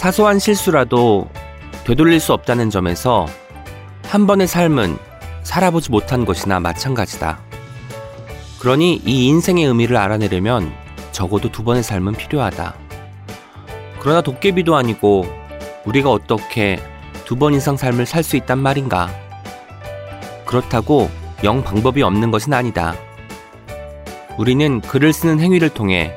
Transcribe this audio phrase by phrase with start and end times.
[0.00, 1.28] 사소한 실수라도
[1.84, 3.26] 되돌릴 수 없다는 점에서
[4.04, 4.96] 한 번의 삶은
[5.42, 7.38] 살아보지 못한 것이나 마찬가지다.
[8.60, 10.72] 그러니 이 인생의 의미를 알아내려면
[11.12, 12.74] 적어도 두 번의 삶은 필요하다.
[13.98, 15.26] 그러나 도깨비도 아니고
[15.84, 16.80] 우리가 어떻게
[17.26, 19.10] 두 번 이상 삶을 살 수 있단 말인가?
[20.46, 21.10] 그렇다고
[21.44, 22.94] 영 방법이 없는 것은 아니다.
[24.38, 26.10] 우리는 글을 쓰는 행위를 통해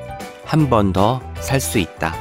[0.45, 2.15] 한 번 더 살 수 있다.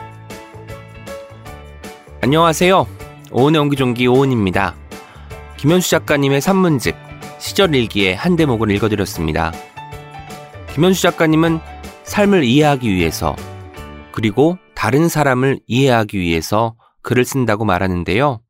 [2.24, 2.86] 안녕하세요.
[3.32, 4.76] 오은의 옹기종기 오은입니다.
[5.56, 6.95] 김현수 작가님의 산문집
[7.40, 9.52] 시절 일기의 한 대목을 읽어드렸습니다.
[10.72, 11.58] 김현수 작가님은
[12.04, 13.34] 삶을 이해하기 위해서
[14.12, 18.40] 그리고 다른 사람을 이해하기 위해서 글을 쓴다고 말하는데요.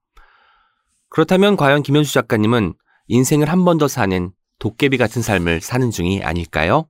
[1.09, 2.75] 그렇다면 과연 김현수 작가님은
[3.09, 6.89] 인생을 한 번 더 사는 도깨비 같은 삶을 사는 중이 아닐까요?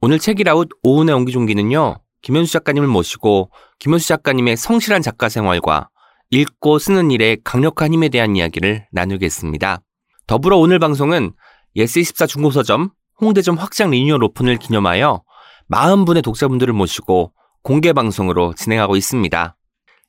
[0.00, 1.96] 오늘 책읽아웃 오은의 옹기종기는요.
[2.22, 5.88] 김연수 작가님을 모시고 김연수 작가님의 성실한 작가 생활과
[6.30, 9.80] 읽고 쓰는 일의 강력한 힘에 대한 이야기를 나누겠습니다.
[10.26, 11.32] 더불어 오늘 방송은
[11.76, 15.22] 예스24 중고서점 홍대점 확장 리뉴얼 오픈을 기념하여
[15.70, 19.56] 40분의 독자분들을 모시고 공개 방송으로 진행하고 있습니다.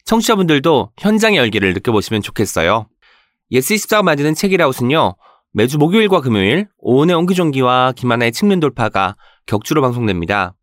[0.05, 2.87] 청취자분들도 현장의 열기를 느껴보시면 좋겠어요.
[3.51, 5.15] 예스24가 만드는 책읽아웃은요,
[5.53, 9.15] 매주 목요일과 금요일 오은의 옹기종기와 김하나의 측면 돌파가
[9.45, 10.53] 격주로 방송됩니다.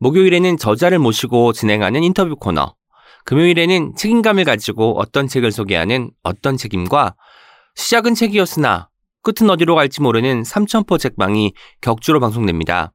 [0.00, 2.74] 목요일에는 저자를 모시고 진행하는 인터뷰 코너,
[3.26, 7.14] 금요일에는 책임감을 가지고 어떤 책을 소개하는 어떤 책임과
[7.74, 8.88] 시작은 책이었으나
[9.22, 12.92] 끝은 어디로 갈지 모르는 삼천포 책방이 격주로 방송됩니다.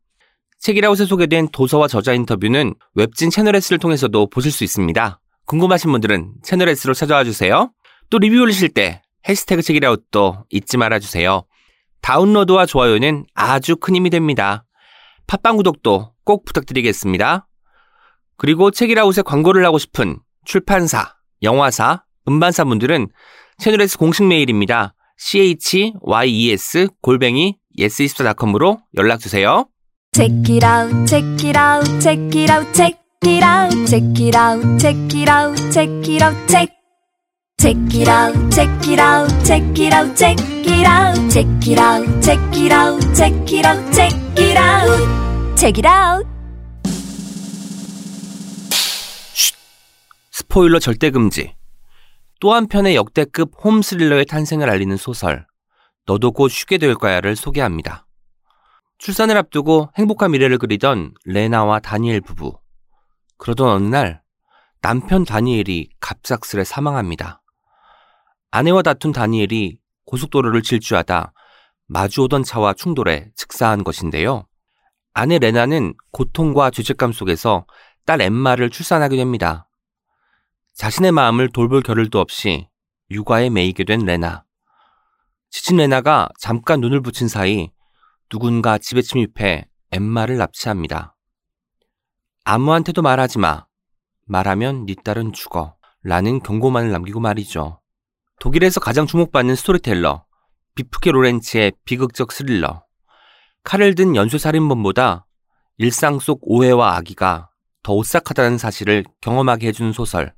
[0.59, 5.21] 책이라웃에 소개된 도서와 저자 인터뷰는 웹진 채널 S를 통해서도 보실 수 있습니다.
[5.45, 7.71] 궁금하신 분들은 채널 S로 찾아와 주세요.
[8.09, 11.43] 또 리뷰 올리실 때 해시태그 책이라웃도 잊지 말아주세요.
[12.01, 14.65] 다운로드와 좋아요는 아주 큰 힘이 됩니다.
[15.27, 17.47] 팟빵 구독도 꼭 부탁드리겠습니다.
[18.37, 23.07] 그리고 책이라웃에 광고를 하고 싶은 출판사, 영화사, 음반사 분들은
[23.57, 24.93] 채널S 공식 메일입니다.
[25.17, 29.67] chyes 골뱅이 yes24.com으로 연락 주세요.
[30.13, 34.79] Check it out, check it out, check it out, check it out, check it out,
[34.79, 36.74] check it out, check it out, check.
[37.65, 42.21] Check it out, check it out, check it out, check it out, check it out,
[42.21, 46.27] check it out, check it out, check it out, check it out.
[50.31, 51.55] 스포일러 절대 금지.
[52.39, 55.47] 또 한편의 역대급 홈 스릴러의 탄생을 알리는 소설
[56.05, 58.05] 너도 곧 쉬게 될 거야를 소개합니다.
[58.99, 62.59] 출산을 앞두고 행복한 미래를 그리던 레나와 다니엘 부부.
[63.37, 64.21] 그러던 어느 날
[64.81, 67.41] 남편 다니엘이 갑작스레 사망합니다.
[68.55, 71.33] 아내와 다툰 다니엘이 고속도로를 질주하다
[71.87, 74.47] 마주오던 차와 충돌해 즉사한 것인데요.
[75.13, 77.67] 아내 레나는 고통과 죄책감 속에서
[78.05, 79.67] 딸 엠마를 출산하게 됩니다.
[80.73, 82.69] 자신의 마음을 돌볼 겨를도 없이
[83.11, 84.45] 육아에 매이게 된 레나.
[85.49, 87.71] 지친 레나가 잠깐 눈을 붙인 사이
[88.29, 91.17] 누군가 집에 침입해 엠마를 납치합니다.
[92.45, 93.65] 아무한테도 말하지 마.
[94.23, 95.75] 말하면 네 딸은 죽어.
[96.03, 97.81] 라는 경고만을 남기고 말이죠.
[98.39, 100.25] 독일에서 가장 주목받는 스토리텔러,
[100.75, 102.83] 비프케 로렌츠의 비극적 스릴러.
[103.63, 105.25] 칼을 든 연쇄살인범보다
[105.77, 107.49] 일상 속 오해와 악의가
[107.81, 110.33] 더 오싹하다는 사실을 경험하게 해주는 소설.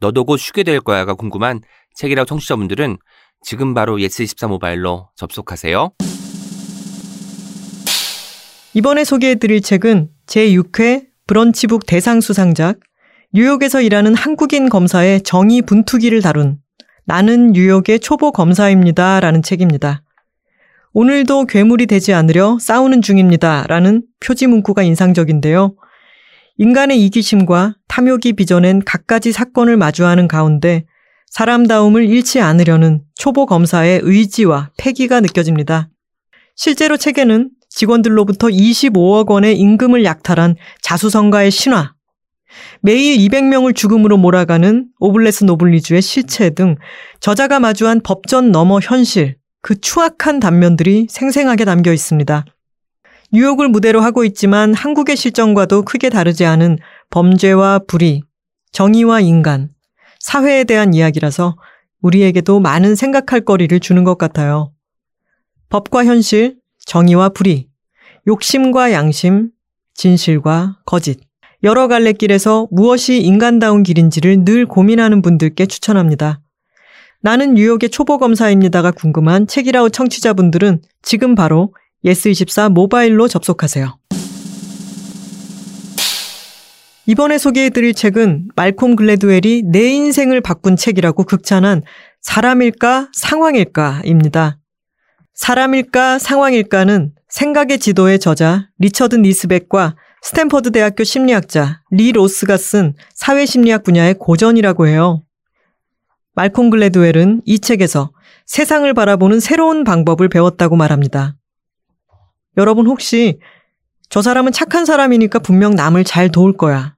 [0.00, 1.60] 너도 곧 쉬게 될 거야가 궁금한
[1.94, 2.96] 책읽아웃 청취자분들은
[3.42, 5.92] 지금 바로 예스24 모바일로 접속하세요.
[8.74, 12.80] 이번에 소개해드릴 책은 제6회 브런치북 대상 수상작
[13.32, 16.59] 뉴욕에서 일하는 한국인 검사의 정의 분투기를 다룬
[17.10, 20.04] 나는 뉴욕의 초보 검사입니다 라는 책입니다.
[20.92, 25.74] 오늘도 괴물이 되지 않으려 싸우는 중입니다 라는 표지 문구가 인상적인데요.
[26.58, 30.84] 인간의 이기심과 탐욕이 빚어낸 갖가지 사건을 마주하는 가운데
[31.32, 35.88] 사람다움을 잃지 않으려는 초보 검사의 의지와 패기가 느껴집니다.
[36.54, 41.92] 실제로 책에는 직원들로부터 25억 원의 임금을 약탈한 자수성가의 신화,
[42.80, 46.76] 매일 200명을 죽음으로 몰아가는 오블레스 노블리주의 실체 등
[47.20, 52.44] 저자가 마주한 법전 너머 현실, 그 추악한 단면들이 생생하게 담겨 있습니다.
[53.32, 56.78] 뉴욕을 무대로 하고 있지만 한국의 실정과도 크게 다르지 않은
[57.10, 58.22] 범죄와 불의,
[58.72, 59.70] 정의와 인간,
[60.18, 61.56] 사회에 대한 이야기라서
[62.02, 64.72] 우리에게도 많은 생각할 거리를 주는 것 같아요.
[65.68, 66.56] 법과 현실,
[66.86, 67.68] 정의와 불의,
[68.26, 69.50] 욕심과 양심,
[69.94, 71.29] 진실과 거짓.
[71.62, 76.40] 여러 갈래 길에서 무엇이 인간다운 길인지를 늘 고민하는 분들께 추천합니다.
[77.20, 81.74] 나는 뉴욕의 초보 검사입니다가 궁금한 책이라우 청취자분들은 지금 바로
[82.04, 83.98] 예스24 모바일로 접속하세요.
[87.04, 91.82] 이번에 소개해드릴 책은 말콤 글래드웰이 내 인생을 바꾼 책이라고 극찬한
[92.22, 94.58] 사람일까 상황일까입니다.
[95.34, 104.14] 사람일까 상황일까는 생각의 지도의 저자 리처드 니스벳과 스탠퍼드 대학교 심리학자 리 로스가 쓴 사회심리학 분야의
[104.14, 105.22] 고전이라고 해요.
[106.34, 108.12] 말콤 글래드웰은 이 책에서
[108.46, 111.36] 세상을 바라보는 새로운 방법을 배웠다고 말합니다.
[112.56, 113.38] 여러분 혹시
[114.08, 116.96] 저 사람은 착한 사람이니까 분명 남을 잘 도울 거야.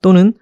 [0.00, 0.34] 또는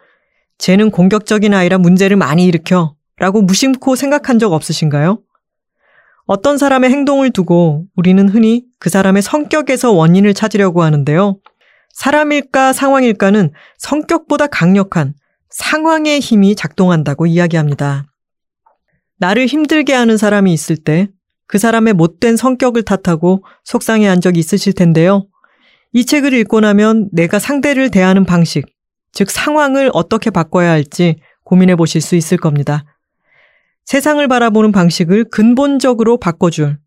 [0.58, 5.20] 쟤는 공격적인 아이라 문제를 많이 일으켜 라고 무심코 생각한 적 없으신가요?
[6.26, 11.38] 어떤 사람의 행동을 두고 우리는 흔히 그 사람의 성격에서 원인을 찾으려고 하는데요.
[11.92, 15.14] 사람일까 상황일까는 성격보다 강력한
[15.50, 18.06] 상황의 힘이 작동한다고 이야기합니다.
[19.18, 21.08] 나를 힘들게 하는 사람이 있을 때
[21.52, 25.26] 그 사람의 못된 성격을 탓하고 속상해 한 적이 있으실 텐데요.
[25.92, 28.64] 이 책을 읽고 나면 내가 상대를 대하는 방식,
[29.12, 32.86] 즉 상황을 어떻게 바꿔야 할지 고민해 보실 수 있을 겁니다.
[33.84, 36.78] 세상을 바라보는 방식을 근본적으로 바꿔줄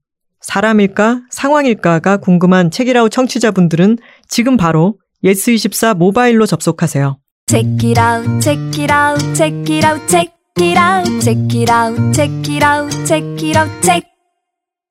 [0.42, 3.98] 사람일까 상황일까가 궁금한 책이라우 청취자분들은
[4.28, 7.18] 지금 바로 예스24 모바일로 접속하세요.
[7.48, 12.14] Check it out, check it out, check it out, check it out, check it out,
[12.14, 14.04] check it out, check it out, check.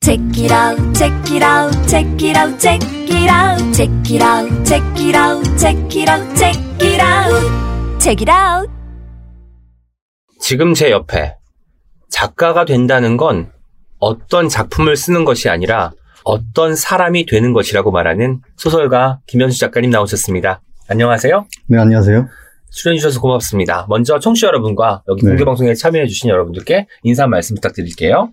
[0.05, 4.67] Check it out, check it out, check it out, check it out, check it out,
[4.67, 8.71] check it out, check it out, check it out, check it out.
[10.41, 11.37] 지금 제 옆에
[12.11, 13.51] 작가가 된다는 건
[14.09, 15.93] 어떤 작품을 쓰는 것이 아니라
[16.25, 20.61] 어떤 사람이 되는 것이라고 말하는 소설가 김현수 작가님 나오셨습니다.
[20.89, 21.47] 안녕하세요.
[21.69, 22.27] 네, 안녕하세요.
[22.71, 23.87] 출연해주셔서 고맙습니다.
[23.89, 25.31] 먼저 청취자 여러분과 여기 네.
[25.31, 28.31] 공개방송에 참여해주신 여러분들께 인사 말씀 부탁드릴게요.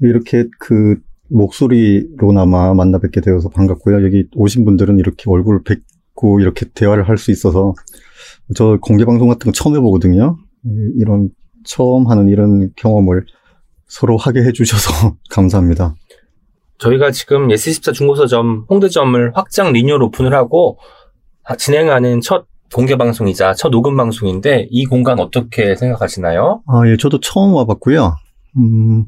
[0.00, 0.96] 이렇게 그
[1.28, 4.02] 목소리로나마 만나 뵙게 되어서 반갑고요.
[4.06, 7.74] 여기 오신 분들은 이렇게 얼굴을 뵙고 이렇게 대화를 할 수 있어서
[8.56, 10.38] 저 공개 방송 같은 거 처음 해보거든요.
[10.64, 11.28] 이- 이런
[11.66, 13.26] 처음 하는 이런 경험을
[13.90, 15.94] 서로 하게 해주셔서 감사합니다.
[16.78, 20.78] 저희가 지금 예스24 중고서점 홍대점을 확장 리뉴얼 오픈을 하고
[21.42, 26.62] 하- 진행하는 첫 공개 방송이자 첫 녹음 방송인데 이 공간 어떻게 생각하시나요?
[26.68, 28.14] 아, 예, 저도 처음 와봤고요.
[28.56, 29.04] 음,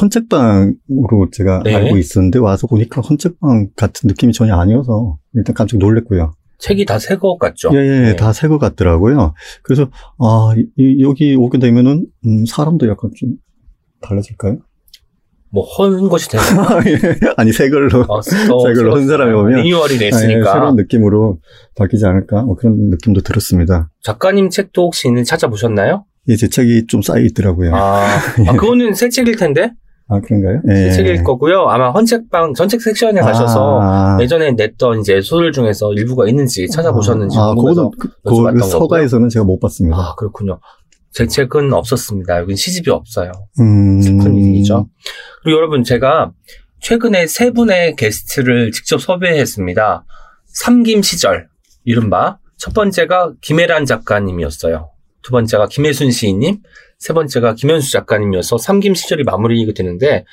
[0.00, 1.74] 헌책방으로 제가 네.
[1.74, 6.32] 알고 있었는데 와서 보니까 헌책방 같은 느낌이 전혀 아니어서 일단 깜짝 놀랐고요.
[6.58, 7.70] 책이 다 새 것 같죠?
[7.72, 8.16] 예, 예, 네.
[8.16, 9.34] 다 새 것 같더라고요.
[9.62, 9.88] 그래서,
[10.18, 13.34] 아, 이- 여기 오게 되면은, 음, 사람도 약간 좀
[14.00, 14.58] 달라질까요?
[15.50, 16.44] 뭐 헌 것이 되는
[16.86, 16.98] 예.
[17.38, 18.04] 아니, 새 걸로.
[18.08, 19.60] 어, 새 걸로 헌 사람이 오면.
[19.62, 21.38] 리뉴얼이 아, 예, 됐으니까 새로운 느낌으로
[21.74, 22.42] 바뀌지 않을까?
[22.42, 23.88] 뭐 그런 느낌도 들었습니다.
[24.02, 26.04] 작가님 책도 혹시 있는 찾아보셨나요?
[26.28, 27.74] 예, 제 책이 좀 쌓여 있더라고요.
[27.74, 28.06] 아, 아,
[28.48, 29.72] 아, 그거는 새 책일 텐데
[30.22, 30.60] 그런가요?
[30.68, 30.90] 새 예.
[30.90, 31.62] 책일 거고요.
[31.68, 37.54] 아마 헌책방 전책 섹션에 가셔서 아, 예전에 냈던 이제 소설 중에서 일부가 있는지 찾아보셨는지 아,
[37.54, 38.68] 궁금해서 그거는, 그, 그.
[38.68, 39.96] 서가에서는 제가 못 봤습니다.
[39.96, 40.60] 아 그렇군요.
[41.18, 42.38] 제 책은 없었습니다.
[42.38, 43.32] 여긴 시집이 없어요.
[43.58, 44.00] 음.
[44.22, 44.88] 큰 일이죠.
[45.42, 46.30] 그리고 여러분 제가
[46.80, 50.04] 최근에 세 분의 게스트를 직접 섭외했습니다.
[50.46, 51.48] 삼김 시절
[51.82, 54.92] 이른바 첫 번째가 김혜란 작가님이었어요.
[55.22, 56.58] 두 번째가 김혜순 시인님,
[57.00, 60.24] 세 번째가 김현수 작가님이어서 삼김 시절이 마무리가 되는데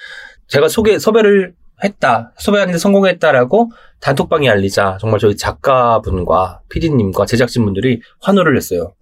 [0.49, 3.71] 제가 소개 섭외를 했다, 섭외하는데 성공했다라고
[4.01, 8.93] 단톡방에 알리자 정말 저희 작가분과 PD님과 제작진분들이 환호를 했어요.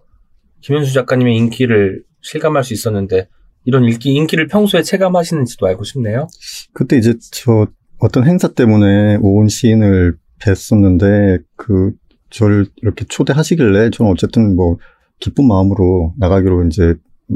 [0.63, 3.27] 김현수 작가님의 인기를 실감할 수 있었는데
[3.65, 6.27] 이런 인기, 인기를 평소에 체감하시는지도 알고 싶네요.
[6.73, 7.67] 그때 이제 저
[7.99, 11.91] 어떤 행사 때문에 오은 시인을 뵀었는데 그
[12.29, 14.77] 저를 이렇게 초대하시길래 저는 어쨌든 뭐
[15.19, 16.95] 기쁜 마음으로 나가기로 이제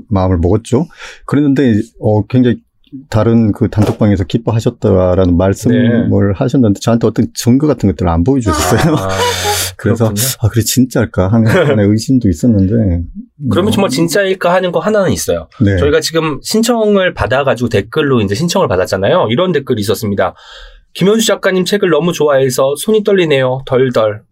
[0.09, 0.87] 마음을 먹었죠.
[1.25, 2.61] 그랬는데 어 굉장히
[3.09, 6.33] 다른 그 단톡방에서 기뻐하셨다라는 말씀을 네.
[6.35, 8.95] 하셨는데 저한테 어떤 증거 같은 것들을 안 보여주셨어요.
[8.95, 9.09] 아,
[9.77, 10.27] 그래서 그렇군요.
[10.41, 11.45] 아 그래 진짜일까 하는
[11.91, 13.03] 의심도 있었는데
[13.49, 15.47] 그러면 어, 정말 진짜일까 하는 거 하나는 있어요.
[15.61, 15.77] 네.
[15.77, 19.27] 저희가 지금 신청을 받아가지고 댓글로 이제 신청을 받았잖아요.
[19.29, 20.33] 이런 댓글이 있었습니다.
[20.93, 23.61] 김현수 작가님 책을 너무 좋아해서 손이 떨리네요.
[23.65, 24.23] 덜덜.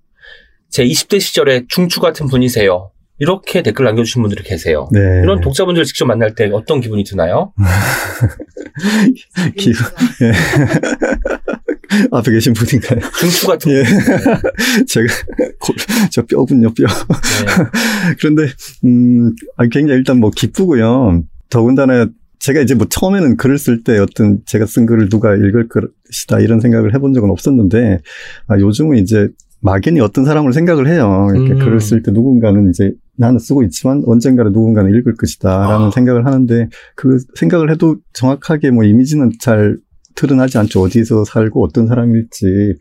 [0.70, 2.92] 제 20대 시절에 중추 같은 분이세요.
[3.18, 4.90] 이렇게 댓글 남겨주신 분들이 계세요.
[4.92, 5.00] 네.
[5.24, 7.54] 이런 독자분들 직접 만날 때 어떤 기분이 드나요?
[9.58, 9.72] 기-
[10.22, 10.32] 예.
[12.12, 13.00] 앞에 계신 분인가요?
[13.20, 13.84] 중추 같은 예.
[13.84, 13.88] 분.
[14.88, 15.08] 제가
[15.60, 15.76] 골-
[16.12, 16.86] 저 뼈군요 뼈.
[16.86, 18.14] 네.
[18.20, 18.48] 그런데
[18.84, 21.24] 음 아니, 굉장히 일단 뭐 기쁘고요.
[21.50, 22.08] 더군다나
[22.40, 26.60] 제가 이제 뭐 처음에는 글을 쓸 때 어떤 제가 쓴 글을 누가 읽을 것이다 이런
[26.60, 28.00] 생각을 해본 적은 없었는데
[28.48, 29.30] 아, 요즘은 이제
[29.62, 31.28] 막연히 어떤 사람을 생각을 해요.
[31.34, 31.60] 이렇게 음.
[31.60, 35.92] 글을 쓸 때 누군가는 이제 나는 쓰고 있지만 언젠가는 누군가는 읽을 것이다라는 아.
[35.92, 39.78] 생각을 하는데 그 생각을 해도 정확하게 뭐 이미지는 잘
[40.16, 40.82] 드러나지 않죠.
[40.82, 42.76] 어디서 살고 어떤 사람일지.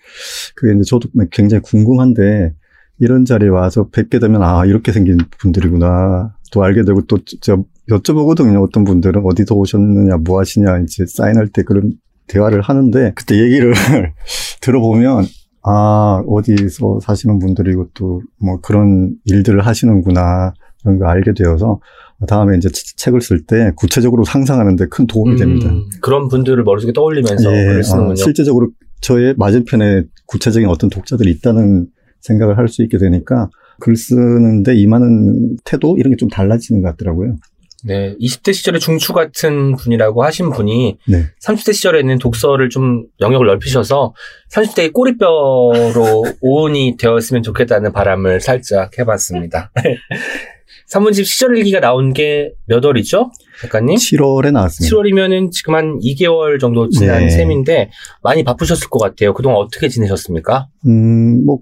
[0.54, 2.54] 그게 이제 저도 굉장히 궁금한데
[3.00, 8.84] 이런 자리에 와서 뵙게 되면 아 이렇게 생긴 분들이구나 또 알게 되고 또저 여쭤보거든요 어떤
[8.84, 11.94] 분들은 어디서 오셨느냐 뭐 하시냐 이제 사인할 때 그런
[12.28, 13.74] 대화를 하는데 그때 얘기를
[14.62, 15.26] 들어보면
[15.66, 20.52] 아 어디서 사시는 분들이고 또 뭐 그런 일들을 하시는구나
[20.82, 21.80] 그런 거 알게 되어서
[22.28, 25.70] 다음에 이제 치- 책을 쓸 때 구체적으로 상상하는데 큰 도움이 됩니다.
[25.70, 27.66] 음, 그런 분들을 머릿속에 떠올리면서 예.
[28.10, 31.86] 어, 실제적으로 저의 맞은편에 구체적인 어떤 독자들이 있다는
[32.20, 33.48] 생각을 할 수 있게 되니까
[33.80, 37.36] 글 쓰는데 임하는 태도 이런 게 좀 달라지는 것 같더라고요.
[37.86, 41.26] 네, 20대 시절에 중추 같은 분이라고 하신 분이 네.
[41.44, 44.14] 30대 시절에는 독서를 좀 영역을 넓히셔서
[44.50, 49.70] 30대의 꼬리뼈로 오온이 되었으면 좋겠다는 바람을 살짝 해봤습니다.
[50.86, 53.30] 산문집 시절 일기가 나온 게 몇 월이죠?
[53.60, 53.96] 작가님?
[53.96, 54.96] 7월에 나왔습니다.
[54.96, 57.30] 7월이면은 지금 한 2개월 정도 지난 네.
[57.30, 57.90] 셈인데
[58.22, 59.34] 많이 바쁘셨을 것 같아요.
[59.34, 60.68] 그동안 어떻게 지내셨습니까?
[60.86, 61.58] 음, 뭐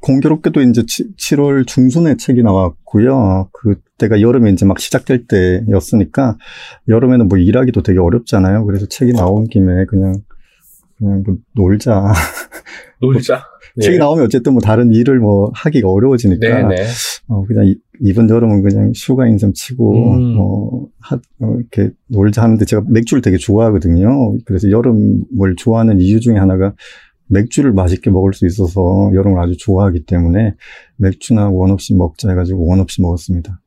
[0.00, 0.84] 공교롭게도 이제
[1.16, 3.50] 7, 월 중순에 책이 나왔고요.
[3.52, 6.36] 그때가 여름에 이제 막 시작될 때였으니까
[6.88, 8.64] 여름에는 뭐 일하기도 되게 어렵잖아요.
[8.64, 10.22] 그래서 책이 나온 김에 그냥
[10.98, 12.12] 그냥 뭐 놀자.
[13.00, 13.44] 놀자.
[13.80, 16.86] 책이 나오면 어쨌든 뭐 다른 일을 뭐 하기가 어려워지니까 네네.
[17.28, 20.36] 어, 그냥 이, 이번 여름은 그냥 휴가 인생 치고, 음.
[20.38, 24.36] 어, 하, 어, 이렇게 놀자 하는데 제가 맥주를 되게 좋아하거든요.
[24.44, 26.74] 그래서 여름을 좋아하는 이유 중에 하나가
[27.28, 30.54] 맥주를 맛있게 먹을 수 있어서 여름을 아주 좋아하기 때문에
[30.96, 33.60] 맥주나 원 없이 먹자 해가지고 원 없이 먹었습니다.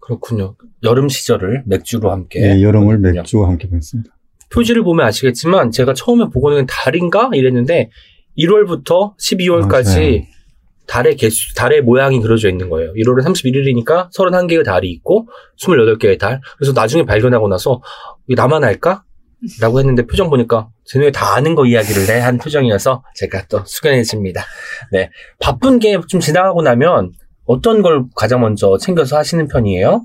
[0.00, 0.56] 그렇군요.
[0.82, 2.40] 여름 시절을 맥주로 함께.
[2.40, 3.20] 예, 여름을 보냈군요.
[3.22, 4.10] 맥주와 함께 보냈습니다.
[4.52, 7.90] 표지를 보면 아시겠지만 제가 처음에 보고는 달인가 이랬는데
[8.36, 10.22] 1월부터 12월까지 맞아요.
[10.86, 12.92] 달의 개수, 달의 모양이 그려져 있는 거예요.
[12.94, 15.28] 1월은 31일이니까 31개의 달이 있고
[15.60, 16.40] 28개의 달.
[16.58, 17.80] 그래서 나중에 발견하고 나서
[18.28, 19.04] 나만 알까?
[19.60, 23.62] 라고 했는데 표정 보니까 제 눈에 다 아는 거 이야기를 해 한 표정이어서 제가 또
[23.64, 24.42] 숙연해집니다.
[24.92, 25.10] 네.
[25.40, 27.12] 바쁜 게 좀 지나가고 나면
[27.46, 30.04] 어떤 걸 가장 먼저 챙겨서 하시는 편이에요?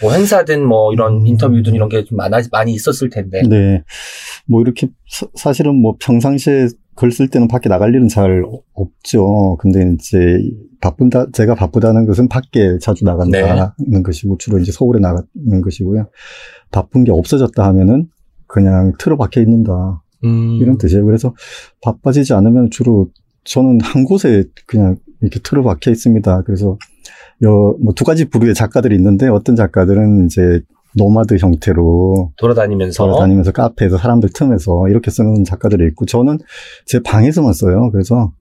[0.00, 1.26] 뭐 행사든 뭐 이런 음.
[1.26, 3.42] 인터뷰든 이런 게 좀 많아, 많이 있었을 텐데.
[3.48, 3.82] 네.
[4.48, 4.88] 뭐 이렇게
[5.36, 8.42] 사, 실은뭐 평상시에 글 쓸 때는 밖에 나갈 일은 잘
[8.74, 9.56] 없죠.
[9.60, 10.38] 근데 이제
[10.80, 16.08] 바쁜다, 제가 바쁘다는 것은 밖에 자주 나간다는 것이고 주로 이제 서울에 나가는 것이고요.
[16.70, 18.08] 바쁜 게 없어졌다 하면은
[18.52, 20.02] 그냥 틀어 박혀 있는다.
[20.24, 20.58] 음.
[20.60, 21.04] 이런 뜻이에요.
[21.06, 21.34] 그래서
[21.80, 23.08] 바빠지지 않으면 주로
[23.44, 26.42] 저는 한 곳에 그냥 이렇게 틀어 박혀 있습니다.
[26.42, 26.76] 그래서
[27.82, 30.60] 뭐 두 가지 부류의 작가들이 있는데 어떤 작가들은 이제
[30.94, 36.38] 노마드 형태로 돌아다니면서 돌아다니면서 카페에서 사람들 틈에서 이렇게 쓰는 작가들이 있고 저는
[36.84, 37.90] 제 방에서만 써요.
[37.90, 38.32] 그래서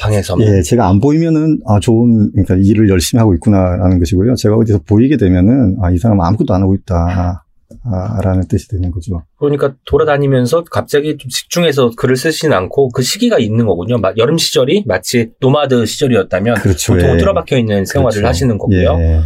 [0.00, 0.46] 방에서만.
[0.48, 4.34] 예, 제가 안 보이면은 아 좋은 그러니까 일을 열심히 하고 있구나라는 것이고요.
[4.36, 7.44] 제가 어디서 보이게 되면은 아 이 사람 아무것도 안 하고 있다.
[7.84, 9.22] 아, 라는 뜻이 되는 거죠.
[9.38, 13.98] 그러니까 돌아다니면서 갑자기 좀 집중해서 글을 쓰시는 않고 그 시기가 있는 거군요.
[13.98, 16.94] 마- 여름 시절이 마치 노마드 시절이었다면 그렇죠.
[16.94, 17.16] 보통 예.
[17.18, 18.26] 틀어박혀 있는 생활을 그렇죠.
[18.26, 18.94] 하시는 거고요.
[19.00, 19.20] 예.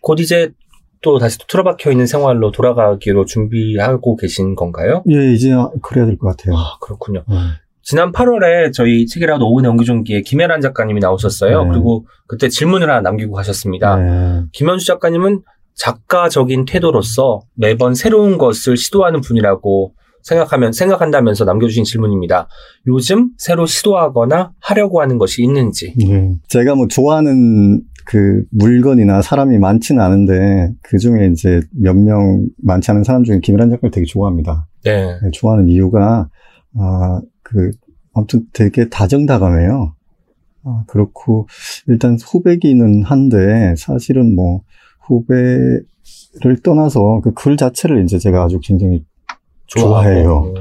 [0.00, 0.50] 곧 이제
[1.02, 5.02] 또 다시 또 틀어박혀 있는 생활로 돌아가기로 준비하고 계신 건가요?
[5.10, 5.50] 예, 이제
[5.82, 6.56] 그래야 될 것 같아요.
[6.56, 7.24] 아, 그렇군요.
[7.30, 7.34] 예.
[7.82, 11.64] 지난 8월에 저희 책이라도 오은의 옹기종기에 김혜란 작가님이 나오셨어요.
[11.64, 11.70] 네.
[11.70, 13.98] 그리고 그때 질문을 하나 남기고 가셨습니다.
[14.00, 14.44] 예.
[14.52, 15.42] 김현수 작가님은
[15.74, 22.48] 작가적인 태도로서 매번 새로운 것을 시도하는 분이라고 생각하면 생각한다면서 남겨주신 질문입니다.
[22.86, 25.94] 요즘 새로 시도하거나 하려고 하는 것이 있는지.
[25.98, 26.36] 네.
[26.48, 33.04] 제가 뭐 좋아하는 그 물건이나 사람이 많지는 않은데 그 중에 이제 몇 명 많지 않은
[33.04, 34.68] 사람 중에 김일한 작가를 되게 좋아합니다.
[34.84, 35.18] 네.
[35.20, 36.28] 네, 좋아하는 이유가
[36.76, 37.70] 아그
[38.14, 39.94] 아무튼 되게 다정다감해요.
[40.64, 41.48] 아, 그렇고
[41.88, 44.62] 일단 후배기는 한데 사실은 뭐
[45.06, 49.04] 후배를 떠나서 그 글 자체를 이제 제가 아주 굉장히.
[49.66, 50.52] 좋아해요.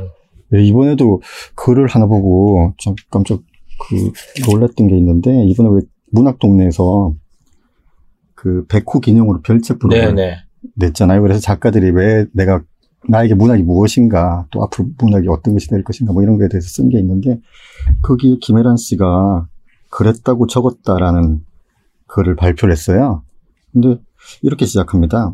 [0.52, 1.22] 네, 이번에도
[1.56, 3.42] 글을 하나 보고 좀 깜짝
[3.90, 4.12] 그
[4.50, 5.82] 놀랐던 게 있는데 이번에 왜
[6.12, 7.14] 문학 동네에서
[8.36, 10.38] 그 백호 기념으로 별책 프로그램 네네.
[10.78, 11.22] 냈잖아요.
[11.24, 12.62] 그래서 작가들이 왜 내가
[13.10, 16.88] 나에게 문학이 무엇인가 또 앞으로 문학이 어떤 것이 될 것인가 뭐 이런 거에 대해서 쓴
[16.90, 17.42] 게 있는데
[18.02, 19.48] 거기에 김혜란 씨가
[19.90, 21.42] 그랬다고 적었다라는
[22.08, 23.24] 글을 발표를 했어요.
[23.74, 23.98] 근데
[24.42, 25.34] 이렇게 시작합니다.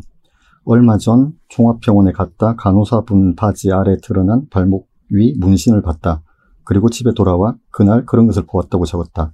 [0.64, 6.22] 얼마 전 종합병원에 갔다 간호사분 바지 아래 드러난 발목 위 문신을 봤다.
[6.64, 9.32] 그리고 집에 돌아와 그날 그런 것을 보았다고 적었다.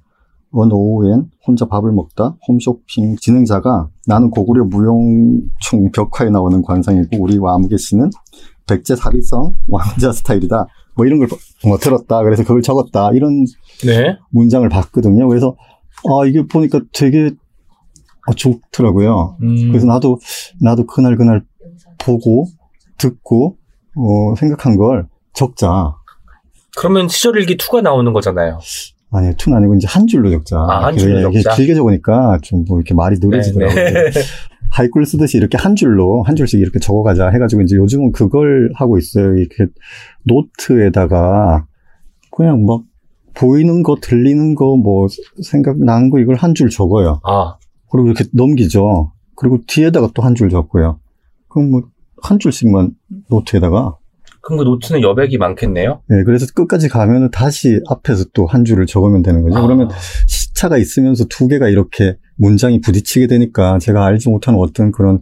[0.53, 7.77] 어느 오후엔 혼자 밥을 먹다 홈쇼핑 진행자가 나는 고구려 무용총 벽화에 나오는 관상이고 우리와 아무개
[7.77, 8.11] 씨는
[8.69, 10.67] 백제 사비성 왕자 스타일이다.
[10.97, 11.27] 뭐 이런 걸
[11.67, 12.23] 뭐 들었다.
[12.23, 13.11] 그래서 그걸 적었다.
[13.13, 13.45] 이런
[13.85, 14.17] 네.
[14.31, 15.27] 문장을 봤거든요.
[15.29, 15.57] 그래서
[16.07, 17.33] 아 이게 보니까 되게
[18.27, 19.37] 아, 좋더라고요.
[19.43, 20.19] 음, 그래서 나도
[20.61, 21.43] 나도 그날 그날
[21.99, 22.47] 보고
[22.99, 23.57] 듣고
[23.97, 25.95] 어, 생각한 걸 적자.
[26.77, 28.59] 그러면 시절일기 2가 나오는 거잖아요.
[29.13, 30.57] 아니, 투는 아니고 이제 한 줄로 적자.
[30.59, 31.55] 아, 한 줄로 적자?
[31.55, 33.75] 길게 적으니까 좀 뭐 이렇게 말이 느려지더라고요.
[33.85, 34.11] 네, 네.
[34.71, 39.37] 하이꿀 쓰듯이 이렇게 한 줄로, 한 줄씩 이렇게 적어가자 해가지고 이제 요즘은 그걸 하고 있어요.
[39.37, 39.67] 이렇게
[40.25, 41.67] 노트에다가
[42.31, 42.83] 그냥 막
[43.35, 45.07] 보이는 거, 들리는 거, 뭐
[45.43, 47.21] 생각나는 거 이걸 한 줄 적어요.
[47.25, 47.55] 아,
[47.95, 49.13] 그리고 이렇게 넘기죠.
[49.37, 50.99] 그리고 뒤에다가 또 한 줄 적고요.
[51.49, 51.83] 그럼 뭐
[52.23, 52.93] 한 줄씩만
[53.29, 53.97] 노트에다가
[54.41, 56.01] 그럼 그 노트는 여백이 많겠네요.
[56.09, 59.57] 네, 그래서 끝까지 가면은 다시 앞에서 또 한 줄을 적으면 되는 거죠.
[59.57, 59.89] 아, 그러면
[60.27, 65.21] 시차가 있으면서 두 개가 이렇게 문장이 부딪히게 되니까 제가 알지 못하는 어떤 그런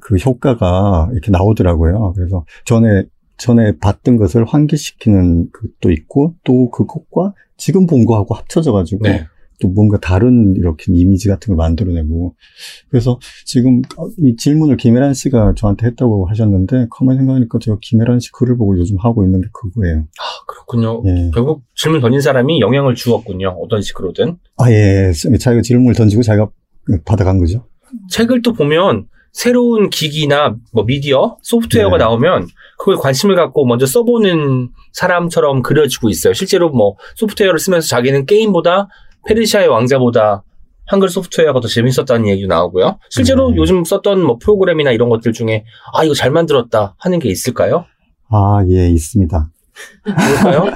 [0.00, 2.12] 그 효과가 이렇게 나오더라고요.
[2.16, 3.04] 그래서 전에
[3.38, 9.26] 전에 봤던 것을 환기시키는 것도 있고 또 그것과 지금 본 거하고 합쳐져 가지고 네.
[9.60, 12.34] 또 뭔가 다른 이렇게 이미지 같은 걸 만들어내고
[12.90, 13.82] 그래서 지금
[14.18, 18.96] 이 질문을 김혜란 씨가 저한테 했다고 하셨는데 가만히 생각하니까 제가 김혜란 씨 글을 보고 요즘
[18.98, 20.00] 하고 있는 게 그거예요.
[20.00, 21.02] 아, 그렇군요.
[21.06, 21.30] 예.
[21.32, 23.56] 결국 질문 던진 사람이 영향을 주었군요.
[23.62, 24.36] 어떤 식으로든.
[24.58, 25.12] 아, 예.
[25.12, 26.48] 자기가 질문을 던지고 자기가
[27.04, 27.66] 받아간 거죠.
[28.10, 32.04] 책을 또 보면 새로운 기기나 뭐 미디어, 소프트웨어가 네.
[32.04, 32.48] 나오면
[32.78, 36.32] 그걸 관심을 갖고 먼저 써보는 사람처럼 그려지고 있어요.
[36.32, 38.88] 실제로 뭐 소프트웨어를 쓰면서 자기는 게임보다
[39.26, 40.44] 페르시아의 왕자보다
[40.88, 42.98] 한글 소프트웨어가 더 재밌었다는 얘기도 나오고요.
[43.10, 43.56] 실제로 네.
[43.56, 47.84] 요즘 썼던 뭐 프로그램이나 이런 것들 중에 아 이거 잘 만들었다 하는 게 있을까요?
[48.28, 49.50] 아, 예, 있습니다.
[50.04, 50.72] 뭘까요?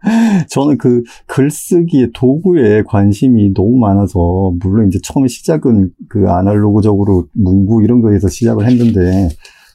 [0.48, 8.00] 저는 그 글쓰기의 도구에 관심이 너무 많아서, 물론 이제 처음에 시작은 그 아날로그적으로 문구 이런
[8.00, 9.28] 거에서 시작을 했는데,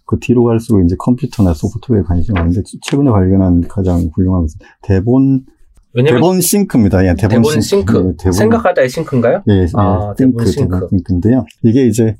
[0.05, 5.45] 그 뒤로 갈수록 이제 컴퓨터나 소프트웨어에 관심이 많은데, 최근에 발견한 가장 훌륭한 것은 DEVON,
[5.95, 7.03] DEVONthink입니다.
[7.05, 7.97] 예, DEVON, DEVONthink.
[7.97, 9.41] 예, DEVON- 생각하다의 think인가요?
[9.47, 10.75] 예, 아, 예, DEVONthink, think.
[10.75, 11.45] DEVON think인데요.
[11.63, 12.15] 이게 이제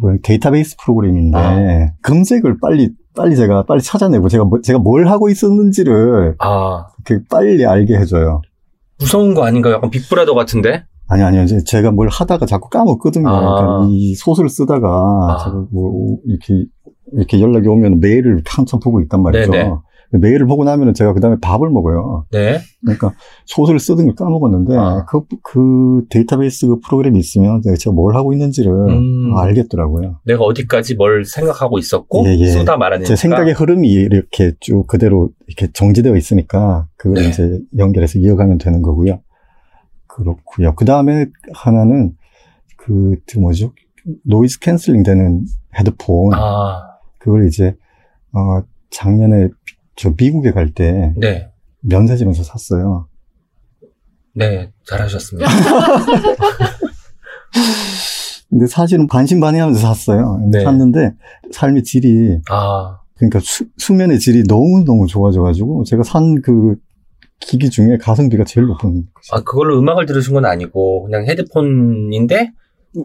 [0.00, 1.92] 뭐 데이터베이스 프로그램인데 아.
[2.02, 7.64] 검색을 빨리 빨리 제가 빨리 찾아내고 제가 뭐, 제가 뭘 하고 있었는지를 아 이렇게 빨리
[7.64, 8.42] 알게 해줘요.
[8.98, 9.74] 무서운 거 아닌가요?
[9.74, 10.84] 약간 Big Brother 같은데?
[11.06, 13.28] 아니 아니요, 이제 제가 뭘 하다가 자꾸 까먹거든요.
[13.28, 13.40] 아.
[13.60, 15.44] 그러니까 이 소설 쓰다가 아.
[15.44, 16.64] 제가 뭐 이렇게
[17.12, 19.50] 이렇게 연락이 오면 메일을 한참 보고 있단 말이죠.
[19.50, 19.70] 네네.
[20.18, 22.26] 메일을 보고 나면은 제가 그 다음에 밥을 먹어요.
[22.32, 22.60] 네.
[22.82, 23.12] 그러니까
[23.46, 25.04] 소설을 쓰던 걸 까먹었는데 아.
[25.06, 29.36] 그, 그 데이터베이스 그 프로그램이 있으면 제가 뭘 하고 있는지를 음.
[29.36, 30.20] 알겠더라고요.
[30.24, 32.46] 내가 어디까지 뭘 생각하고 있었고 예, 예.
[32.46, 37.28] 쏟아 말하니까 제 생각의 흐름이 이렇게 쭉 그대로 이렇게 정지되어 있으니까 그걸 네.
[37.28, 39.20] 이제 연결해서 이어가면 되는 거고요.
[40.06, 40.74] 그렇고요.
[40.74, 42.12] 그 다음에 하나는
[42.76, 43.72] 그, 그 뭐죠?
[44.24, 45.44] noise canceling 되는
[45.78, 46.34] 헤드폰.
[46.34, 47.74] 아, 그걸 이제
[48.32, 49.48] 어 작년에
[49.96, 51.50] 저 미국에 갈때 네.
[51.80, 53.08] 면세점에서 샀어요.
[54.34, 55.48] 네, 잘하셨습니다.
[58.50, 60.38] 근데 사실은 반신반의하면서 샀어요.
[60.40, 60.64] 근데 네.
[60.64, 61.12] 샀는데
[61.52, 66.76] 삶의 질이 아, 그러니까 수, 수면의 질이 너무 너무 좋아져가지고 제가 산 그
[67.40, 69.06] 기기 중에 가성비가 제일 높은 거죠.
[69.32, 72.52] 아, 그걸로 음악을 들으신 건 아니고 그냥 헤드폰인데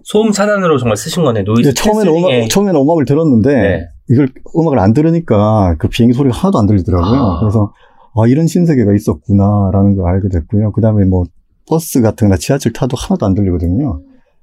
[0.03, 1.41] 소음 차단으로 정말 쓰신 거네.
[1.43, 2.15] 노이즈 근데 처음에는.
[2.15, 3.87] 음악, 처음에는 음악을 들었는데 네.
[4.09, 7.19] 이걸 음악을 안 들으니까 그 비행기 소리가 하나도 안 들리더라고요.
[7.19, 7.39] 아.
[7.39, 7.73] 그래서
[8.15, 10.71] 아 이런 신세계가 있었구나라는 걸 알게 됐고요.
[10.71, 11.25] 그 다음에 뭐
[11.67, 14.01] 버스 같은 거나 지하철 타도 하나도 안 들리거든요.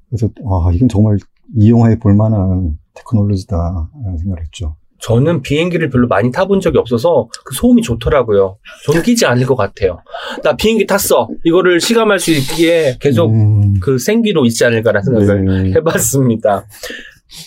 [0.08, 1.18] 그래서 아 이건 정말
[1.56, 4.76] 이용해 볼 만한 테크놀로지다라는 생각을 했죠.
[4.98, 8.56] 저는 비행기를 별로 많이 타본 적이 없어서 그 소음이 좋더라고요.
[8.86, 9.98] 저는 끼지 않을 것 같아요.
[10.42, 11.28] 나 비행기 탔어.
[11.44, 15.72] 이거를 시감할 수 있기에 계속 음, 그 생기로 있지 않을까라는 생각을 네.
[15.74, 16.66] 해봤습니다.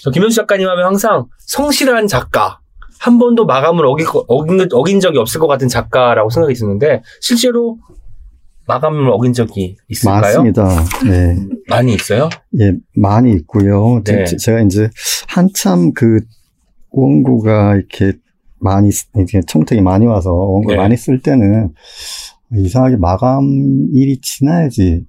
[0.04, 2.60] 저 김현수 작가님 하면 항상 성실한 작가,
[3.00, 7.78] 한 번도 마감을 어기, 어긴, 어긴 적이 없을 것 같은 작가라고 생각이 드는데 실제로
[8.68, 10.22] 마감을 어긴 적이 있을까요?
[10.22, 10.68] 많습니다.
[11.06, 11.36] 네.
[11.70, 12.30] 많이 있어요?
[12.60, 14.02] 예, 많이 있고요.
[14.06, 14.26] 제- 네.
[14.26, 14.90] 제- 제가 이제
[15.28, 16.20] 한참 그
[16.92, 18.14] 원고가 이렇게
[18.60, 20.78] 많이, 쓰- 이렇게 청택이 많이 와서 원고 네.
[20.78, 21.74] 많이 쓸 때는
[22.56, 25.06] 이상하게 마감일이 지나야지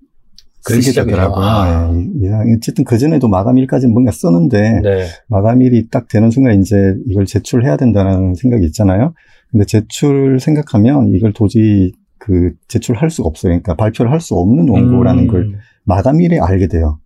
[0.68, 1.16] 시작이에요.
[1.16, 1.44] 되더라고요.
[1.44, 1.94] 아.
[1.94, 5.06] 예, 이상, 어쨌든 그전에도 마감일까지는 뭔가 썼는데 네.
[5.28, 9.14] 마감일이 딱 되는 순간 이제 이걸 제출해야 된다는 생각이 있잖아요.
[9.50, 13.50] 근데 제출 생각하면 이걸 도저히 그 제출할 수가 없어요.
[13.50, 15.28] 그러니까 발표를 할 수 없는 원고라는 음.
[15.28, 16.98] 걸 마감일에 알게 돼요.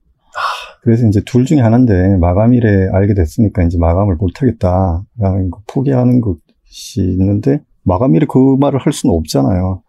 [0.83, 7.01] 그래서 이제 둘 중에 하나인데 마감일에 알게 됐으니까 이제 마감을 못 하겠다라는 거 포기하는 것이
[7.01, 9.83] 있는데 마감일에 그 말을 할 수는 없잖아요.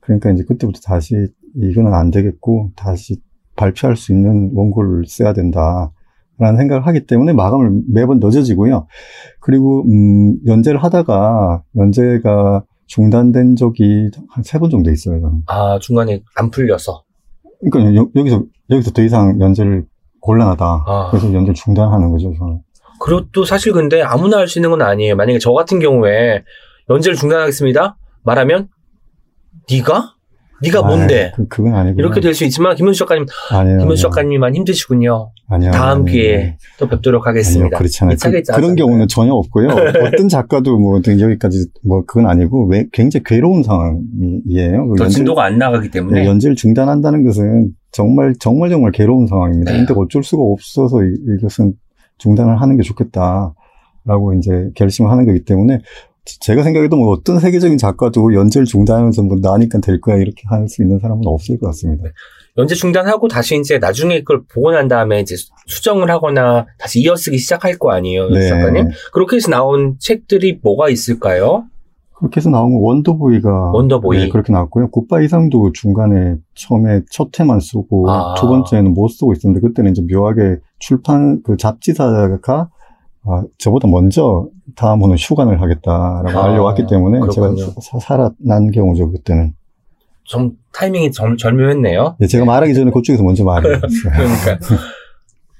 [0.00, 1.28] 그러니까 이제 그때부터 다시
[1.60, 3.20] 이거는 안 되겠고 다시
[3.56, 5.90] 발표할 수 있는 원고를 써야 된다
[6.38, 8.86] 라는 생각을 하기 때문에 마감을 매번 늦어지고요.
[9.40, 15.18] 그리고 음, 연재를 하다가 연재가 중단된 적이 한 세 번 정도 있어요.
[15.20, 15.42] 저는.
[15.46, 17.02] 아, 중간에 안 풀려서.
[17.70, 19.86] 그러니까 여, 기서 여기서 더 이상 연재를
[20.20, 20.64] 곤란하다.
[20.86, 21.08] 아.
[21.10, 22.32] 그래서 연재 중단하는 거죠.
[22.38, 22.60] 저는.
[23.00, 25.16] 그것도 사실 근데 아무나 할 수 있는 건 아니에요.
[25.16, 26.44] 만약에 저 같은 경우에
[26.90, 27.96] 연재를 중단하겠습니다.
[28.24, 28.68] 말하면
[29.70, 30.15] 네가
[30.62, 31.32] 네가 아, 뭔데?
[31.36, 31.98] 그, 그건 아니고.
[32.00, 33.78] 이렇게 될 수 있지만 김현수 작가님, 아니요.
[33.78, 33.96] 김현수 아니요.
[33.96, 35.30] 작가님만 힘드시군요.
[35.48, 35.70] 아니요.
[35.70, 36.04] 다음 아니요.
[36.12, 37.78] 기회에 또 뵙도록 아니요, 하겠습니다.
[37.82, 39.68] 이 책에 그, 런 경우는 전혀 없고요.
[40.06, 44.88] 어떤 작가도 뭐 여기까지 뭐 그건 아니고 왜 굉장히 괴로운 상황이에요.
[44.88, 49.72] 그더 진도가 안 나가기 때문에 네, 연재를 중단한다는 것은 정말 정말 정말 괴로운 상황입니다.
[49.72, 49.78] 네.
[49.78, 51.74] 근데 어쩔 수가 없어서 이, 이것은
[52.18, 55.80] 중단을 하는 게 좋겠다라고 이제 결심을 하는 거기 때문에
[56.40, 60.82] 제가 생각해도 뭐 어떤 세계적인 작가도 연재를 중단하면서 뭐 나니까 될 거야 이렇게 할 수
[60.82, 62.04] 있는 사람은 없을 것 같습니다.
[62.58, 65.36] 연재 중단하고 다시 이제 나중에 그걸 보고 난 다음에 이제
[65.66, 68.48] 수정을 하거나 다시 이어쓰기 시작할 거 아니에요, 네.
[68.48, 68.88] 작가님?
[69.12, 71.64] 그렇게 해서 나온 책들이 뭐가 있을까요?
[72.18, 74.16] 그렇게 해서 나온 건 원더보이가 원더보이.
[74.18, 74.90] 네, 그렇게 나왔고요.
[74.90, 78.34] 굿바이 이상도 중간에 처음에 첫 회만 쓰고 아.
[78.38, 82.70] 두 번째는 못 쓰고 있었는데 그때는 이제 묘하게 출판 그 잡지사가
[83.28, 87.56] 아, 저보다 먼저 다음 호는 휴관을 하겠다라고 아, 알려왔기 때문에 그렇군요.
[87.56, 89.54] 제가 사- 살아난 경우죠 그때는.
[90.24, 92.16] 좀 타이밍이 절, 절묘했네요.
[92.20, 94.12] 예, 제가 말하기 전에 그쪽에서 먼저 말을 했어요.
[94.12, 94.58] 그러니까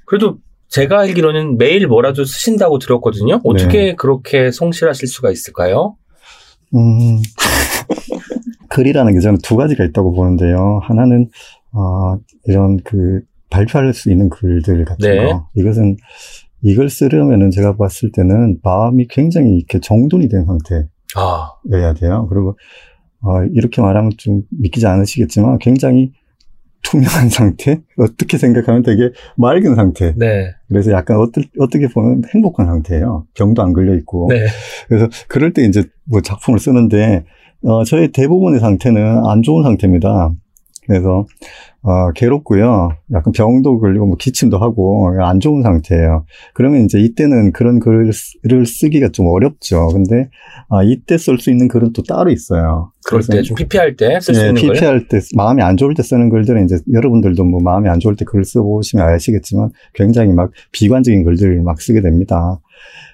[0.05, 3.41] 그래도 제가 알기로는 매일 뭐라도 쓰신다고 들었거든요.
[3.45, 3.95] 어떻게 네.
[3.95, 5.97] 그렇게 성실하실 수가 있을까요?
[6.75, 7.21] 음,
[8.69, 10.81] 글이라는 게 저는 두 가지가 있다고 보는데요.
[10.83, 11.29] 하나는,
[11.73, 15.25] 어, 이런 그, 발표할 수 있는 글들 같은 네.
[15.33, 15.49] 거.
[15.55, 15.97] 이것은,
[16.67, 22.27] 이걸 쓰려면은 제가 봤을 때는 마음이 굉장히 이렇게 정돈이 된 상태여야 아, 돼요.
[22.29, 22.59] 그리고,
[23.21, 26.13] 어, 이렇게 말하면 좀 믿기지 않으시겠지만 굉장히
[26.83, 27.81] 투명한 상태?
[27.99, 30.15] 어떻게 생각하면 되게 맑은 상태.
[30.17, 33.27] 네, 그래서 약간 어떠, 어떻게 보면 행복한 상태예요.
[33.35, 34.29] 병도 안 걸려 있고.
[34.31, 34.47] 네,
[34.89, 37.25] 그래서 그럴 때 이제 뭐 작품을 쓰는데
[37.63, 40.33] 어, 저희 대부분의 상태는 안 좋은 상태입니다.
[40.87, 41.27] 그래서
[41.83, 42.91] 어, 괴롭고요.
[43.13, 46.25] 약간 병도 걸리고 뭐 기침도 하고 안 좋은 상태예요.
[46.53, 48.13] 그러면 이제 이때는 그런 글을
[48.67, 49.89] 쓰기가 좀 어렵죠.
[49.93, 50.29] 근데
[50.69, 52.91] 아, 이때 쓸 수 있는 글은 또 따로 있어요.
[53.07, 54.73] 그럴 때좀 PP할 때 쓸수 예, 있는 걸.
[54.73, 58.45] PP할 때 마음이 안 좋을 때 쓰는 글들은 이제 여러분들도 뭐 마음이 안 좋을 때글
[58.45, 62.59] 써보시면 아시겠지만 굉장히 막 비관적인 글들을 막 쓰게 됩니다.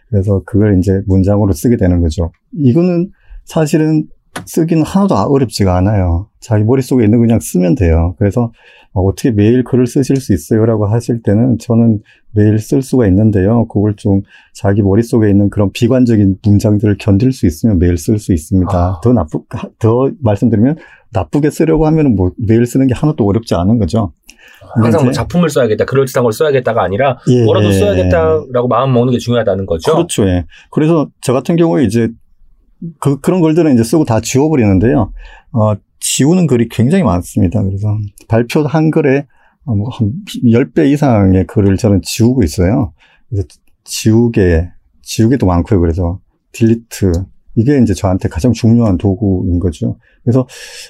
[0.09, 2.33] 그래서 그걸 이제 문장으로 쓰게 되는 거죠.
[2.55, 3.11] 이거는
[3.45, 4.07] 사실은
[4.47, 6.29] 쓰기는 하나도 어렵지가 않아요.
[6.41, 8.15] 자기 머릿속에 있는 거 그냥 쓰면 돼요.
[8.19, 8.53] 그래서
[8.93, 10.67] 어, 어떻게 매일 글을 쓰실 수 있어요?
[10.67, 12.01] 라고 하실 때는 저는
[12.33, 13.67] 매일 쓸 수가 있는데요.
[13.69, 18.77] 그걸 좀 자기 머릿속에 있는 그런 비관적인 문장들을 견딜 수 있으면 매일 쓸 수 있습니다.
[18.77, 19.01] 아.
[19.03, 19.45] 더 나쁘,
[19.79, 20.77] 더 말씀드리면
[21.13, 24.13] 나쁘게 쓰려고 하면은 뭐 매일 쓰는 게 하나도 어렵지 않은 거죠.
[24.75, 27.45] 항상 뭐 작품을 써야겠다, 그럴듯한 걸 써야겠다가 아니라 예.
[27.45, 29.93] 뭐라도 써야겠다라고 마음 먹는 게 중요하다는 거죠.
[29.93, 30.27] 그렇죠.
[30.27, 30.47] 예.
[30.71, 32.09] 그래서 저 같은 경우에 이제
[32.99, 35.13] 그, 그런 글들은 이제 쓰고 다 지워버리는데요.
[35.53, 37.63] 어, 지우는 글이 굉장히 많습니다.
[37.63, 37.97] 그래서
[38.29, 39.27] 발표 한 글에
[39.65, 40.13] 어, 뭐한
[40.45, 42.93] 10배 이상의 글을 저는 지우고 있어요.
[43.29, 43.47] 그래서
[43.85, 44.69] 지우개,
[45.03, 45.81] 지우개도 많고요.
[45.81, 46.21] 그래서
[46.53, 47.13] 딜리트.
[47.55, 49.99] 이게 이제 저한테 가장 중요한 도구인 거죠.
[50.25, 50.47] 그래서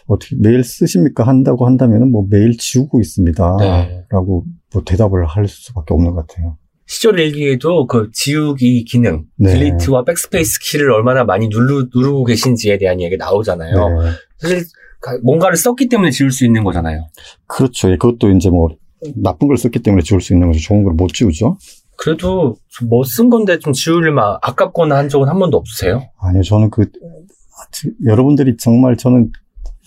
[0.06, 1.24] 어떻게 매일 쓰십니까?
[1.24, 3.56] 한다고 한다면 뭐 매일 지우고 있습니다.
[3.58, 4.04] 네.
[4.10, 6.56] 라고 뭐 대답을 할 수밖에 없는 것 같아요.
[6.92, 9.54] 시절 일기에도 그 지우기 기능, 네.
[9.54, 13.88] 딜리트와 백스페이스 키를 얼마나 많이 누르, 누르고 계신지에 대한 얘기가 나오잖아요.
[14.02, 14.10] 네.
[14.38, 14.64] 사실
[15.00, 17.06] 가- 뭔가를 썼기 때문에 지울 수 있는 거잖아요.
[17.46, 17.90] 그렇죠.
[17.90, 18.68] 예, 그것도 이제 뭐
[19.16, 20.60] 나쁜 걸 썼기 때문에 지울 수 있는 거죠.
[20.60, 21.56] 좋은 걸 못 지우죠.
[21.96, 22.56] 그래도
[22.88, 26.02] 뭐 쓴 건데 좀 지우려면 아깝거나 한 적은 한 번도 없으세요?
[26.20, 29.30] 아니요, 저는 그 아, 지- 여러분들이 정말 저는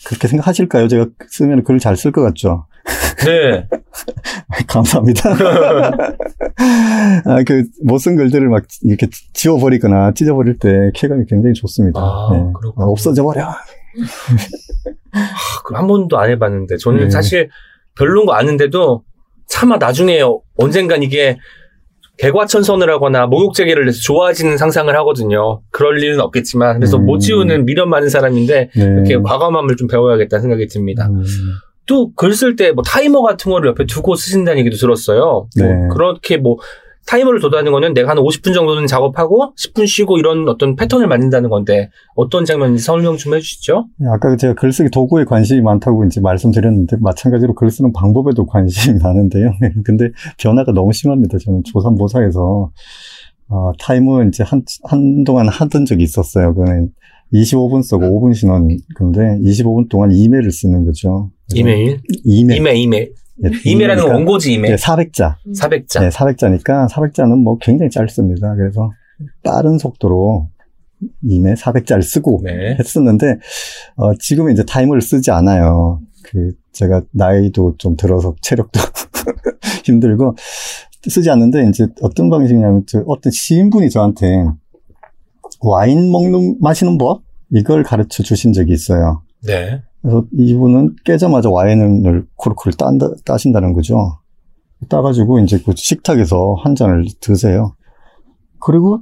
[0.05, 0.87] 그렇게 생각하실까요?
[0.87, 2.65] 제가 쓰면 글을 잘 쓸 것 같죠.
[3.25, 3.67] 네.
[4.67, 5.29] 감사합니다.
[7.25, 11.99] 아, 그 못 쓴 글들을 막 이렇게 지워버리거나 찢어버릴 때 쾌감이 굉장히 좋습니다.
[11.99, 12.37] 아, 예.
[12.59, 12.85] 그렇군요.
[12.85, 13.47] 아, 없어져 버려.
[15.65, 17.09] 그한 번도 안 해봤는데 저는 네.
[17.09, 17.49] 사실
[17.97, 19.03] 별로인 거 아는데도
[19.47, 20.21] 차마 나중에
[20.57, 21.37] 언젠간 이게
[22.17, 25.61] 개과천선을 하거나 목욕제기를 해서 좋아지는 상상을 하거든요.
[25.71, 27.05] 그럴 일은 없겠지만 그래서 음.
[27.05, 28.83] 못 지우는 미련 많은 사람인데 네.
[28.83, 31.07] 이렇게 과감함을 좀 배워야겠다는 생각이 듭니다.
[31.09, 31.23] 음,
[31.85, 35.47] 또 글 쓸 때 뭐 타이머 같은 거를 옆에 두고 쓰신다는 얘기도 들었어요.
[35.55, 35.73] 네.
[35.73, 36.57] 뭐 그렇게 뭐
[37.07, 41.91] 타이머를 둬다는 거는 내가 한 50분 정도는 작업하고 10분 쉬고 이런 어떤 패턴을 만든다는 건데
[42.15, 43.85] 어떤 장면인지 설명 좀 해주시죠.
[44.09, 49.51] 아까 제가 글쓰기 도구에 관심이 많다고 이제 말씀드렸는데 마찬가지로 글 쓰는 방법에도 관심이 많은데요.
[49.85, 51.37] 근데 변화가 너무 심합니다.
[51.37, 52.71] 저는 조삼모사에서
[53.49, 56.55] 어, 타임은 이제 한 한동안 하던 적이 있었어요.
[56.55, 56.89] 그는
[57.31, 58.67] 25분 쓰고 5분 쉬는
[58.97, 61.29] 건데 25분 동안 이메일을 쓰는 거죠.
[61.49, 62.59] 그래서 이메일, 이메일.
[62.59, 63.13] 이메일, 이메일.
[63.41, 64.73] 건 이메일이니까 원고지 이메일.
[64.73, 65.35] 예, 400자.
[65.53, 66.01] 400자.
[66.01, 68.55] 네, 400자니까 400자는 뭐 굉장히 짧습니다.
[68.55, 68.91] 그래서
[69.43, 70.47] 빠른 속도로
[71.23, 72.75] 이메일 400자를 쓰고 네.
[72.79, 73.35] 했었는데
[73.97, 75.99] 어, 지금은 이제 타이머를 쓰지 않아요.
[76.23, 78.79] 그 제가 나이도 좀 들어서 체력도
[79.85, 80.35] 힘들고
[81.07, 84.45] 쓰지 않는데 이제 어떤 방식이냐면 저 어떤 시인분이 저한테
[85.61, 89.21] 와인 먹는 마시는 법 이걸 가르쳐 주신 적이 있어요.
[89.43, 89.81] 네.
[90.05, 94.19] 그래서 이분은 깨자마자 와인을 코르크를 딴다, 따신다는 거죠.
[94.87, 97.73] 따가지고 이제 그 식탁에서 한 잔을 드세요.
[98.59, 98.99] 그리고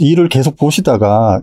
[0.00, 1.42] 일을 계속 보시다가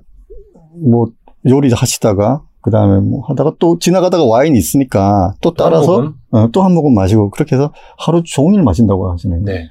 [0.86, 1.08] 뭐
[1.48, 6.94] 요리 하시다가 그 다음에 뭐 하다가 또 지나가다가 와인이 있으니까 또 따라서 어, 또한 모금
[6.94, 9.44] 마시고 그렇게 해서 하루 종일 마신다고 하시네요.
[9.46, 9.70] 네.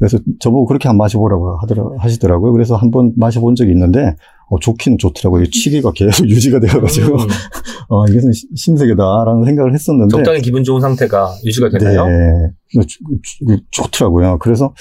[0.00, 2.52] 그래서 저보고 그렇게 한 마셔보라고 하더라, 하시더라고요.
[2.52, 4.16] 그래서 한 번 마셔본 적이 있는데
[4.48, 5.46] 어, 좋기는 좋더라고요.
[5.50, 7.28] 취기가 계속 유지가 되어가지고 음,
[7.88, 12.06] 어, 이것은 시- 신세계다라는 생각을 했었는데 적당히 기분 좋은 상태가 유지가 되나요?
[12.06, 14.38] 네, 조- 조- 좋더라고요.
[14.40, 14.74] 그래서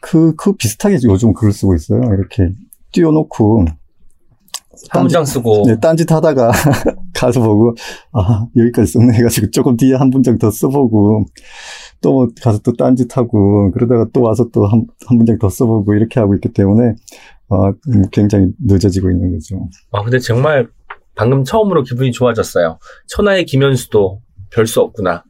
[0.00, 2.00] 그, 그 비슷하게 요즘 글을 쓰고 있어요.
[2.12, 2.50] 이렇게
[2.92, 3.64] 띄워놓고
[4.90, 6.52] 한 문장 쓰고 네, 딴짓 하다가
[7.16, 7.74] 가서 보고,
[8.12, 11.24] 아, 여기까지 썼네 해가지고 조금 뒤에 한 문장 더 써보고,
[12.02, 16.34] 또뭐 가서 또 딴짓하고, 그러다가 또 와서 또 한, 한 문장 더 써보고, 이렇게 하고
[16.34, 16.94] 있기 때문에,
[17.48, 19.68] 어, 음, 굉장히 늦어지고 있는 거죠.
[19.92, 20.68] 아, 근데 정말
[21.14, 22.78] 방금 처음으로 기분이 좋아졌어요.
[23.08, 25.24] 천하의 김현수도 별 수 없구나.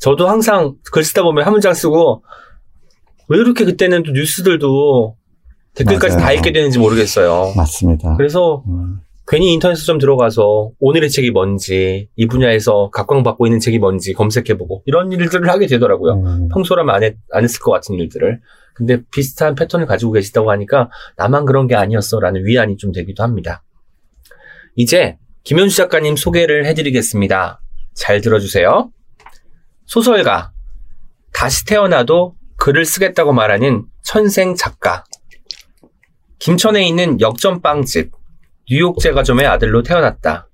[0.00, 2.24] 저도 항상 글 쓰다 보면 한 문장 쓰고
[3.28, 5.16] 왜 이렇게 그때는 또 뉴스들도
[5.74, 6.36] 댓글까지 다 맞아요.
[6.38, 7.52] 읽게 되는지 모르겠어요.
[7.56, 8.16] 맞습니다.
[8.16, 14.12] 그래서 음, 괜히 인터넷에 좀 들어가서 오늘의 책이 뭔지 이 분야에서 각광받고 있는 책이 뭔지
[14.14, 16.16] 검색해보고 이런 일들을 하게 되더라고요.
[16.16, 16.48] 네.
[16.52, 18.40] 평소라면 안, 했, 안 했을 것 같은 일들을.
[18.74, 23.62] 근데 비슷한 패턴을 가지고 계시다고 하니까 나만 그런 게 아니었어 라는 위안이 좀 되기도 합니다.
[24.74, 27.60] 이제 김현수 작가님 소개를 해드리겠습니다.
[27.94, 28.90] 잘 들어주세요.
[29.86, 30.52] 소설가,
[31.32, 35.04] 다시 태어나도 글을 쓰겠다고 말하는 천생 작가.
[36.38, 38.10] 김천에 있는 역전빵집,
[38.72, 40.48] 뉴욕 제과점의 아들로 태어났다.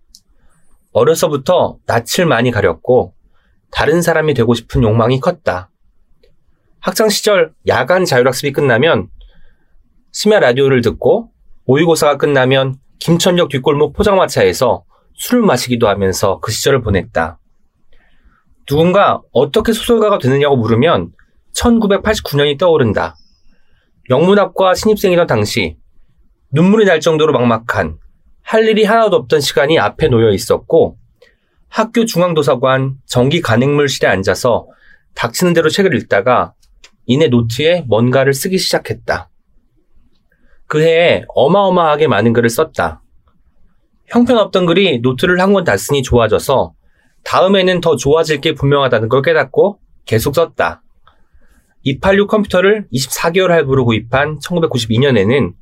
[0.90, 3.14] 어려서부터 낯을 많이 가렸고
[3.70, 5.70] 다른 사람이 되고 싶은 욕망이 컸다.
[6.81, 9.07] 학창 시절 야간 자율학습이 끝나면
[10.11, 11.31] 심야 라디오를 듣고
[11.66, 14.83] 모의고사가 끝나면 김천역 뒷골목 포장마차에서
[15.14, 17.38] 술을 마시기도 하면서 그 시절을 보냈다.
[18.66, 21.12] 누군가 어떻게 소설가가 되느냐고 물으면
[21.54, 23.14] 1989년이 떠오른다.
[24.11, 25.76] 영문학과 신입생이던 당시
[26.50, 27.98] 눈물이 날 정도로 막막한
[28.48, 30.96] 할 일이 하나도 없던 시간이 앞에 놓여 있었고
[31.68, 34.66] 학교 중앙도서관 정기 간행물실에 앉아서
[35.14, 36.54] 닥치는 대로 책을 읽다가
[37.04, 39.28] 이내 노트에 뭔가를 쓰기 시작했다.
[40.66, 43.02] 그 해에 어마어마하게 많은 글을 썼다.
[44.06, 46.72] 형편없던 글이 노트를 한 권 다 쓰니 좋아져서
[47.24, 50.82] 다음에는 더 좋아질 게 분명하다는 걸 깨닫고 계속 썼다.
[51.82, 55.52] 286 컴퓨터를 24개월 할부로 구입한 1992년에는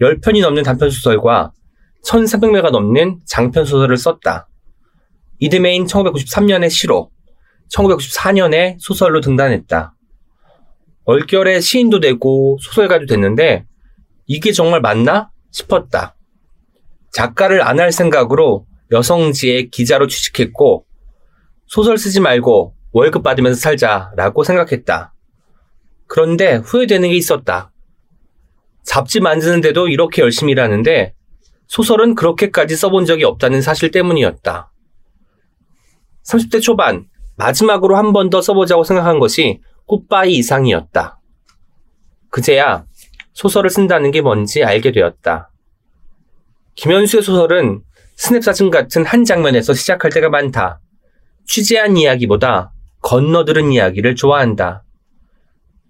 [0.00, 1.50] 10편이 넘는 단편 소설과
[2.04, 4.48] 1300매가 넘는 장편 소설을 썼다.
[5.38, 7.10] 이듬해인 1993년에 시로,
[7.72, 9.94] 1994년에 소설로 등단했다.
[11.04, 13.64] 얼결에 시인도 되고 소설가도 됐는데
[14.26, 16.16] 이게 정말 맞나 싶었다.
[17.12, 20.84] 작가를 안 할 생각으로 여성지에 기자로 취직했고
[21.66, 25.14] 소설 쓰지 말고 월급 받으면서 살자라고 생각했다.
[26.06, 27.72] 그런데 후회되는 게 있었다.
[28.84, 31.14] 잡지 만드는데도 이렇게 열심히 일하는데
[31.74, 34.72] 소설은 그렇게까지 써본 적이 없다는 사실 때문이었다.
[36.26, 37.06] 30대 초반
[37.36, 41.20] 마지막으로 한 번 더 써보자고 생각한 것이 굿바이 이상이었다.
[42.28, 42.84] 그제야
[43.34, 45.50] 소설을 쓴다는 게 뭔지 알게 되었다.
[46.74, 47.82] 김현수의 소설은
[48.16, 50.80] 스냅사진 같은 한 장면에서 시작할 때가 많다.
[51.46, 54.82] 취재한 이야기보다 건너들은 이야기를 좋아한다.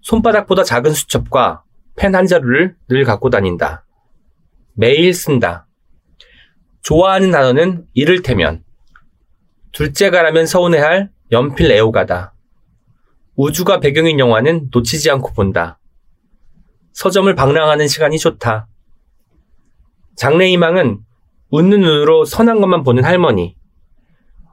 [0.01, 1.63] 손바닥보다 작은 수첩과
[1.95, 3.83] 펜 한 자루를 늘 갖고 다닌다.
[4.73, 5.67] 매일 쓴다.
[6.81, 8.63] 좋아하는 단어는 이를테면
[9.71, 12.33] 둘째가라면 서운해할 연필 애호가다.
[13.35, 15.79] 우주가 배경인 영화는 놓치지 않고 본다.
[16.93, 18.67] 서점을 방랑하는 시간이 좋다.
[20.15, 20.99] 장래희망은
[21.49, 23.55] 웃는 눈으로 선한 것만 보는 할머니.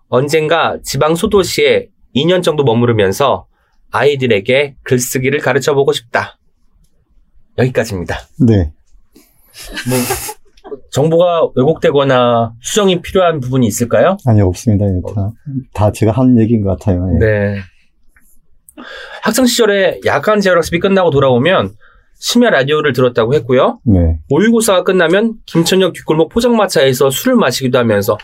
[0.09, 3.47] 언젠가 지방 소도시에 2년 정도 머무르면서
[3.91, 6.39] 아이들에게 글쓰기를 가르쳐 보고 싶다.
[7.59, 8.21] 여기까지입니다.
[8.47, 8.73] 네.
[9.89, 9.99] 뭐
[10.91, 14.17] 정보가 왜곡되거나 수정이 필요한 부분이 있을까요?
[14.27, 14.87] 아니, 없습니다.
[14.87, 15.31] 예, 다,
[15.75, 17.07] 다 제가 한 얘기인 것 같아요.
[17.15, 17.19] 예.
[17.19, 17.57] 네.
[19.23, 21.75] 학창 시절에 야간 재활학습이 끝나고 돌아오면
[22.21, 23.81] 심야 라디오를 들었다고 했고요.
[23.85, 24.19] 네.
[24.29, 28.17] 모의고사가 끝나면 김천역 뒷골목 포장마차에서 술을 마시기도 하면서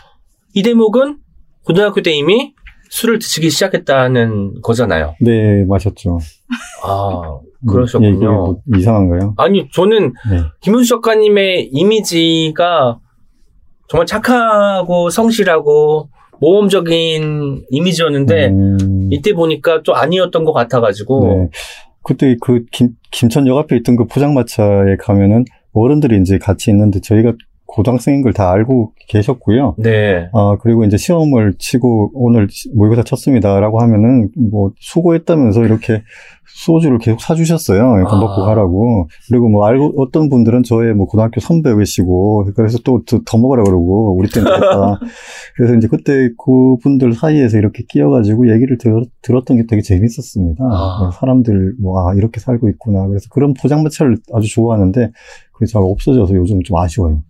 [0.53, 1.17] 이 대목은
[1.65, 2.53] 고등학교 때 이미
[2.89, 5.15] 술을 드시기 시작했다는 거잖아요.
[5.19, 6.19] 네, 마셨죠.
[6.83, 8.09] 아, 뭐, 그러셨군요.
[8.09, 9.33] 예, 이게 뭐 이상한가요?
[9.37, 10.41] 아니, 저는 네.
[10.61, 12.99] 김은수 작가님의 이미지가
[13.87, 21.49] 정말 착하고 성실하고 모험적인 이미지였는데 음, 이때 보니까 좀 아니었던 것 같아가지고 네.
[22.03, 27.33] 그때 그 김, 김천역 앞에 있던 그 포장마차에 가면은 어른들이 이제 같이 있는데 저희가
[27.75, 29.75] 고등학생인 걸 다 알고 계셨고요.
[29.77, 30.29] 네.
[30.33, 36.01] 아, 그리고 이제 시험을 치고 오늘 모의고사 쳤습니다라고 하면은 뭐 수고했다면서 이렇게
[36.47, 37.79] 소주를 계속 사주셨어요.
[38.01, 38.19] 약간 아.
[38.19, 39.07] 먹고 가라고.
[39.29, 44.29] 그리고 뭐 알고 어떤 분들은 저의 뭐 고등학교 선배이시고 그래서 또 더 먹으라 그러고 우리
[44.29, 44.99] 때는 그랬다.
[45.55, 50.63] 그래서 이제 그때 그 분들 사이에서 이렇게 끼어가지고 얘기를 들, 들었던 게 되게 재밌었습니다.
[50.63, 51.11] 아.
[51.13, 53.07] 사람들 뭐 아, 이렇게 살고 있구나.
[53.07, 55.11] 그래서 그런 포장마차를 아주 좋아하는데
[55.53, 57.21] 그게 잘 없어져서 요즘 좀 아쉬워요.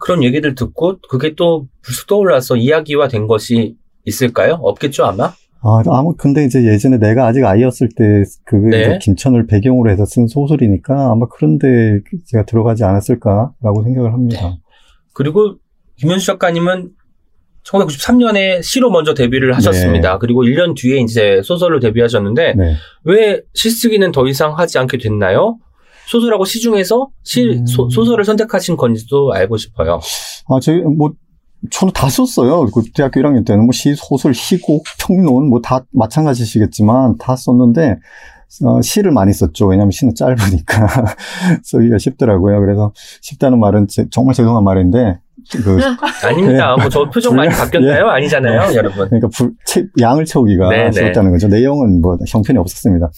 [0.00, 4.54] 그런 얘기들 듣고 그게 또 불쑥 떠올라서 이야기화 된 것이 있을까요?
[4.54, 5.32] 없겠죠, 아마?
[5.62, 8.98] 아, 아무, 근데 이제 예전에 내가 아직 아이였을 때, 그게 네.
[8.98, 14.56] 김천을 배경으로 해서 쓴 소설이니까 아마 그런데 제가 들어가지 않았을까라고 생각을 합니다.
[15.12, 15.56] 그리고
[15.96, 16.92] 김현수 작가님은
[17.64, 20.18] 1993년에 시로 먼저 데뷔를 하셨습니다.
[20.18, 22.74] 그리고 1년 뒤에 이제 소설로 데뷔하셨는데 네.
[23.04, 25.58] 왜 시쓰기는 더 이상 하지 않게 됐나요?
[26.10, 27.66] 소설하고 시 중에서 시, 음.
[27.66, 30.00] 소, 소설을 선택하신 건지도 알고 싶어요.
[30.48, 31.12] 아, 저희, 뭐,
[31.70, 32.66] 저는 다 썼어요.
[32.66, 37.98] 그 대학교 1학년 때는 뭐 시, 소설, 시곡, 평론, 뭐 다 마찬가지시겠지만 다 썼는데,
[38.64, 39.66] 어, 시를 많이 썼죠.
[39.68, 40.86] 왜냐면 시는 짧으니까
[41.62, 42.58] 쓰기가 쉽더라고요.
[42.60, 42.92] 그래서
[43.22, 45.20] 쉽다는 말은 제- 정말 죄송한 말인데,
[45.58, 45.78] 그,
[46.26, 46.76] 아닙니다.
[46.76, 48.08] 뭐 저 표정 많이 바뀌었나요?
[48.08, 49.06] 아니잖아요, 여러분.
[49.08, 50.92] 그러니까 불, 채- 양을 채우기가 네네.
[50.92, 51.48] 쉬웠다는 거죠.
[51.48, 53.10] 내용은 뭐 형편이 없었습니다.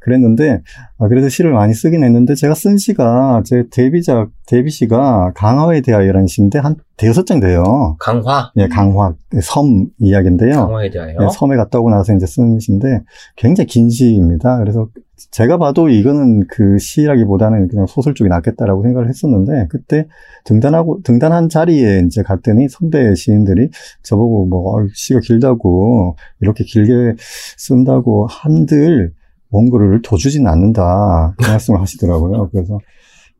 [0.00, 0.60] 그랬는데
[0.98, 6.58] 아, 그래서 시를 많이 쓰긴 했는데 제가 쓴 시가 제 데뷔작 데뷔시가 강화에 대하여라는 시인데
[6.58, 7.96] 한 대여섯 장 돼요.
[7.98, 10.52] 강화, 예, 강화 섬 이야기인데요.
[10.66, 11.12] 강화에 대하여.
[11.20, 13.00] 예, 섬에 갔다 오고 나서 이제 쓴 시인데
[13.36, 14.58] 굉장히 긴 시입니다.
[14.58, 14.88] 그래서
[15.30, 20.06] 제가 봐도 이거는 그 시라기보다는 그냥 소설 쪽이 낫겠다라고 생각을 했었는데 그때
[20.44, 23.70] 등단하고 등단한 자리에 이제 갔더니 선배 시인들이
[24.02, 27.16] 저보고 뭐 어이, 시가 길다고 이렇게 길게
[27.56, 29.12] 쓴다고 한들
[29.50, 32.48] 원고를 더 주진 않는다 그 말씀을 하시더라고요.
[32.50, 32.78] 그래서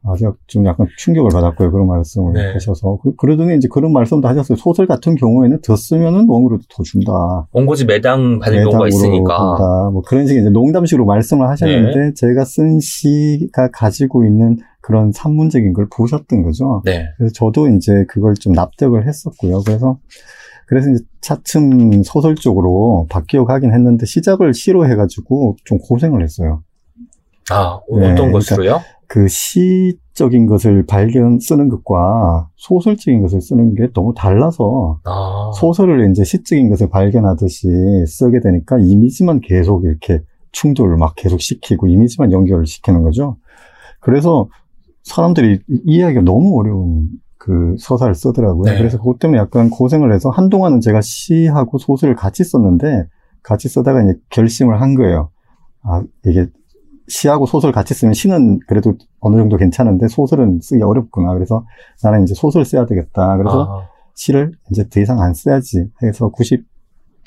[0.02, 1.70] 아, 제가 좀 약간 충격을 받았고요.
[1.70, 2.52] 그런 말씀을 네.
[2.52, 2.98] 하셔서.
[3.02, 4.56] 그, 그러더니 이제 그런 말씀도 하셨어요.
[4.56, 7.12] 소설 같은 경우에는 더 쓰면은 원고료도 더 준다.
[7.52, 9.38] 원고지 매당 받을 경우가 있으니까.
[9.38, 9.90] 본다.
[9.92, 12.12] 뭐 그런 식의 이제 농담식으로 말씀을 하셨는데 네.
[12.14, 16.82] 제가 쓴 시가 가지고 있는 그런 산문적인 걸 보셨던 거죠.
[16.84, 17.06] 네.
[17.18, 19.60] 그래서 저도 이제 그걸 좀 납득을 했었고요.
[19.66, 19.98] 그래서
[20.66, 26.62] 그래서 이제 차츰 소설 쪽으로 바뀌어 가긴 했는데 시작을 시로 해가지고 좀 고생을 했어요.
[27.50, 28.80] 아, 네, 어떤 것으로요?
[29.06, 36.22] 그 시적인 것을 발견 쓰는 것과 소설적인 것을 쓰는 게 너무 달라서 아, 소설을 이제
[36.22, 37.66] 시적인 것을 발견하듯이
[38.06, 43.36] 쓰게 되니까 이미지만 계속 이렇게 충돌을 막 계속 시키고 이미지만 연결을 시키는 거죠.
[44.00, 44.48] 그래서
[45.02, 48.70] 사람들이 이해하기가 너무 어려운 그 서사를 쓰더라고요.
[48.70, 48.78] 네.
[48.78, 53.06] 그래서 그것 때문에 약간 고생을 해서 한동안은 제가 시하고 소설을 같이 썼는데
[53.42, 55.30] 같이 쓰다가 이제 결심을 한 거예요.
[55.82, 56.46] 아, 이게
[57.11, 61.35] 시하고 소설 같이 쓰면 시는 그래도 어느 정도 괜찮은데 소설은 쓰기 어렵구나.
[61.35, 61.66] 그래서
[62.03, 63.37] 나는 이제 소설 써야 되겠다.
[63.37, 66.64] 그래서 아, 시를 이제 더 이상 안 써야지 해서 90,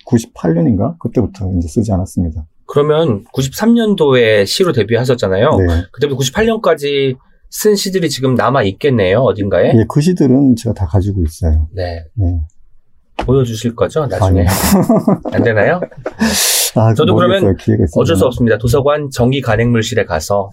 [0.07, 0.97] 98년인가?
[0.99, 2.45] 그때부터 이제 쓰지 않았습니다.
[2.65, 5.49] 그러면 93년도에 시로 데뷔하셨잖아요.
[5.57, 5.83] 네.
[5.91, 7.17] 그때부터 98년까지
[7.49, 9.73] 쓴 시들이 지금 남아 있겠네요, 어딘가에.
[9.75, 11.67] 예, 그 시들은 제가 다 가지고 있어요.
[11.75, 12.03] 네.
[12.21, 12.39] 예.
[13.25, 14.45] 보여주실 거죠, 나중에.
[15.31, 15.79] 안 되나요?
[16.75, 17.55] 아, 저도 모르겠어요.
[17.57, 17.87] 그러면.
[17.95, 18.57] 어쩔 수 없습니다.
[18.57, 20.51] 도서관 정기 간행물실에 가서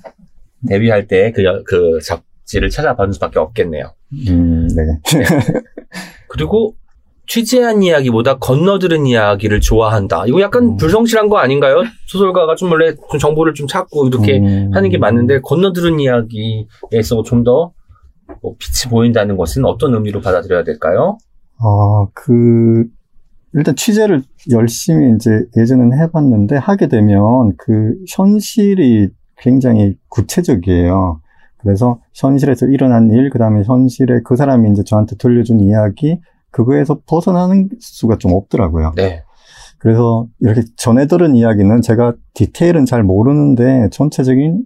[0.68, 3.92] 데뷔할 때 그 그 잡지를 찾아봐줄 수밖에 없겠네요.
[4.28, 4.82] 음, 네.
[6.28, 6.74] 그리고
[7.26, 10.24] 취재한 이야기보다 건너들은 이야기를 좋아한다.
[10.26, 10.76] 이거 약간 음.
[10.76, 11.76] 불성실한 거 아닌가요?
[12.08, 17.22] 소설가가 좀 원래 좀 정보를 좀 찾고 이렇게 음, 하는 게 맞는데 건너들은 이야기에 있어
[17.22, 17.72] 좀더
[18.42, 21.18] 뭐 빛이 보인다는 것은 어떤 의미로 받아들여야 될까요?
[21.58, 22.84] 아, 그,
[23.52, 31.20] 일단 취재를 열심히 이제 예전에는 해봤는데 하게 되면 그 현실이 굉장히 구체적이에요.
[31.58, 37.68] 그래서 현실에서 일어난 일, 그 다음에 현실에 그 사람이 이제 저한테 들려준 이야기, 그거에서 벗어나는
[37.80, 38.92] 수가 좀 없더라고요.
[38.96, 39.22] 네.
[39.78, 44.62] 그래서 이렇게 전해 들은 이야기는 제가 디테일은 잘 모르는데 전체적인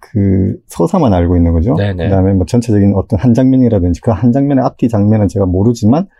[0.00, 1.74] 그 서사만 알고 있는 거죠.
[1.74, 2.04] 네네.
[2.04, 6.10] 그다음에 뭐 전체적인 어떤 한 장면이라든지 그 한 장면의 앞뒤 장면은 제가 모르지만 지-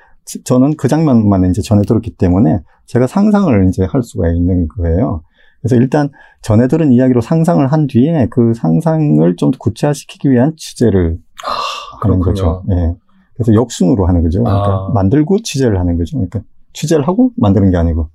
[0.44, 5.22] 저는 그 장면만 이제 전해 들었기 때문에 제가 상상을 이제 할 수가 있는 거예요.
[5.60, 6.10] 그래서 일단
[6.42, 11.18] 전해 들은 이야기로 상상을 한 뒤에 그 상상을 좀더 구체화시키기 위한 취재를
[12.00, 12.24] 하는 그렇군요.
[12.24, 12.64] 거죠.
[12.70, 12.94] 예.
[13.34, 14.42] 그래서 역순으로 하는 거죠.
[14.42, 14.90] 그러니까 아.
[14.94, 16.16] 만들고 취재를 하는 거죠.
[16.16, 16.40] 그러니까
[16.72, 18.08] 취재를 하고 만드는 게 아니고.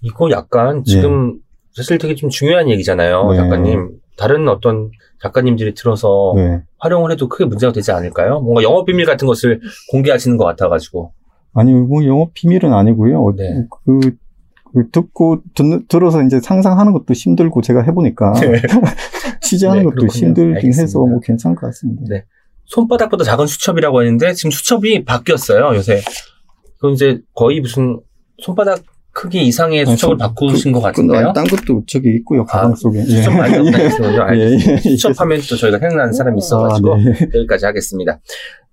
[0.00, 1.38] 이거 약간 지금
[1.72, 3.36] 사실 되게 좀 중요한 얘기잖아요, 네.
[3.36, 3.90] 작가님.
[4.16, 4.90] 다른 어떤
[5.22, 6.62] 작가님들이 들어서 네.
[6.78, 8.40] 활용을 해도 크게 문제가 되지 않을까요?
[8.40, 11.12] 뭔가 영업 비밀 같은 것을 공개하시는 것 같아가지고.
[11.58, 13.34] 아니, 뭐, 영업 비밀은 아니고요.
[13.36, 13.64] 네.
[13.84, 14.00] 그,
[14.72, 18.32] 그 듣고, 듣, 들어서 이제 상상하는 것도 힘들고 제가 해보니까.
[19.42, 20.26] 취재하는 네, 것도 그렇군요.
[20.26, 20.82] 힘들긴 알겠습니다.
[20.82, 22.02] 해서 뭐 괜찮을 것 같습니다.
[22.08, 22.24] 네.
[22.66, 26.00] 손바닥보다 작은 수첩이라고 했는데 지금 수첩이 바뀌었어요 요새.
[26.78, 27.98] 그럼 이제 거의 무슨
[28.42, 28.80] 손바닥
[29.12, 31.32] 크기 이상의 수첩을 수- 바꾸신 것 그, 같은데요.
[31.32, 33.02] 딴 것도 저기 있고요, 가방 아, 속에.
[33.02, 34.22] 수첩 많이 없다니까요.
[34.22, 34.36] 알겠습니다.
[34.36, 34.76] 예, 예.
[34.80, 37.28] 수첩 하면 또 저희가 생각나는 사람이 있어가지고 아, 네.
[37.34, 38.20] 여기까지 하겠습니다.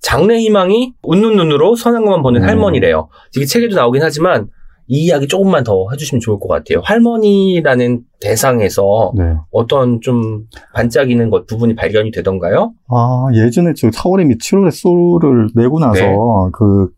[0.05, 2.47] 장래 희망이 웃는 눈으로 선한 것만 보는 음.
[2.47, 3.09] 할머니래요.
[3.35, 4.49] 이게 책에도 나오긴 하지만
[4.87, 6.81] 이 이야기 조금만 더 해주시면 좋을 것 같아요.
[6.83, 9.33] 할머니라는 대상에서 네.
[9.51, 10.43] 어떤 좀
[10.75, 12.73] 반짝이는 것 부분이 발견이 되던가요?
[12.87, 16.11] 아, 예전에 저 4월에 미 7월에 소를 내고 나서 네.
[16.53, 16.89] 그,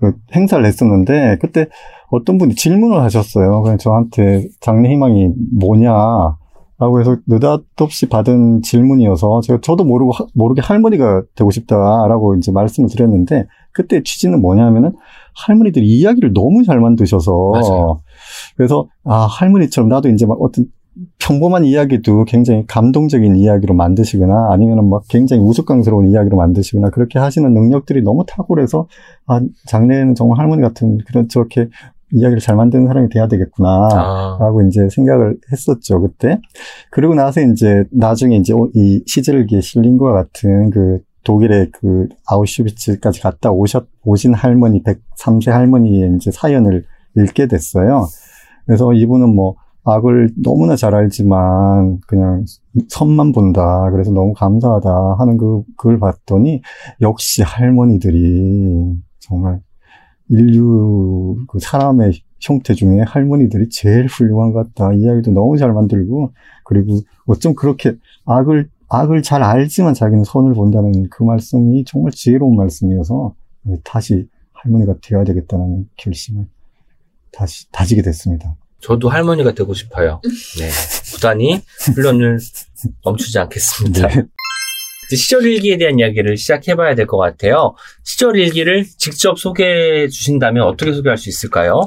[0.00, 1.68] 그 행사를 했었는데 그때
[2.10, 3.62] 어떤 분이 질문을 하셨어요.
[3.62, 6.36] 그래서 저한테 장래 희망이 뭐냐.
[6.78, 12.88] 라고 해서 느닷없이 받은 질문이어서 제가 저도 모르고 하- 모르게 할머니가 되고 싶다라고 이제 말씀을
[12.88, 14.92] 드렸는데 그때 취지는 뭐냐면은
[15.36, 18.00] 할머니들이 이야기를 너무 잘 만드셔서 맞아요.
[18.56, 20.66] 그래서 아 할머니처럼 나도 이제 막 어떤
[21.18, 28.02] 평범한 이야기도 굉장히 감동적인 이야기로 만드시거나 아니면은 막 굉장히 우스꽝스러운 이야기로 만드시거나 그렇게 하시는 능력들이
[28.02, 28.86] 너무 탁월해서
[29.26, 31.68] 아 장래에는 정말 할머니 같은 그런 저렇게
[32.14, 33.88] 이야기를 잘 만드는 사람이 돼야 되겠구나.
[33.92, 36.40] 아, 라고 이제 생각을 했었죠, 그때.
[36.90, 43.50] 그리고 나서 이제 나중에 이제 이 시절기에 실린 것과 같은 그 독일의 그 아우슈비츠까지 갔다
[43.50, 46.84] 오셨, 오신 할머니, 103세 할머니의 이제 사연을
[47.16, 48.06] 읽게 됐어요.
[48.66, 52.44] 그래서 이분은 뭐 악을 너무나 잘 알지만 그냥
[52.88, 53.90] 선만 본다.
[53.90, 56.62] 그래서 너무 감사하다 하는 그, 그걸 봤더니
[57.00, 59.60] 역시 할머니들이 정말
[60.28, 64.92] 인류 그 사람의 형태 중에 할머니들이 제일 훌륭한 것 같다.
[64.92, 66.32] 이야기도 너무 잘 만들고
[66.64, 67.96] 그리고 어쩜 그렇게
[68.26, 74.94] 악을 악을 잘 알지만 자기는 선을 본다는 그 말씀이 정말 지혜로운 말씀이어서 네, 다시 할머니가
[75.02, 76.46] 되어야 되겠다는 결심을
[77.32, 78.56] 다시 다지게 됐습니다.
[78.80, 80.20] 저도 할머니가 되고 싶어요.
[80.58, 80.68] 네.
[81.14, 81.62] 부단히
[81.94, 82.38] 훈련을
[83.02, 84.08] 멈추지 않겠습니다.
[84.08, 84.24] 네.
[85.06, 87.74] 이제 시절 일기에 대한 이야기를 시작해봐야 될 것 같아요.
[88.02, 91.82] 시절 일기를 직접 소개해 주신다면 어떻게 소개할 수 있을까요?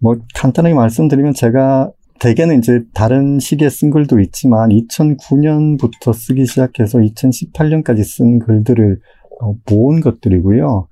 [0.00, 1.90] 뭐 간단하게 말씀드리면 제가
[2.20, 8.98] 대개는 이제 다른 시기에 쓴 글도 있지만 2009년부터 쓰기 시작해서 2018년까지 쓴 글들을
[9.40, 10.88] 어, 모은 것들이고요.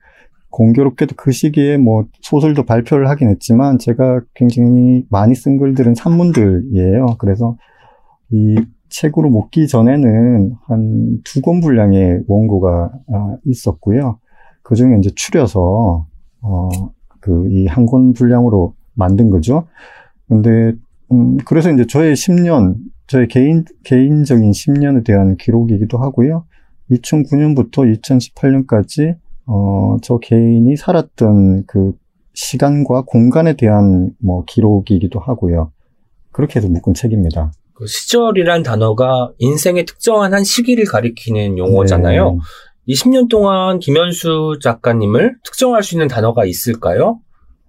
[0.50, 7.16] 공교롭게도 그 시기에 뭐 소설도 발표를 하긴 했지만 제가 굉장히 많이 쓴 글들은 산문들이에요.
[7.18, 7.56] 그래서
[8.30, 8.56] 이
[8.88, 14.18] 책으로 묶기 전에는 한 두 권 분량의 원고가 아, 있었고요.
[14.62, 16.06] 그 중에 이제 추려서
[16.42, 16.68] 어,
[17.20, 19.66] 그 이 한 권 분량으로 만든 거죠.
[20.28, 20.74] 근데
[21.12, 22.76] 음, 그래서 이제 저의 10년,
[23.06, 26.44] 저의 개인 개인적인 10년에 대한 기록이기도 하고요.
[26.90, 29.16] 2009년부터 2018년까지
[29.46, 31.92] 어, 저 개인이 살았던 그
[32.34, 35.70] 시간과 공간에 대한 뭐 기록이기도 하고요.
[36.32, 37.52] 그렇게 해서 묶은 책입니다.
[37.76, 42.32] 그 시절이란 단어가 인생의 특정한 한 시기를 가리키는 용어잖아요.
[42.32, 42.38] 네.
[42.86, 47.20] 이 10년 동안 김현수 작가님을 특정할 수 있는 단어가 있을까요?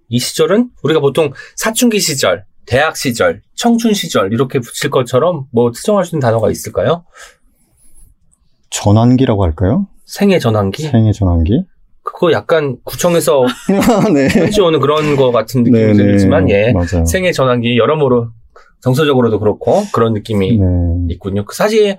[0.08, 6.06] 이 시절은 우리가 보통 사춘기 시절, 대학 시절, 청춘 시절 이렇게 붙일 것처럼 뭐 특정할
[6.06, 7.04] 수 있는 단어가 있을까요?
[8.70, 9.88] 전환기라고 할까요?
[10.06, 10.84] 생애 전환기?
[10.84, 11.66] 생애 전환기?
[12.04, 13.46] 그거 약간 구청에서
[14.14, 14.30] 네.
[14.30, 15.94] 편지 오는 그런 거 같은 느낌이 네, 네.
[15.98, 16.72] 들지만 예.
[16.72, 17.04] 맞아요.
[17.06, 18.30] 생애 전환기 여러모로
[18.88, 20.66] 정서적으로도 그렇고 그런 느낌이 네.
[21.10, 21.44] 있군요.
[21.44, 21.98] 그 사실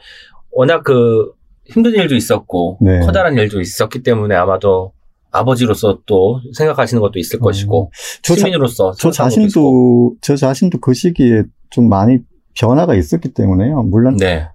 [0.51, 1.33] 워낙 그
[1.67, 3.01] 힘든 일도 있었고 네.
[3.01, 4.93] 커다란 일도 있었기 때문에 아마도
[5.31, 7.43] 아버지로서 또 생각하시는 것도 있을 음.
[7.43, 7.91] 것이고
[8.23, 9.13] 저, 자, 시민으로서 저 것도 있고.
[9.13, 12.21] 자신도, 저 자신도 그 시기에 좀 많이
[12.59, 13.83] 변화가 있었기 때문에요.
[13.83, 14.49] 물론 네.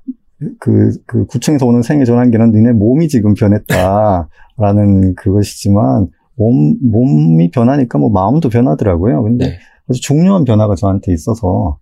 [0.60, 8.10] 그, 그 구청에서 오는 생애 전환기는 니네 몸이 지금 변했다라는 그것이지만 몸, 몸이 변하니까 뭐
[8.10, 9.22] 마음도 변하더라고요.
[9.22, 9.60] 근데 네.
[9.88, 11.78] 아주 중요한 변화가 저한테 있어서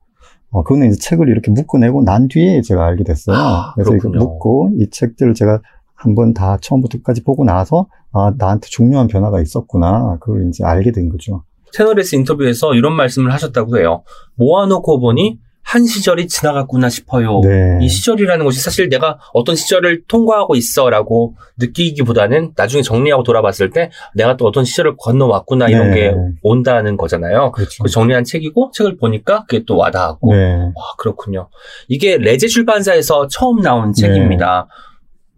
[0.52, 3.36] 어, 그거는 이제 책을 이렇게 묶어내고 난 뒤에 제가 알게 됐어요.
[3.36, 4.10] 아, 그래서 이거.
[4.10, 5.62] 묶고 이 책들을 제가
[5.95, 10.18] 한번 다 처음부터 끝까지 보고 나서 아, 나한테 중요한 변화가 있었구나.
[10.20, 11.43] 그걸 이제 알게 된 거죠.
[11.72, 14.04] 채널S 인터뷰에서 이런 말씀을 하셨다고 해요.
[14.36, 17.39] 모아놓고 보니 한 시절이 지나갔구나 싶어요.
[17.43, 17.80] 네.
[17.82, 24.38] 이 시절이라는 것이 사실 내가 어떤 시절을 통과하고 있어라고 느끼기보다는 나중에 정리하고 돌아봤을 때 내가
[24.38, 25.95] 또 어떤 시절을 건너왔구나 이런 네.
[25.95, 27.51] 게 온다는 거잖아요.
[27.51, 27.84] 그렇죠.
[27.84, 30.55] 그 정리한 책이고 책을 보니까 그게 또 와닿았고 네.
[30.55, 31.49] 와 그렇군요.
[31.88, 34.68] 이게 레제 출판사에서 처음 나온 책입니다.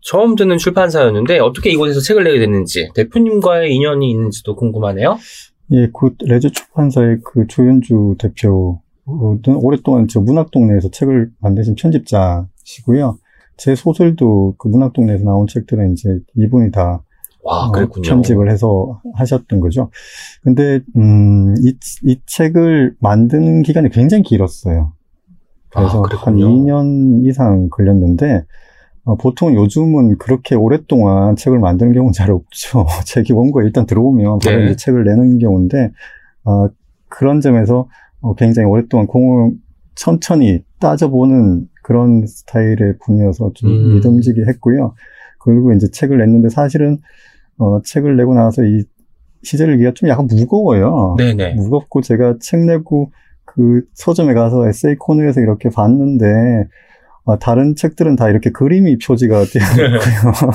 [0.01, 5.17] 처음 듣는 출판사였는데 어떻게 이곳에서 책을 내게 됐는지 대표님과의 인연이 있는지도 궁금하네요.
[5.71, 13.17] 예, 그 레저 출판사의 그 조현주 대표는 오랫동안 저 문학동네에서 책을 만드신 편집자시고요.
[13.57, 17.03] 제 소설도 그 문학동네에서 나온 책들은 이제 이분이 다
[17.43, 17.71] 와 어.
[17.71, 19.89] 편집을 해서 하셨던 거죠.
[20.41, 24.93] 근데 음, 이, 이 책을 만드는 기간이 굉장히 길었어요.
[25.75, 26.47] 아, 그래서 한 그랬군요.
[26.47, 28.45] 2년 이상 걸렸는데
[29.03, 32.85] 어, 보통 요즘은 그렇게 오랫동안 책을 만드는 경우는 잘 없죠.
[33.05, 34.65] 책이 원고에 일단 들어오면 바로 네.
[34.67, 35.91] 이제 책을 내는 경우인데,
[36.45, 36.67] 어,
[37.09, 37.89] 그런 점에서 어,
[38.35, 39.51] 굉장히 오랫동안 공을
[39.95, 43.93] 천천히 따져보는 그런 스타일의 분이어서 좀 음.
[43.95, 44.95] 믿음직이 했고요.
[45.39, 46.99] 그리고 이제 책을 냈는데 사실은,
[47.57, 48.83] 어, 책을 내고 나서 이
[49.43, 51.15] 시절일기가 좀 약간 무거워요.
[51.17, 51.55] 네네.
[51.55, 53.11] 무겁고 제가 책 내고
[53.45, 56.25] 그 서점에 가서 에세이 코너에서 이렇게 봤는데
[57.25, 60.51] 아, 다른 책들은 다 이렇게 그림이 표지가 되어 있고요.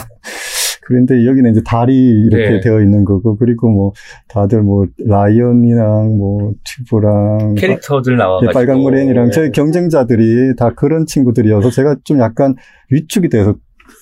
[0.89, 2.61] 그런데 여기는 이제 달이 이렇게 네.
[2.61, 3.93] 되어 있는 거고 그리고 뭐
[4.27, 8.53] 다들 뭐 라이언이랑 뭐 튜브랑 캐릭터들 예, 나와가지고.
[8.55, 9.31] 빨강머리앤이랑 네.
[9.31, 12.55] 저희 경쟁자들이 다 그런 친구들이어서 제가 좀 약간
[12.91, 13.55] 위축이 돼서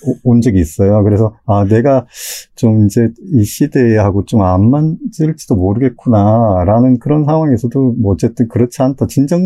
[0.04, 1.02] 오- 온 적이 있어요.
[1.02, 2.06] 그래서 아 내가
[2.54, 9.08] 좀 이제 이 시대하고 좀 안 맞을지도 모르겠구나라는 그런 상황에서도 뭐 어쨌든 그렇지 않다.
[9.08, 9.40] 진정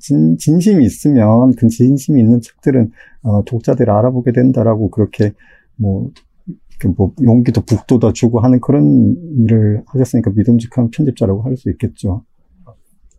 [0.00, 2.90] 진, 진심이 있으면 그 진심이 있는 책들은
[3.22, 5.32] 어, 독자들이 알아보게 된다라고 그렇게
[5.76, 6.08] 뭐.
[6.80, 12.22] 그뭐 용기도 북돋아 주고 하는 그런 일을 하셨으니까 믿음직한 편집자라고 할 수 있겠죠.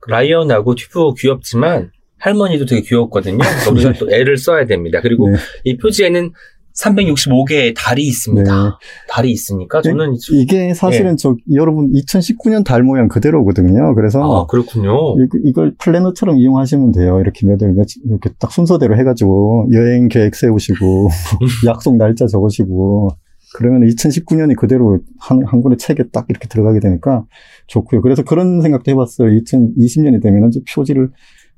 [0.07, 1.89] 라이언하고 튜브 귀엽지만
[2.19, 3.37] 할머니도 되게 귀엽거든요.
[3.39, 4.99] 그래서 우리가 또 애를 써야 됩니다.
[5.01, 5.37] 그리고 네.
[5.63, 6.31] 이 표지에는
[6.75, 8.63] 365개의 달이 있습니다.
[8.63, 8.69] 네.
[9.09, 13.95] 달이 있으니까 저는 이- 이게 사실은 저 여러분 2019년 달 모양 그대로거든요.
[13.95, 15.15] 그래서 아 그렇군요.
[15.17, 17.19] 이- 이걸 플래너처럼 이용하시면 돼요.
[17.21, 21.07] 이렇게 몇월 며칠 이렇게 딱 순서대로 해가지고 여행 계획 세우시고
[21.65, 23.09] 약속 날짜 적으시고
[23.55, 27.23] 그러면 2019년이 그대로 한, 한 권의 책에 딱 이렇게 들어가게 되니까
[27.67, 28.01] 좋고요.
[28.01, 29.29] 그래서 그런 생각도 해봤어요.
[29.29, 31.09] 2020년이 되면 이제 표지를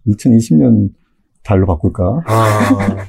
[0.07, 0.89] 2020년
[1.43, 2.21] 달로 바꿀까?
[2.27, 3.05] 아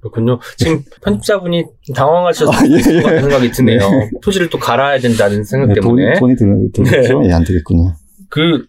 [0.00, 0.38] 그렇군요.
[0.56, 3.20] 지금 편집자분이 당황하셔서 아, 예, 예.
[3.20, 3.80] 생각이 드네요.
[4.24, 7.22] 표지를 또 갈아야 된다는 생각 네, 때문에 돈이, 돈이 들, 들겠죠?
[7.26, 7.92] 예, 안 되겠군요.
[8.30, 8.64] 그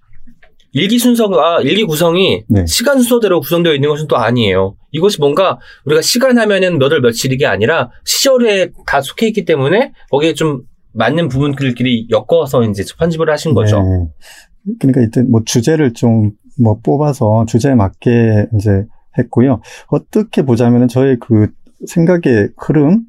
[0.74, 2.66] 일기 순서가 일기 구성이 네.
[2.66, 4.76] 시간 순서대로 구성되어 있는 것은 또 아니에요.
[4.92, 9.94] 이것이 뭔가 우리가 시간 하면은 몇 월 며칠 이게 아니라 시절에 다 속해 있기 때문에
[10.10, 10.64] 거기에 좀
[10.94, 13.82] 맞는 부분들끼리 엮어서 이제 편집을 하신 거죠.
[13.82, 14.76] 네.
[14.80, 18.86] 그러니까 이때 뭐 주제를 좀 뭐 뽑아서 주제에 맞게 이제
[19.18, 19.62] 했고요.
[19.88, 21.48] 어떻게 보자면은 저의 그
[21.88, 23.06] 생각의 흐름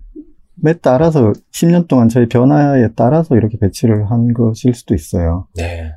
[0.64, 5.48] 에 따라서 10년 동안 저의 변화에 따라서 이렇게 배치를 한 것일 수도 있어요.
[5.56, 5.92] 네.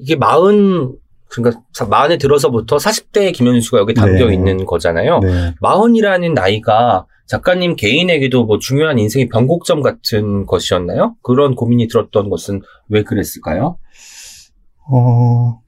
[0.00, 0.96] 이게 마흔
[1.28, 4.34] 그러니까 마흔에 들어서부터 40대의 김현수가 여기 담겨 네.
[4.34, 5.20] 있는 거잖아요.
[5.20, 5.54] 네.
[5.60, 11.16] 마흔이라는 나이가 작가님 개인에게도 뭐 중요한 인생의 변곡점 같은 것이었나요?
[11.22, 13.78] 그런 고민이 들었던 것은 왜 그랬을까요?
[14.88, 15.60] 어,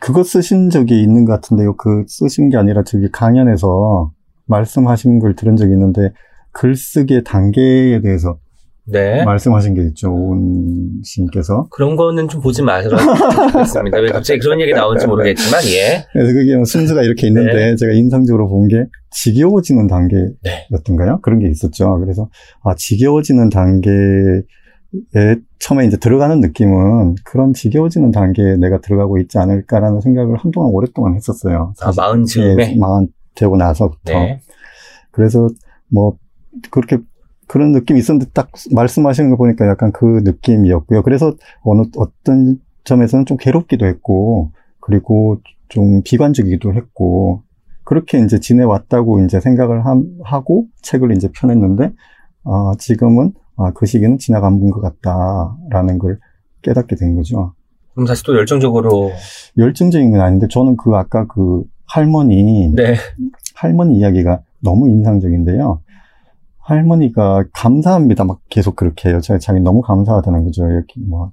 [0.00, 1.76] 그거 쓰신 적이 있는 것 같은데요.
[1.76, 4.12] 그 쓰신 게 아니라 저기 강연에서
[4.46, 6.12] 말씀하신 걸 들은 적이 있는데
[6.52, 8.38] 글쓰기의 단계에 대해서
[8.90, 9.24] 네.
[9.24, 10.10] 말씀하신 게 있죠.
[10.12, 11.66] 오은 시인께서.
[11.70, 12.96] 그런 거는 좀 보지 마시라
[13.52, 13.98] 좋겠습니다.
[14.00, 16.04] 왜 갑자기 그런 얘기 나올지 모르겠지만, 예.
[16.12, 17.76] 그래서 그게 뭐 순서가 이렇게 있는데 네.
[17.76, 21.12] 제가 인상적으로 본 게 지겨워지는 단계였던가요?
[21.12, 21.18] 네.
[21.22, 21.98] 그런 게 있었죠.
[22.00, 22.28] 그래서
[22.62, 24.42] 아 지겨워지는 단계에
[25.60, 31.72] 처음에 이제 들어가는 느낌은 그런 지겨워지는 단계에 내가 들어가고 있지 않을까라는 생각을 한동안 오랫동안 했었어요.
[31.80, 32.72] 아, 마흔 즈음에?
[32.72, 34.12] 예, 마흔 되고 나서부터.
[34.12, 34.40] 네.
[35.10, 35.48] 그래서
[35.90, 36.16] 뭐
[36.70, 36.98] 그렇게
[37.48, 41.02] 그런 느낌이 있었는데 딱 말씀하시는 거 보니까 약간 그 느낌이었고요.
[41.02, 47.42] 그래서 어느 어떤 점에서는 좀 괴롭기도 했고 그리고 좀 비관적이기도 했고
[47.84, 51.92] 그렇게 이제 지내왔다고 이제 생각을 함- 하고 책을 이제 펴냈는데
[52.44, 56.18] 아, 지금은 아, 그 시기는 지나간 것 같다라는 걸
[56.62, 57.54] 깨닫게 된 거죠.
[57.94, 59.10] 그럼 다시 또 열정적으로,
[59.56, 62.94] 열정적인 건 아닌데 저는 그 아까 그 할머니 네.
[63.54, 65.80] 할머니 이야기가 너무 인상적인데요.
[66.68, 68.24] 할머니가 감사합니다.
[68.24, 69.20] 막 계속 그렇게 해요.
[69.22, 70.66] 제가 자기 너무 감사하다는 거죠.
[70.66, 71.32] 이렇게 뭐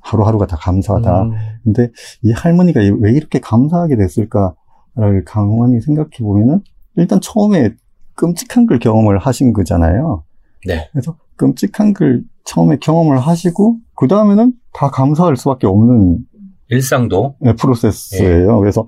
[0.00, 1.22] 하루하루가 다 감사하다.
[1.22, 1.32] 음,
[1.64, 1.90] 근데
[2.22, 6.60] 이 할머니가 왜 이렇게 감사하게 됐을까를 강원히 생각해 보면은
[6.94, 7.74] 일단 처음에
[8.14, 10.22] 끔찍한 걸 경험을 하신 거잖아요.
[10.66, 10.88] 네.
[10.92, 16.20] 그래서 끔찍한 걸 처음에 경험을 하시고 그 다음에는 다 감사할 수밖에 없는
[16.68, 17.34] 일상도.
[17.40, 18.60] 네, 프로세스예요.
[18.60, 18.86] 그래서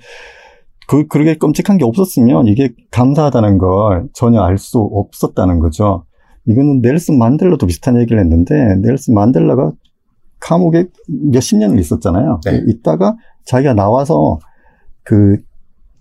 [0.87, 6.05] 그 그렇게 끔찍한 게 없었으면 이게 감사하다는 걸 전혀 알 수 없었다는 거죠.
[6.47, 9.73] 이거는 넬슨 만델라도 비슷한 얘기를 했는데 넬슨 만델라가
[10.39, 12.41] 감옥에 몇십 년을 있었잖아요.
[12.45, 12.63] 네.
[12.69, 14.39] 있다가 자기가 나와서
[15.03, 15.39] 그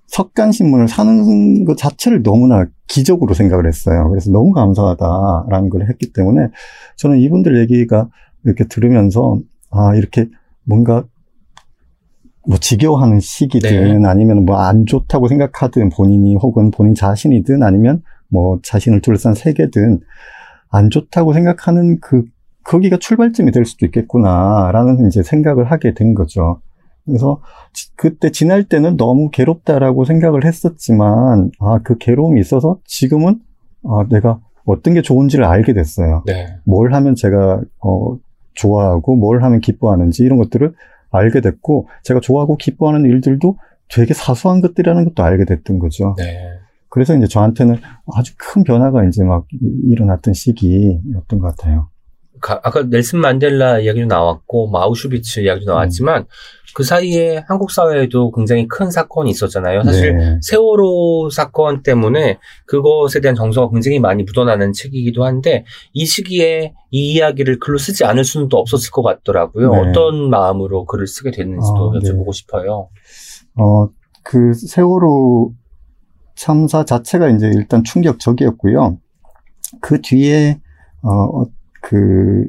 [0.08, 4.08] 석간 신문을 사는 것 자체를 너무나 기적으로 생각을 했어요.
[4.10, 6.50] 그래서 너무 감사하다라는 걸 했기 때문에
[6.98, 8.08] 저는 이분들 얘기가
[8.44, 9.40] 이렇게 들으면서
[9.72, 10.28] 아 이렇게
[10.64, 11.06] 뭔가
[12.48, 19.02] 뭐 지겨워하는 시기든 아니면 뭐 안 좋다고 생각하든 본인이 혹은 본인 자신이든 아니면 뭐 자신을
[19.02, 20.00] 둘러싼 세계든
[20.70, 22.24] 안 좋다고 생각하는 그
[22.64, 26.62] 거기가 출발점이 될 수도 있겠구나라는 이제 생각을 하게 된 거죠.
[27.06, 27.40] 그래서
[27.74, 33.40] 지- 그때 지날 때는 너무 괴롭다라고 생각을 했었지만 아 그 괴로움이 있어서 지금은
[33.84, 36.24] 어, 내가 어떤 게 좋은지를 알게 됐어요.
[36.26, 36.48] 네.
[36.64, 38.18] 뭘 하면 제가 어,
[38.56, 40.74] 좋아하고 뭘 하면 기뻐하는지 이런 것들을
[41.12, 43.58] 알게 됐고 제가 좋아하고 기뻐하는 일들도
[43.90, 46.16] 되게 사소한 것들이라는 것도 알게 됐던 거죠.
[46.18, 46.50] 네.
[46.90, 47.78] 그래서 이제 저한테는
[48.14, 49.48] 아주 큰 변화가 이제 막
[49.84, 51.90] 일어났던 시기였던 것 같아요.
[52.46, 56.26] 가- 아까 넬슨 만델라 이야기도 나왔고 뭐 아우슈비츠 이야기도 나왔지만 음.
[56.76, 59.82] 그 사이에 한국 사회에도 굉장히 큰 사건이 있었잖아요.
[59.84, 60.38] 사실 네.
[60.42, 62.38] 세월호 사건 때문에
[62.68, 68.24] 그것에 대한 정서가 굉장히 많이 묻어나는 책이기도 한데 이 시기에 이 이야기를 글로 쓰지 않을
[68.26, 69.72] 수는 또 없었을 것 같더라고요.
[69.72, 69.80] 네.
[69.90, 72.10] 어떤 마음으로 글을 쓰게 됐는지도 아, 네.
[72.10, 72.90] 여쭤보고 싶어요.
[73.58, 73.88] 어,
[74.24, 75.54] 그 세월호
[76.36, 79.00] 참사 자체가 이제 일단 충격적이었고요.
[79.82, 80.60] 그 뒤에,
[81.04, 81.46] 어,
[81.86, 82.48] 그,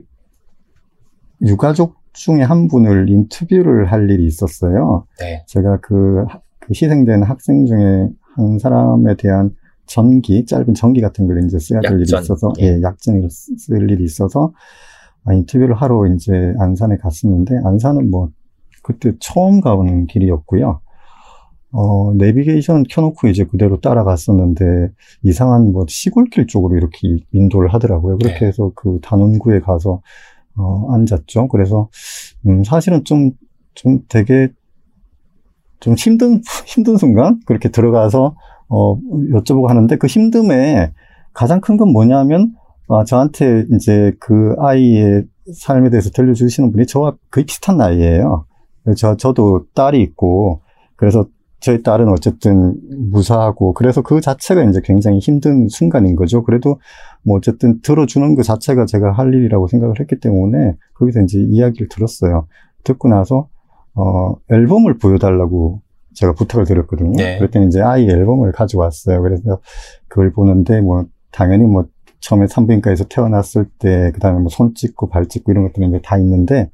[1.42, 5.06] 유가족 중에 한 분을 인터뷰를 할 일이 있었어요.
[5.20, 5.44] 네.
[5.46, 11.44] 제가 그, 하- 그 희생된 학생 중에 한 사람에 대한 전기, 짧은 전기 같은 걸
[11.44, 12.22] 이제 써야 될 일이 약전.
[12.22, 12.64] 있어서, 예.
[12.78, 14.52] 예, 약전을 쓰- 쓸 일이 있어서,
[15.24, 18.30] 아, 인터뷰를 하러 이제 안산에 갔었는데, 안산은 뭐,
[18.82, 20.80] 그때 처음 가보는 길이었고요.
[21.78, 24.64] 어, 내비게이션 켜놓고 이제 그대로 따라갔었는데,
[25.22, 28.16] 이상한 뭐 시골길 쪽으로 이렇게 인도를 하더라고요.
[28.16, 28.46] 그렇게 네.
[28.46, 30.00] 해서 그 단원구에 가서,
[30.56, 31.48] 어, 앉았죠.
[31.48, 31.90] 그래서,
[32.46, 33.32] 음, 사실은 좀,
[33.74, 34.48] 좀 되게,
[35.80, 37.40] 좀 힘든, 힘든 순간?
[37.44, 38.34] 그렇게 들어가서,
[38.70, 40.92] 어, 여쭤보고 하는데, 그 힘듦에
[41.34, 42.54] 가장 큰 건 뭐냐면,
[42.88, 45.24] 아, 저한테 이제 그 아이의
[45.54, 48.46] 삶에 대해서 들려주시는 분이 저와 거의 비슷한 나이예요.
[48.96, 50.62] 저, 저도 딸이 있고,
[50.96, 51.26] 그래서
[51.60, 52.74] 저희 딸은 어쨌든
[53.10, 56.42] 무사하고, 그래서 그 자체가 이제 굉장히 힘든 순간인 거죠.
[56.42, 56.78] 그래도
[57.22, 62.46] 뭐 어쨌든 들어주는 그 자체가 제가 할 일이라고 생각을 했기 때문에 거기서 이제 이야기를 들었어요.
[62.84, 63.48] 듣고 나서,
[63.94, 65.80] 어, 앨범을 보여달라고
[66.14, 67.12] 제가 부탁을 드렸거든요.
[67.16, 67.38] 네.
[67.38, 69.22] 그랬더니 이제 아이 앨범을 가져왔어요.
[69.22, 69.60] 그래서
[70.08, 71.86] 그걸 보는데 뭐 당연히 뭐
[72.20, 76.18] 처음에 산부인과에서 태어났을 때, 그 다음에 뭐 손 찍고 발 찍고 이런 것들은 이제 다
[76.18, 76.70] 있는데,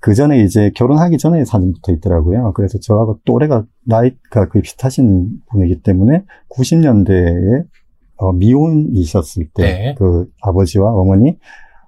[0.00, 2.52] 그 전에 이제 결혼하기 전에 사진부터 있더라고요.
[2.54, 7.64] 그래서 저하고 또래가, 나이가 거의 비슷하신 분이기 때문에, 90년대에,
[8.16, 9.94] 어, 미혼이셨을 때, 네.
[9.98, 11.38] 그 아버지와 어머니,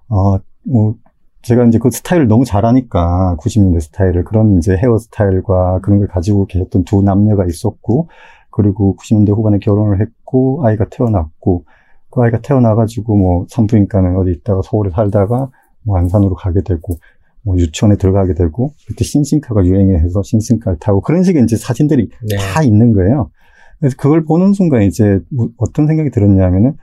[0.08, 0.94] 어, 뭐,
[1.42, 6.46] 제가 이제 그 스타일을 너무 잘하니까, 90년대 스타일을, 그런 이제 헤어 스타일과 그런 걸 가지고
[6.46, 8.08] 계셨던 두 남녀가 있었고,
[8.50, 11.64] 그리고 90년대 후반에 결혼을 했고, 아이가 태어났고,
[12.10, 15.50] 그 아이가 태어나가지고 뭐 산부인과는 어디 있다가 서울에 살다가
[15.82, 16.98] 뭐 안산으로 가게 되고
[17.42, 22.36] 뭐 유치원에 들어가게 되고 그때 싱싱카가 유행해서 싱싱카를 타고 그런 식의 이제 사진들이 네.
[22.36, 23.30] 다 있는 거예요.
[23.78, 26.76] 그래서 그걸 보는 순간 이제 뭐 어떤 생각이 들었냐면은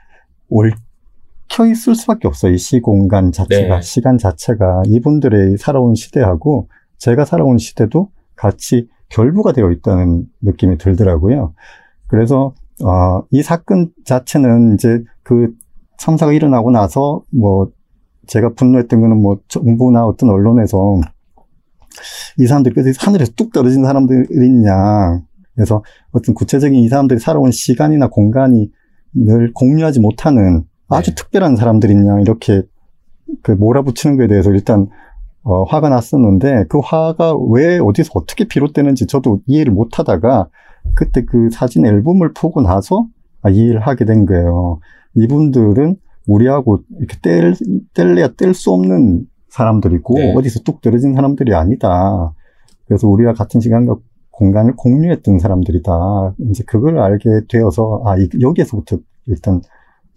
[0.50, 2.54] 얽혀 있을 수밖에 없어요.
[2.54, 3.82] 이 시공간 자체가 네.
[3.82, 11.54] 시간 자체가 이분들의 살아온 시대하고 제가 살아온 시대도 같이 결부가 되어 있다는 느낌이 들더라고요.
[12.08, 12.54] 그래서
[12.84, 15.52] 어, 이 사건 자체는 이제 그
[15.98, 17.72] 참사가 일어나고 나서 뭐
[18.28, 21.02] 제가 분노했던 거는 뭐 정부나 어떤 언론에서
[22.38, 25.22] 이 사람들이 그래서 하늘에서 뚝 떨어진 사람들이 있냐.
[25.56, 28.72] 그래서 어떤 구체적인 이 사람들이 살아온 시간이나 공간이
[29.14, 31.16] 늘 공유하지 못하는 아주 네.
[31.16, 32.20] 특별한 사람들이 있냐.
[32.20, 32.62] 이렇게
[33.42, 34.88] 그 몰아붙이는 거에 대해서 일단
[35.42, 40.50] 어, 화가 났었는데 그 화가 왜 어디서 어떻게 비롯되는지 저도 이해를 못 하다가
[40.94, 43.08] 그때 그 사진 앨범을 보고 나서
[43.42, 44.80] 아, 이해를 하게 된 거예요.
[45.16, 45.98] 이분들은
[46.28, 47.54] 우리하고 이렇게 뗄,
[47.94, 50.34] 뗄래야 뗄 수 없는 사람들이고 네.
[50.36, 52.34] 어디서 뚝 떨어진 사람들이 아니다.
[52.88, 53.96] 그래서 우리와 같은 시간과
[54.32, 55.92] 공간을 공유했던 사람들이다.
[56.50, 58.98] 이제 그걸 알게 되어서 아 이- 여기에서부터
[59.28, 59.62] 일단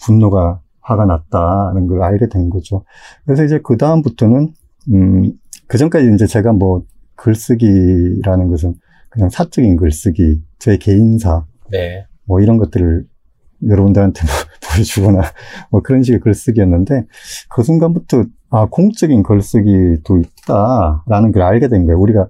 [0.00, 2.84] 분노가 화가 났다는 걸 알게 된 거죠.
[3.24, 4.52] 그래서 이제 그 다음부터는
[4.92, 5.32] 음,
[5.66, 6.82] 그 전까지 이제 제가 뭐
[7.14, 8.74] 글쓰기라는 것은
[9.10, 12.06] 그냥 사적인 글쓰기, 제 개인사, 네.
[12.24, 13.06] 뭐 이런 것들을
[13.66, 14.32] 여러분들한테 뭐
[14.74, 15.22] 보여주거나
[15.70, 17.06] 뭐 그런 식의 글쓰기였는데
[17.50, 21.98] 그 순간부터 아, 공적인 글쓰기도 있다라는 걸 알게 된 거예요.
[22.00, 22.28] 우리가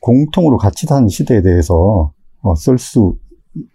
[0.00, 2.12] 공통으로 같이 사는 시대에 대해서
[2.42, 3.16] 어, 쓸 수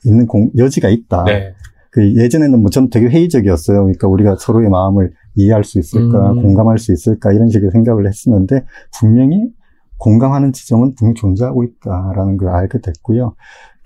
[0.06, 1.24] 있는 공- 여지가 있다.
[1.24, 1.54] 네.
[1.92, 3.80] 그 예전에는 뭐전 되게 회의적이었어요.
[3.80, 6.42] 그러니까 우리가 서로의 마음을 이해할 수 있을까, 음.
[6.44, 8.64] 공감할 수 있을까 이런 식의 생각을 했었는데
[9.00, 9.50] 분명히
[9.98, 13.36] 공감하는 지점은 분명히 존재하고 있다라는 걸 알게 됐고요.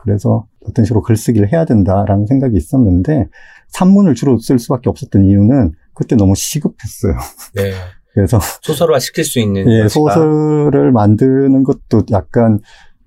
[0.03, 3.29] 그래서 어떤 식으로 글쓰기를 해야 된다라는 생각이 있었는데
[3.69, 7.13] 산문을 주로 쓸 수밖에 없었던 이유는 그때 너무 시급했어요.
[7.55, 7.71] 네.
[8.13, 12.59] 그래서 소설화 시킬 수 있는 예, 소설을 만드는 것도 약간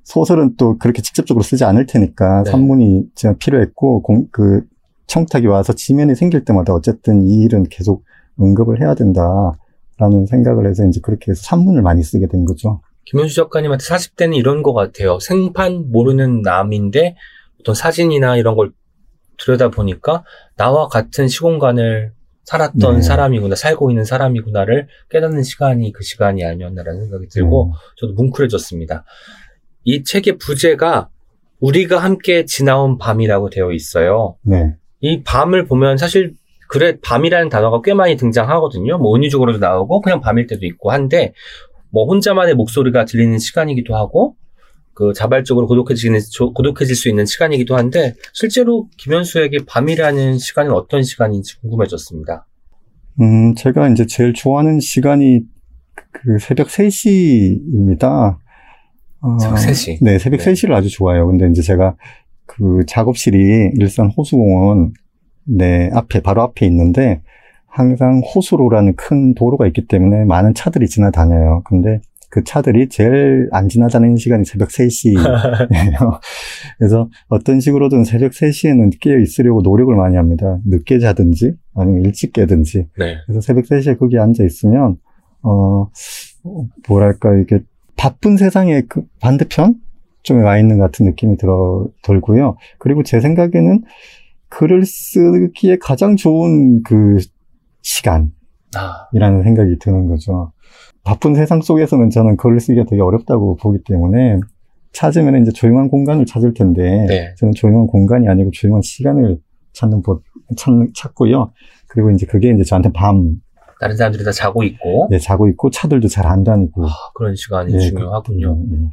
[0.03, 2.51] 소설은 또 그렇게 직접적으로 쓰지 않을 테니까 네.
[2.51, 4.63] 산문이 제가 필요했고 공, 그
[5.07, 8.05] 청탁이 와서 지면이 생길 때마다 어쨌든 이 일은 계속
[8.39, 12.81] 언급을 해야 된다라는 생각을 해서 이제 그렇게 해서 산문을 많이 쓰게 된 거죠.
[13.07, 15.19] 김현수 작가님한테 40대는 이런 것 같아요.
[15.21, 17.17] 생판 모르는 남인데
[17.61, 18.73] 어떤 사진이나 이런 걸
[19.39, 20.25] 들여다 보니까
[20.57, 22.13] 나와 같은 시공간을
[22.45, 23.03] 살았던 네.
[23.03, 27.73] 사람이구나, 살고 있는 사람이구나를 깨닫는 시간이 그 시간이 아니었나라는 생각이 들고, 음.
[27.97, 29.05] 저도 뭉클해졌습니다.
[29.83, 31.09] 이 책의 부제가
[31.59, 34.37] 우리가 함께 지나온 밤이라고 되어 있어요.
[34.43, 34.77] 네.
[35.01, 36.35] 이 밤을 보면 사실
[36.69, 38.99] 그래 밤이라는 단어가 꽤 많이 등장하거든요.
[38.99, 41.33] 뭐 은유적으로도 나오고 그냥 밤일 때도 있고 한데
[41.91, 44.37] 뭐 혼자만의 목소리가 들리는 시간이기도 하고
[44.95, 51.61] 그 자발적으로 고독해지는 조- 고독해질 수 있는 시간이기도 한데 실제로 김현수에게 밤이라는 시간은 어떤 시간인지
[51.61, 52.47] 궁금해졌습니다.
[53.21, 55.41] 음, 제가 이제 제일 좋아하는 시간이
[56.13, 58.37] 그 새벽 3시입니다.
[59.21, 59.99] 어, 새벽 3시.
[60.03, 60.53] 네, 새벽 네.
[60.53, 61.27] 3시를 아주 좋아해요.
[61.27, 61.97] 근데 이제 제가
[62.47, 64.93] 그 작업실이 일산 호수공원
[65.45, 67.23] 네, 앞에, 바로 앞에 있는데
[67.77, 71.61] 항상 호수로라는 큰 도로가 있기 때문에 많은 차들이 지나다녀요.
[71.67, 72.01] 근데
[72.31, 75.19] 그 차들이 제일 안 지나다니는 시간이 새벽 3시예요.
[76.79, 80.59] 그래서 어떤 식으로든 새벽 3시에는 깨어 있으려고 노력을 많이 합니다.
[80.67, 82.87] 늦게 자든지 아니면 일찍 깨든지.
[82.99, 83.17] 네.
[83.27, 84.97] 그래서 새벽 3시에 거기 앉아 있으면,
[85.43, 85.89] 어,
[86.89, 87.61] 뭐랄까, 이게
[87.99, 89.75] 바쁜 세상의 그 반대편?
[90.23, 92.57] 쪽에 와 있는 것 같은 느낌이 들어, 들고요.
[92.79, 93.85] 그리고 제 생각에는
[94.49, 97.19] 글을 쓰기에 가장 좋은 그
[97.87, 98.31] 시간이라는
[98.77, 100.53] 아, 생각이 드는 거죠.
[101.05, 104.41] 바쁜 세상 속에서는 저는 글을 쓰기가 되게 어렵다고 보기 때문에
[104.93, 107.35] 찾으면 이제 조용한 공간을 찾을 텐데, 네.
[107.39, 109.39] 저는 조용한 공간이 아니고 조용한 시간을
[109.73, 110.23] 찾는 법,
[110.57, 111.53] 찾는, 찾고요.
[111.89, 113.37] 그리고 이제 그게 이제 저한테 밤,
[113.79, 116.87] 다른 사람들이 다 자고 있고 예, 자고 있고 차들도 잘 안 다니고.
[116.87, 118.57] 아, 그런 시간이 예, 중요하군요.
[118.57, 118.91] 그- 음,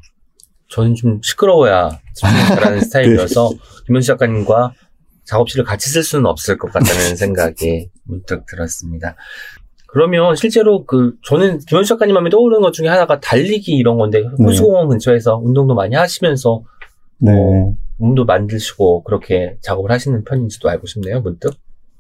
[0.70, 3.50] 저는 좀 시끄러워야 집중하는 스타일이어서
[3.88, 4.74] 김현수 작가님과
[5.26, 9.16] 작업실을 같이 쓸 수는 없을 것 같다는 생각이 문득 들었습니다.
[9.88, 14.90] 그러면 실제로 그 저는 김현수 작가님 하면 떠오르는 것 중에 하나가 달리기 이런 건데 호수공원
[14.90, 16.64] 근처에서 운동도 많이 하시면서
[17.20, 17.32] 네.
[17.32, 17.76] 어.
[17.98, 21.54] 몸도 만드시고 그렇게 작업을 하시는 편인지도 알고 싶네요, 문득.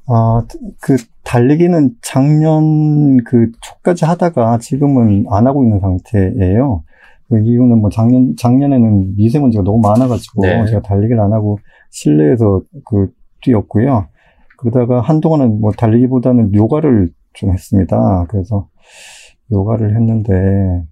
[0.07, 0.43] 아,
[0.81, 6.83] 그, 달리기는 작년 그 초까지 하다가 지금은 안 하고 있는 상태예요.
[7.29, 10.65] 그 이유는 뭐 작년, 작년에는 미세먼지가 너무 많아가지고 네.
[10.65, 11.57] 제가 달리기를 안 하고
[11.97, 13.11] 실내에서 그
[13.43, 14.07] 뛰었고요.
[14.57, 18.25] 그러다가 한동안은 뭐 달리기보다는 요가를 좀 했습니다.
[18.29, 18.67] 그래서
[19.51, 20.83] 요가를 했는데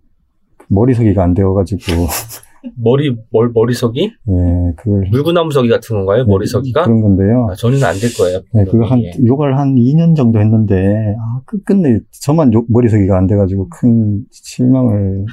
[0.70, 1.82] 머리서기가 안 되어가지고
[2.78, 6.26] 머리 멀, 머리석이 예, 그걸 물구나무석이 같은 건가요?
[6.26, 6.84] 머리석이가?
[6.84, 7.48] 그런 건데요.
[7.50, 8.42] 아, 저는 안 될 거예요.
[8.54, 9.12] 네, 그거 한, 예.
[9.26, 15.26] 요가를 한 2년 정도 했는데, 아, 끝끝내 저만 요- 머리서기가 안 돼가지고 큰 실망을,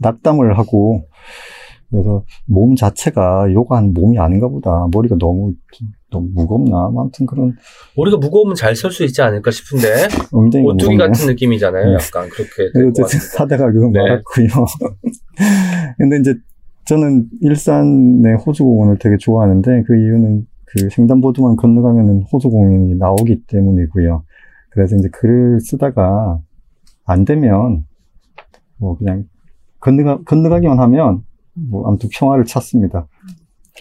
[0.00, 1.04] 낙담을 하고,
[1.92, 4.88] 그래서 몸 자체가 요가한 몸이 아닌가 보다.
[4.94, 5.52] 머리가 너무,
[6.10, 6.86] 너무 무겁나?
[6.88, 7.54] 아무튼 그런
[7.96, 10.98] 머리가 무거우면 잘 설 수 있지 않을까 싶은데 오뚜기 무겁네요.
[10.98, 11.86] 같은 느낌이잖아요.
[11.88, 11.92] 네.
[11.94, 13.18] 약간 그렇게 어쨌든.
[13.38, 14.00] 하다가 그건 네.
[14.00, 14.46] 말았고요.
[15.98, 16.34] 근데 이제
[16.86, 24.24] 저는 일산의 호수공원을 되게 좋아하는데 그 이유는 그 횡단보도만 건너가면은 호수공원이 나오기 때문이고요.
[24.70, 26.40] 그래서 이제 글을 쓰다가
[27.04, 27.84] 안 되면
[28.78, 29.24] 뭐 그냥
[29.80, 31.22] 건너가, 건너가기만 하면
[31.54, 33.06] 뭐 아무튼 평화를 찾습니다.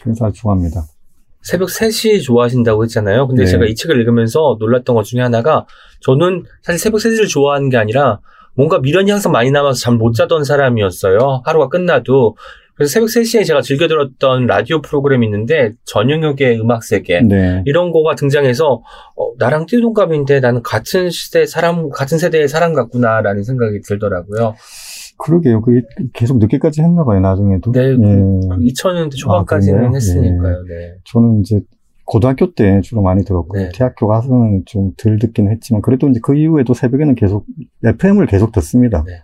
[0.02, 0.84] 그래서 아주 좋아합니다.
[1.44, 3.28] 새벽 3시 좋아하신다고 했잖아요.
[3.28, 3.52] 근데 네.
[3.52, 5.66] 제가 이 책을 읽으면서 놀랐던 것 중에 하나가
[6.02, 8.20] 저는 사실 새벽 3시를 좋아하는 게 아니라
[8.56, 11.42] 뭔가 미련이 항상 많이 남아서 잠 못 자던 사람이었어요.
[11.46, 12.36] 하루가 끝나도.
[12.76, 17.62] 그래서 새벽 3시에 제가 즐겨 들었던 라디오 프로그램이 있는데 전영혁의 음악 세계 네.
[17.66, 18.82] 이런 거가 등장해서
[19.16, 24.56] 어, 나랑 띠동갑인데 나는 같은 시대 사람 같은 세대의 사람 같구나라는 생각이 들더라고요.
[25.22, 25.62] 그러게요.
[25.62, 25.82] 그게
[26.14, 27.72] 계속 늦게까지 했나 봐요, 나중에도.
[27.72, 27.96] 네, 예.
[27.96, 29.92] 2000년대 초반까지는 그래요?
[29.96, 30.64] 했으니까요.
[30.68, 30.96] 네.
[31.06, 31.62] 저는 이제
[32.06, 33.70] 고등학교 때 주로 많이 들었고 네.
[33.74, 37.46] 대학교 가서는 좀 덜 듣긴 했지만 그래도 이제 그 이후에도 새벽에는 계속
[37.86, 39.04] FM을 계속 듣습니다.
[39.06, 39.22] 네.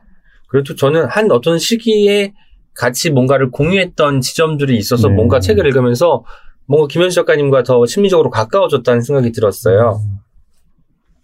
[0.49, 2.33] 그래도 저는 한 어떤 시기에
[2.73, 5.15] 같이 뭔가를 공유했던 지점들이 있어서 네.
[5.15, 6.23] 뭔가 책을 읽으면서
[6.67, 9.99] 뭔가 김현수 작가님과 더 심리적으로 가까워졌다는 생각이 들었어요.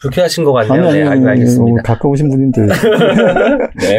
[0.04, 0.82] 불쾌하신 것 같네요.
[0.84, 0.88] 음.
[0.88, 1.82] 아니 네, 아니, 아니 알겠습니다.
[1.84, 2.62] 가까우신 분인데
[3.80, 3.98] 네.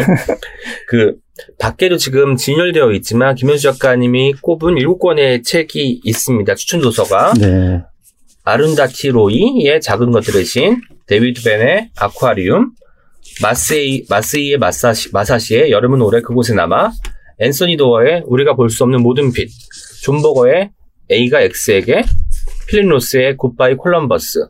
[0.89, 1.17] 그,
[1.59, 6.55] 밖에도 지금 진열되어 있지만, 김연수 작가님이 꼽은 7권의 책이 있습니다.
[6.55, 7.33] 추천 도서가.
[7.41, 7.81] 네.
[8.45, 10.77] 아룬다티 로이의 작은 것들의 신,
[11.07, 12.73] 데이비드 밴의 아쿠아리움,
[13.43, 16.93] 마쓰이, 마쓰이에 마사시, 마사시의 여름은 오래 그곳에 남아,
[17.41, 19.49] 앤서니 도어의 우리가 볼 수 없는 모든 빛,
[20.03, 20.71] 존 버거의
[21.11, 22.03] A가 X에게,
[22.69, 24.47] 필립 로스의 굿바이 콜럼버스,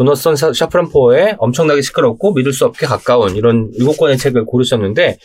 [0.00, 5.18] 조너선 샤- 사프란 포어의 엄청나게 시끄럽고 믿을 수 없게 가까운 이런 일곱 권의 책을 고르셨는데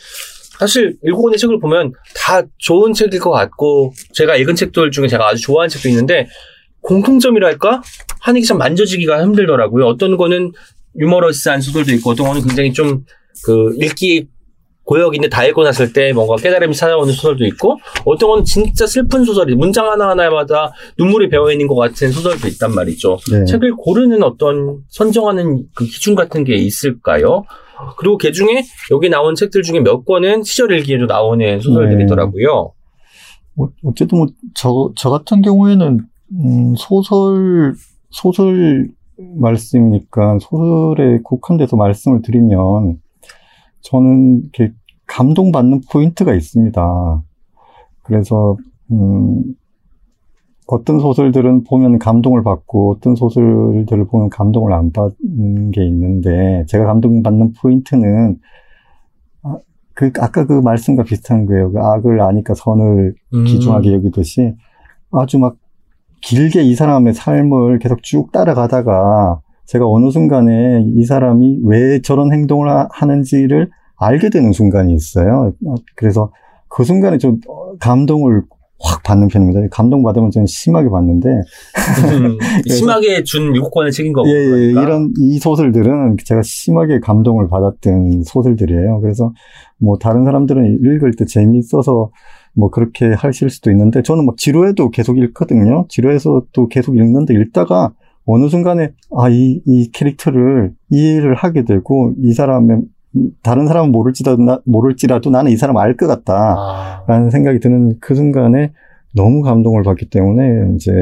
[0.58, 5.28] 사실 일곱 권의 책을 보면 다 좋은 책일 것 같고 제가 읽은 책들 중에 제가
[5.28, 6.26] 아주 좋아하는 책도 있는데
[6.82, 7.80] 공통점이랄까
[8.20, 9.86] 하는 게 참 만져지기가 힘들더라고요.
[9.86, 10.52] 어떤 거는
[10.98, 13.04] 유머러스한 소설도 있고 어떤 거는 굉장히 좀
[13.44, 14.26] 그 읽기
[14.86, 19.54] 고역인데 다 읽고 났을 때 뭔가 깨달음이 찾아오는 소설도 있고 어떤 건 진짜 슬픈 소설이
[19.54, 23.18] 문장 하나하나마다 눈물이 배어있는 것 같은 소설도 있단 말이죠.
[23.30, 23.44] 네.
[23.44, 27.42] 책을 고르는 어떤 선정하는 그 기준 같은 게 있을까요?
[27.98, 32.72] 그리고 그 중에 여기 나온 책들 중에 몇 권은 시절 일기에도 나오는 소설들이더라고요.
[33.58, 36.00] 어, 어쨌든 뭐, 저, 저 같은 경우에는,
[36.32, 37.74] 음, 소설,
[38.10, 38.88] 소설
[39.40, 42.98] 말씀이니까 소설에 국한돼서 말씀을 드리면,
[43.86, 44.74] 저는 이렇게
[45.06, 47.22] 감동받는 포인트가 있습니다.
[48.02, 48.56] 그래서,
[48.90, 49.54] 음,
[50.66, 57.52] 어떤 소설들은 보면 감동을 받고, 어떤 소설들을 보면 감동을 안 받는 게 있는데, 제가 감동받는
[57.52, 58.38] 포인트는,
[59.42, 59.58] 아,
[59.94, 61.70] 그, 아까 그 말씀과 비슷한 거예요.
[61.70, 63.44] 그 악을 아니까 선을 음.
[63.44, 64.54] 귀중하게 여기듯이
[65.12, 65.56] 아주 막
[66.22, 72.68] 길게 이 사람의 삶을 계속 쭉 따라가다가 제가 어느 순간에 이 사람이 왜 저런 행동을
[72.68, 75.52] 하- 하는지를 알게 되는 순간이 있어요.
[75.66, 76.30] 어, 그래서
[76.68, 78.42] 그 순간에 좀 어, 감동을
[78.78, 79.60] 확 받는 편입니다.
[79.70, 82.38] 감동 받으면 저는 심하게 받는데 음,
[82.68, 84.28] 심하게 준 7권의 책인 거고.
[84.28, 84.82] 예, 예, 그러니까.
[84.82, 89.00] 이런 이 소설들은 제가 심하게 감동을 받았던 소설들이에요.
[89.00, 89.32] 그래서
[89.78, 92.10] 뭐 다른 사람들은 읽을 때 재미있어서
[92.54, 95.86] 뭐 그렇게 하실 수도 있는데 저는 막 지루해도 계속 읽거든요.
[95.88, 97.92] 지루해서 또 계속 읽는데 읽다가
[98.26, 102.82] 어느 순간에 아, 이, 이 캐릭터를 이해를 하게 되고 이 사람의
[103.42, 106.54] 다른 사람은 모를지라도, 나- 모를지라도 나는 이 사람 알 것 같다.
[106.58, 108.72] 아, 라는 생각이 드는 그 순간에
[109.14, 110.92] 너무 감동을 받기 때문에 이제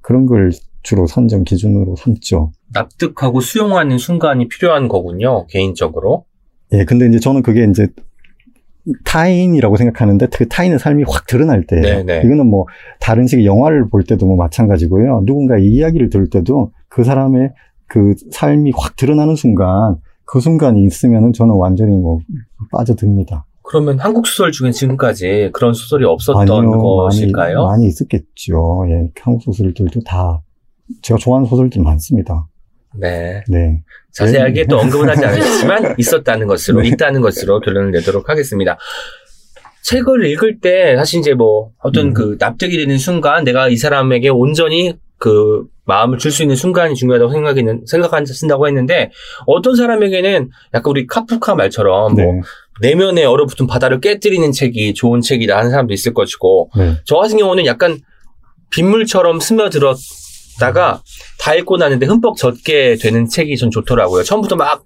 [0.00, 0.50] 그런 걸
[0.82, 2.52] 주로 선정 기준으로 삼죠.
[2.72, 6.24] 납득하고 수용하는 순간이 필요한 거군요, 개인적으로.
[6.72, 7.86] 예, 근데 이제 저는 그게 이제
[9.04, 12.22] 타인이라고 생각하는데 그 타인의 삶이 확 드러날 때 네네.
[12.24, 12.66] 이거는 뭐
[13.00, 15.22] 다른 식의 영화를 볼 때도 뭐 마찬가지고요.
[15.24, 17.52] 누군가의 이야기를 들을 때도 그 사람의
[17.88, 22.18] 그 삶이 확 드러나는 순간 그 순간이 있으면은 저는 완전히 뭐
[22.72, 23.46] 빠져듭니다.
[23.62, 27.64] 그러면 한국 소설 중에 지금까지 그런 소설이 없었던 아니요, 것일까요?
[27.64, 28.86] 많이, 많이 있었겠죠.
[28.88, 30.40] 예, 한국 소설들도 다
[31.02, 32.46] 제가 좋아하는 소설들 많습니다.
[32.94, 33.42] 네.
[33.48, 33.80] 네.
[34.12, 36.88] 자세하게 또 언급은 하지 않았지만 있었다는 것으로, 네.
[36.88, 38.78] 있다는 것으로 결론을 내도록 하겠습니다.
[39.82, 42.14] 책을 읽을 때 사실 이제 뭐 어떤 음.
[42.14, 47.32] 그 납득이 되는 순간 내가 이 사람에게 온전히 그 마음을 줄 수 있는 순간이 중요하다고
[47.32, 49.10] 생각하는 생각한다고 했는데
[49.46, 52.24] 어떤 사람에게는 약간 우리 카프카 말처럼 네.
[52.24, 52.42] 뭐
[52.80, 56.96] 내면에 얼어붙은 바다를 깨뜨리는 책이 좋은 책이다 하는 사람도 있을 것이고 네.
[57.04, 57.98] 저 같은 경우는 약간
[58.70, 59.96] 빗물처럼 스며들었
[60.60, 61.02] 다가
[61.38, 64.22] 다 읽고 나는데 흠뻑 젖게 되는 책이 전 좋더라고요.
[64.22, 64.84] 처음부터 막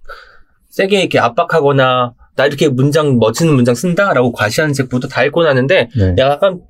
[0.71, 6.15] 세게 이렇게 압박하거나 나 이렇게 문장 멋지는 문장 쓴다라고 과시하는 책보다 다 읽고 나는데 네.
[6.19, 6.61] 약간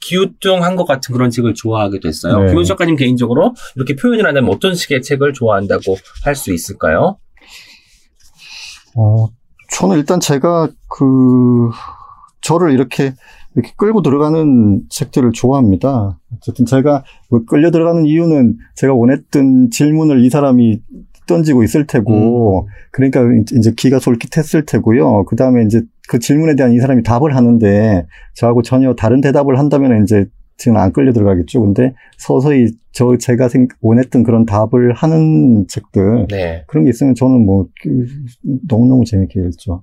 [0.00, 2.40] 기우뚱한 것 같은 그런 책을 좋아하게 됐어요.
[2.40, 2.48] 네.
[2.48, 7.18] 김훈 작가님 개인적으로 이렇게 표현을 한다면 어떤 식의 책을 좋아한다고 할 수 있을까요?
[8.96, 9.26] 어,
[9.72, 11.70] 저는 일단 제가 그,
[12.40, 13.14] 저를 이렇게,
[13.54, 16.18] 이렇게 끌고 들어가는 책들을 좋아합니다.
[16.36, 20.80] 어쨌든 제가 뭐 끌려 들어가는 이유는 제가 원했던 질문을 이 사람이
[21.26, 23.22] 던지고 있을 테고, 그러니까
[23.56, 25.24] 이제 기가 솔깃했을 테고요.
[25.24, 30.02] 그 다음에 이제 그 질문에 대한 이 사람이 답을 하는데, 저하고 전혀 다른 대답을 한다면
[30.02, 30.26] 이제
[30.56, 31.62] 저는 안 끌려 들어가겠죠.
[31.62, 36.64] 근데 서서히 저 제가 생, 원했던 그런 답을 하는 책들, 네.
[36.66, 38.06] 그런 게 있으면 저는 뭐 그,
[38.68, 39.82] 너무너무 재밌게 읽죠.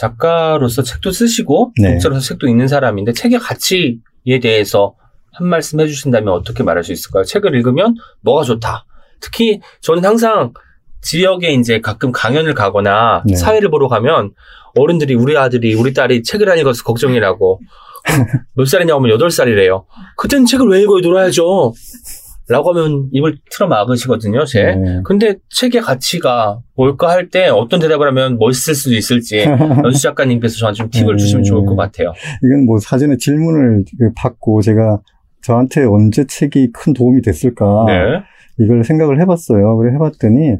[0.00, 1.92] 작가로서 책도 쓰시고 네.
[1.92, 4.94] 독자로서 책도 읽는 사람인데 책의 가치에 대해서
[5.30, 7.24] 한 말씀 해주신다면 어떻게 말할 수 있을까요?
[7.24, 8.86] 책을 읽으면 뭐가 좋다.
[9.20, 10.54] 특히 저는 항상
[11.02, 13.36] 지역에 이제 가끔 강연을 가거나 네.
[13.36, 14.30] 사회를 보러 가면
[14.78, 17.60] 어른들이 우리 아들이 우리 딸이 책을 안 읽어서 걱정이라고
[18.54, 19.84] 몇 살이냐고 하면 여덟 살이래요.
[20.16, 21.00] 그땐 책을 왜 읽어요?
[21.00, 21.74] 놀아야죠.
[22.50, 24.74] 라고 하면 입을 틀어 막으시거든요, 제.
[24.74, 25.00] 네.
[25.04, 29.44] 근데 책의 가치가 뭘까 할 때 어떤 대답을 하면 멋있을 수도 있을지
[29.84, 31.16] 연수 작가님께서 저한테 좀 팁을 음.
[31.18, 32.12] 주시면 좋을 것 같아요.
[32.42, 35.00] 이건 뭐 사전에 질문을 그 받고 제가
[35.42, 37.94] 저한테 언제 책이 큰 도움이 됐을까 네.
[38.58, 39.76] 이걸 생각을 해봤어요.
[39.76, 40.56] 그래 해봤더니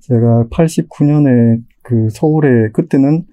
[0.00, 3.24] 제가 89년에 그 서울에 그때는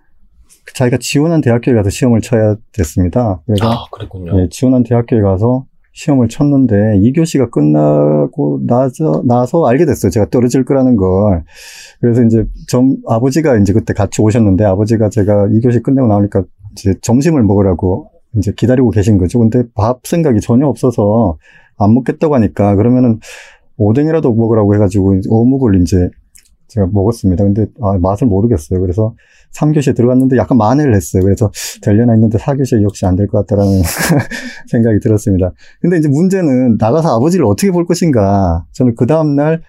[0.73, 3.41] 자기가 지원한 대학교에 가서 시험을 쳐야 됐습니다.
[3.45, 4.39] 그래서 아, 그랬군요.
[4.41, 5.65] 예, 지원한 대학교에 가서
[5.99, 10.09] 시험을 쳤는데 2교시가 끝나고 나서, 나서 알게 됐어요.
[10.09, 11.43] 제가 떨어질 거라는 걸.
[11.99, 17.43] 그래서 이제 점, 아버지가 이제 그때 같이 오셨는데 아버지가 제가 2교시 끝내고 나오니까 이제 점심을
[17.43, 19.39] 먹으라고 이제 기다리고 계신 거죠.
[19.39, 21.37] 근데 밥 생각이 전혀 없어서
[21.77, 23.19] 안 먹겠다고 하니까 그러면은
[23.75, 26.09] 오뎅이라도 먹으라고 해가지고 어묵을 이제
[26.69, 27.43] 제가 먹었습니다.
[27.43, 28.79] 근데 아, 맛을 모르겠어요.
[28.79, 29.13] 그래서
[29.55, 31.23] 3교시에 들어갔는데 약간 만회를 했어요.
[31.23, 31.51] 그래서
[31.81, 33.81] 되려나 했는데 4교시에 역시 안 될 것 같다라는
[34.69, 35.51] 생각이 들었습니다.
[35.81, 38.65] 근데 이제 문제는 나가서 아버지를 어떻게 볼 것인가.
[38.73, 39.61] 저는 그 다음날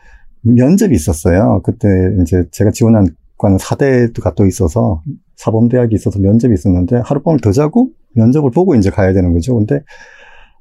[0.43, 1.61] 면접이 있었어요.
[1.65, 1.89] 그때
[2.23, 3.07] 이제 제가 지원한
[3.41, 5.03] 사범대학과는 사대가 또 있어서
[5.37, 9.57] 사범대학이 있어서 면접이 있었는데 하룻밤을 더 자고 면접을 보고 이제 가야 되는 거죠.
[9.57, 9.81] 근데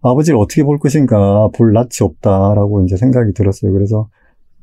[0.01, 3.73] 아버지를 어떻게 볼 것인가 볼 낯이 없다라고 이제 생각이 들었어요.
[3.73, 4.07] 그래서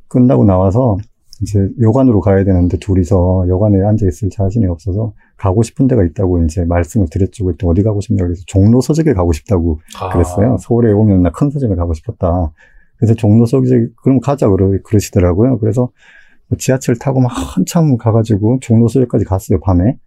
[0.09, 0.97] 끝나고 나와서
[1.43, 6.65] 이제 여관으로 가야 되는데 둘이서 여관에 앉아 있을 자신이 없어서 가고 싶은 데가 있다고 이제
[6.65, 7.45] 말씀을 드렸죠.
[7.45, 10.09] 그때 어디 가고 싶냐고 그래서 종로 서적에 가고 싶다고 아.
[10.11, 10.57] 그랬어요.
[10.61, 12.53] 서울에 오면 나 큰 서점에 가고 싶었다.
[12.97, 15.59] 그래서 종로 서적에 그럼 가자 그러, 그러시더라고요.
[15.59, 15.91] 그래서
[16.49, 19.61] 뭐 지하철 타고 막 한참 가가지고 종로 서적까지 갔어요.
[19.61, 19.99] 밤에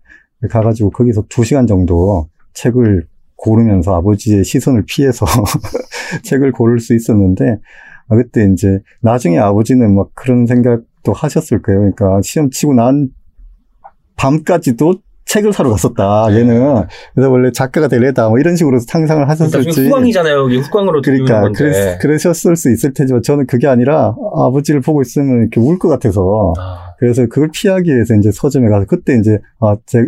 [0.49, 3.05] 가가지고 거기서 두 시간 정도 책을
[3.35, 5.25] 고르면서 아버지의 시선을 피해서
[6.23, 7.59] 책을 고를 수 있었는데
[8.07, 11.79] 아, 그때 이제 나중에 아버지는 막 그런 생각 도 하셨을 거예요.
[11.79, 13.09] 그러니까 시험 치고 난
[14.15, 14.95] 밤까지도
[15.25, 16.27] 책을 사러 갔었다.
[16.29, 16.39] 네.
[16.39, 16.83] 얘는
[17.13, 19.85] 그래서 원래 작가가 될래다 뭐 이런 식으로 상상을 나중에 하셨을지.
[19.85, 20.39] 후광이잖아요.
[20.39, 21.51] 여기 후광으로 그러니까.
[21.51, 26.53] 그랬, 그러셨을 수 있을 테지만 저는 그게 아니라 아버지를 보고 있으면 이렇게 울 것 같아서
[26.57, 29.99] 아, 그래서 그걸 피하기 위해서 이제 서점에 가서 그때 이제 아 제,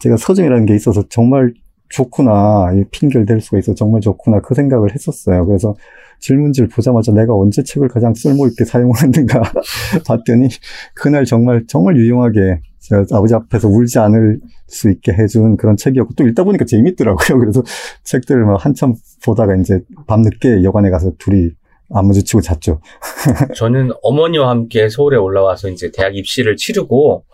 [0.00, 1.54] 제가 서점이라는 게 있어서 정말
[1.88, 5.46] 좋구나 이 핑계를 댈 수가 있어 정말 좋구나 그 생각을 했었어요.
[5.46, 5.74] 그래서
[6.20, 9.42] 질문지를 보자마자 내가 언제 책을 가장 쓸모 있게 사용하는가
[10.06, 10.48] 봤더니
[10.94, 16.26] 그날 정말 정말 유용하게 제가 아버지 앞에서 울지 않을 수 있게 해준 그런 책이었고 또
[16.26, 17.38] 읽다 보니까 재밌더라고요.
[17.38, 17.62] 그래서
[18.04, 21.50] 책들을 막 한참 보다가 이제 밤늦게 여관에 가서 둘이
[21.90, 22.80] 안무주치고 잤죠.
[23.56, 27.24] 저는 어머니와 함께 서울에 올라와서 이제 대학 입시를 치르고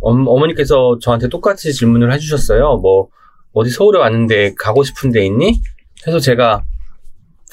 [0.00, 2.78] 엄, 어머니께서 저한테 똑같이 질문을 해주셨어요.
[2.78, 3.08] 뭐
[3.52, 5.60] 어디 서울에 왔는데 가고 싶은 데 있니?
[6.02, 6.64] 그래서 제가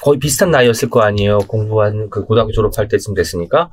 [0.00, 1.38] 거의 비슷한 나이였을 거 아니에요.
[1.38, 3.70] 공부한 그 고등학교 졸업할 때쯤 됐으니까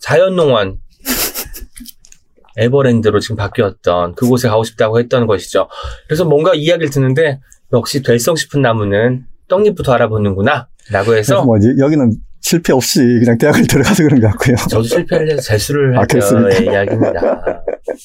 [0.00, 0.78] 자연농원
[2.56, 5.68] 에버랜드로 지금 바뀌었던 그곳에 가고 싶다고 했던 것이죠.
[6.06, 7.40] 그래서 뭔가 이야기를 듣는데
[7.72, 12.16] 역시 될성 싶은 나무는 떡잎부터 알아보는구나 라고 해서 뭐 이제 여기는
[12.46, 14.54] 실패 없이 그냥 대학을 들어가서 그런 것 같고요.
[14.70, 16.50] 저도 실패를 해서 재수를 아, 할 그렇습니까?
[16.50, 17.52] 때의 이야기입니다.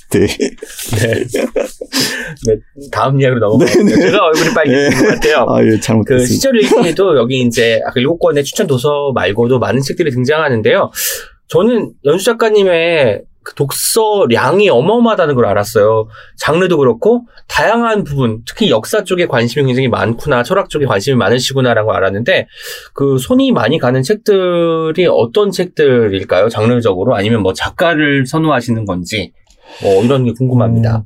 [0.09, 0.19] 네.
[0.25, 1.25] 네.
[2.47, 2.55] 네,
[2.91, 3.67] 다음 이야기로 넘어가요.
[3.67, 4.01] 네, 네.
[4.01, 5.45] 제가 얼굴이 빨개진 것 같아요.
[5.47, 6.25] 아, 예, 그 잘못했습니다.
[6.25, 10.89] 시절 일기에도 여기 이제 아까 일곱 권의 추천 도서 말고도 많은 책들이 등장하는데요.
[11.47, 16.07] 저는 연수 작가님의 그 독서량이 어마어마하다는 걸 알았어요.
[16.37, 21.95] 장르도 그렇고 다양한 부분, 특히 역사 쪽에 관심이 굉장히 많구나, 철학 쪽에 관심이 많으시구나라는 걸
[21.95, 22.47] 알았는데
[22.93, 26.49] 그 손이 많이 가는 책들이 어떤 책들일까요?
[26.49, 29.33] 장르적으로 아니면 뭐 작가를 선호하시는 건지
[29.81, 30.97] 뭐 이런 게 궁금합니다.
[30.97, 31.03] 음,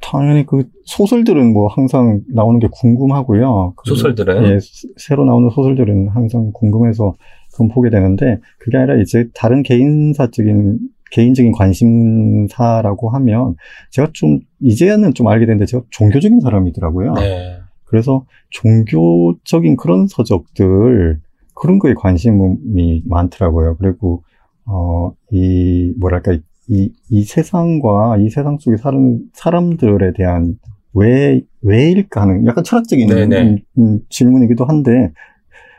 [0.00, 3.74] 당연히 그 소설들은 뭐 항상 나오는 게 궁금하고요.
[3.76, 7.14] 그, 소설들은 예, 스- 새로 나오는 소설들은 항상 궁금해서
[7.52, 10.78] 그건 보게 되는데 그게 아니라 이제 다른 개인사적인
[11.12, 13.54] 개인적인 관심사라고 하면
[13.90, 17.14] 제가 좀 이제는 좀 알게 됐는데 제가 종교적인 사람이더라고요.
[17.14, 17.58] 네.
[17.84, 21.20] 그래서 종교적인 그런 서적들
[21.54, 23.76] 그런 거에 관심이 많더라고요.
[23.76, 24.24] 그리고
[24.66, 26.36] 어 이 뭐랄까
[26.68, 30.58] 이, 이 세상과 이 세상 속에 사는 사람들에 대한
[30.94, 33.42] 왜 왜일까 하는 약간 철학적인 네네.
[33.42, 35.10] 음, 음, 질문이기도 한데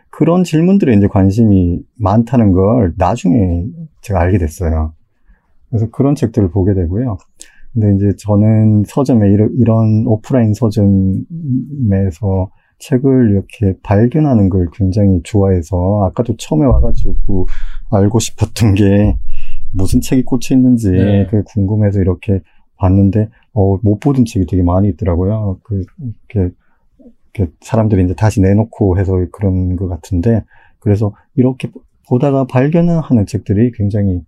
[0.10, 3.66] 그런 질문들에 이제 관심이 많다는 걸 나중에
[4.02, 4.94] 제가 알게 됐어요.
[5.74, 7.17] 그래서 그런 책들을 보게 되고요.
[7.74, 10.86] 근데 이제 저는 서점에 이런, 오프라인 서점에서
[12.78, 17.47] 책을 이렇게 발견하는 걸 굉장히 좋아해서 아까도 처음에 와가지고
[17.89, 19.17] 알고 싶었던 게
[19.71, 21.28] 무슨 책이 꽂혀 있는지 네.
[21.45, 22.41] 궁금해서 이렇게
[22.76, 25.59] 봤는데 어, 못 보던 책이 되게 많이 있더라고요.
[25.63, 25.84] 그
[26.30, 26.53] 이렇게,
[27.34, 30.43] 이렇게 사람들이 이제 다시 내놓고 해서 그런 것 같은데
[30.78, 31.71] 그래서 이렇게
[32.07, 34.21] 보다가 발견하는 책들이 굉장히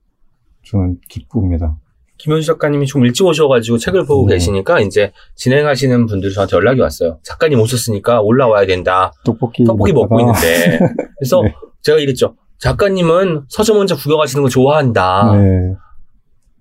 [0.65, 1.77] 저는 기쁩니다.
[2.17, 4.35] 김현수 작가님이 좀 일찍 오셔가지고 책을 보고 네.
[4.35, 7.19] 계시니까 이제 진행하시는 분들이 저한테 연락이 왔어요.
[7.23, 9.11] 작가님 오셨으니까 올라와야 된다.
[9.25, 10.79] 떡볶이 떡볶이 먹고 있는데.
[11.19, 11.53] 그래서 네.
[11.81, 12.35] 제가 이랬죠.
[12.59, 15.35] 작가님은 서점 혼자 구경하시는 거 좋아한다.
[15.35, 15.75] 네.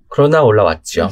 [0.09, 1.09] 그러나 올라왔죠.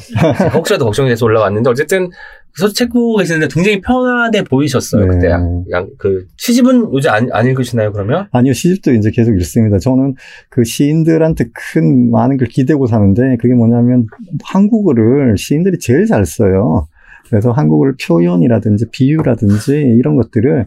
[0.54, 2.10] 혹시라도 걱정이 돼서 올라왔는데 어쨌든
[2.54, 5.06] 그래서 책 보고 계시는데 굉장히 편안해 보이셨어요.
[5.06, 5.08] 네.
[5.08, 8.26] 그때 양, 양- 그 시집은 요즘 안, 안 읽으시나요 그러면?
[8.32, 9.78] 아니요, 시집도 이제 계속 읽습니다.
[9.78, 10.14] 저는
[10.50, 14.06] 그 시인들한테 큰 많은 걸 기대고 사는데 그게 뭐냐면
[14.44, 16.86] 한국어를 시인들이 제일 잘 써요.
[17.30, 20.66] 그래서 한국어를 표현이라든지 비유라든지 이런 것들을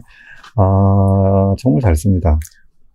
[0.56, 2.38] 아, 정말 잘 씁니다.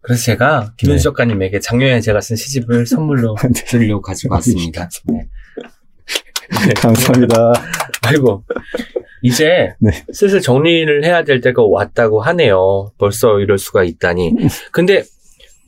[0.01, 1.09] 그래서 제가 김현수 네.
[1.09, 3.63] 작가님에게 작년에 제가 쓴 시집을 선물로 네.
[3.67, 4.89] 드리려고 가지고 왔습니다.
[5.07, 5.27] 네.
[6.81, 7.53] 감사합니다.
[8.07, 8.43] 아이고
[9.21, 9.91] 이제 네.
[10.11, 12.91] 슬슬 정리를 해야 될 때가 왔다고 하네요.
[12.97, 14.33] 벌써 이럴 수가 있다니.
[14.71, 15.03] 근데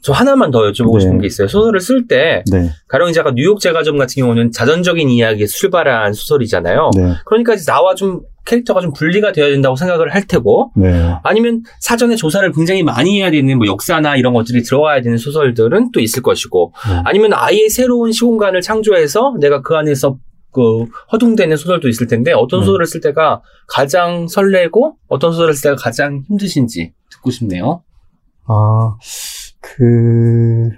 [0.01, 1.01] 저 하나만 더 여쭤보고 네.
[1.01, 1.47] 싶은 게 있어요.
[1.47, 6.89] 소설을 쓸때 네, 가령 작가 뉴욕 제과점 같은 경우는 자전적인 이야기에 출발한 소설이잖아요.
[6.97, 11.13] 네, 그러니까 이제 나와 좀 캐릭터가 좀 분리가 되어야 된다고 생각을 할 테고 네.
[11.23, 16.01] 아니면 사전에 조사를 굉장히 많이 해야 되는 뭐 역사나 이런 것들이 들어와야 되는 소설들은 또
[16.01, 17.01] 있을 것이고 네.
[17.05, 20.17] 아니면 아예 새로운 시공간을 창조해서 내가 그 안에서
[20.53, 22.65] 그 허둥대는 소설도 있을 텐데 어떤 네.
[22.65, 27.83] 소설을 쓸 때가 가장 설레고 어떤 소설을 쓸 때가 가장 힘드신지 듣고 싶네요.
[28.45, 28.95] 아,
[29.61, 30.69] 그,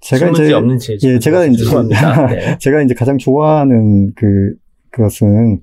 [0.00, 1.64] 제가 이제, 없는지 예, 제가 이제.
[2.30, 2.58] 네.
[2.58, 4.54] 제가 이제 가장 좋아하는 그,
[4.90, 5.62] 그것은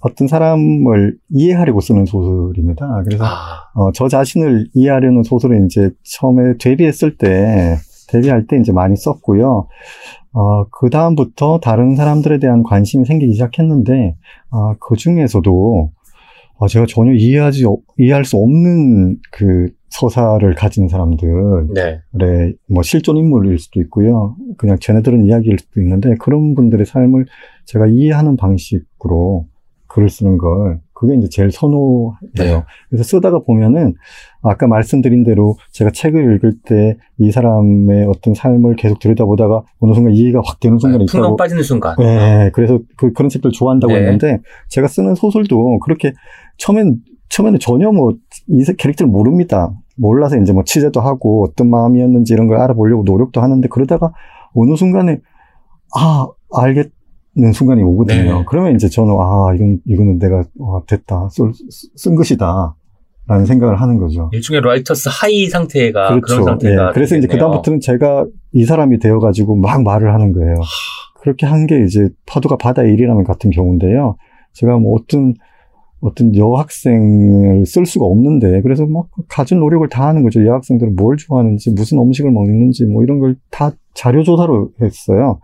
[0.00, 3.02] 어떤 사람을 이해하려고 쓰는 소설입니다.
[3.04, 7.76] 그래서, 아, 어, 저 자신을 이해하려는 소설을 이제 처음에 데뷔했을 때,
[8.10, 9.68] 데뷔할 때 이제 많이 썼고요.
[10.32, 14.16] 어, 그 다음부터 다른 사람들에 대한 관심이 생기기 시작했는데,
[14.50, 15.90] 아, 그 중에서도,
[16.58, 17.64] 어, 제가 전혀 이해하지,
[17.98, 22.00] 이해할 수 없는 그 서사를 가진 사람들, 네.
[22.12, 24.36] 네, 뭐 실존 인물일 수도 있고요.
[24.56, 27.26] 그냥 쟤네들은 이야기일 수도 있는데 그런 분들의 삶을
[27.64, 29.46] 제가 이해하는 방식으로
[29.88, 32.12] 글을 쓰는 걸 그게 이제 제일 선호해요.
[32.34, 32.62] 네.
[32.90, 33.94] 그래서 쓰다가 보면은
[34.42, 40.12] 아까 말씀드린 대로 제가 책을 읽을 때 이 사람의 어떤 삶을 계속 들여다보다가 어느 순간
[40.14, 41.36] 이해가 확 되는 순간이 풍경 있다고.
[41.36, 41.96] 빠지는 순간.
[41.98, 44.00] 네, 그래서 그, 그런 책들 좋아한다고 네.
[44.00, 44.38] 했는데
[44.68, 46.12] 제가 쓰는 소설도 그렇게
[46.58, 46.98] 처음엔
[47.30, 48.12] 처음에는 전혀 뭐
[48.48, 49.70] 이 캐릭터를 모릅니다.
[49.96, 54.12] 몰라서 이제 뭐 취재도 하고 어떤 마음이었는지 이런 걸 알아보려고 노력도 하는데 그러다가
[54.54, 55.18] 어느 순간에
[55.94, 56.90] 아 알겠
[57.40, 58.38] 는 순간이 오거든요.
[58.40, 58.44] 네.
[58.46, 61.50] 그러면 이제 저는 아 이건 이거는 내가 와, 됐다 쓸,
[61.96, 62.74] 쓴 것이다
[63.26, 64.28] 라는 생각을 하는 거죠.
[64.32, 66.42] 일종의 writer's high 상태가 그런 그렇죠.
[66.44, 67.46] 상태가 예, 그래서 이제 되겠네요.
[67.46, 70.54] 그다음부터는 제가 이 사람이 되어 가지고 막 말을 하는 거예요.
[71.22, 74.16] 그렇게 한 게 이제 파도가 바다의 일이라는 같은 경우인데요.
[74.52, 75.34] 제가 뭐 어떤
[76.00, 80.44] 어떤 여학생을 쓸 수가 없는데 그래서 막 가진 노력을 다 하는 거죠.
[80.44, 85.40] 여학생들은 뭘 좋아하는지 무슨 음식을 먹는지 뭐 이런 걸 다 자료 조사로 했어요.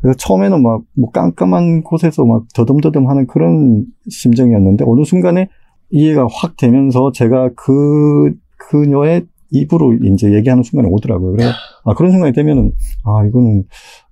[0.00, 5.48] 그래서 처음에는 막 뭐 깜깜한 곳에서 막 더듬더듬 하는 그런 심정이었는데 어느 순간에
[5.90, 11.32] 이해가 확 되면서 제가 그 그녀의 입으로 이제 얘기하는 순간이 오더라고요.
[11.32, 11.50] 그래서
[11.84, 12.72] 아 그런 순간이 되면은
[13.04, 13.64] 아 이거는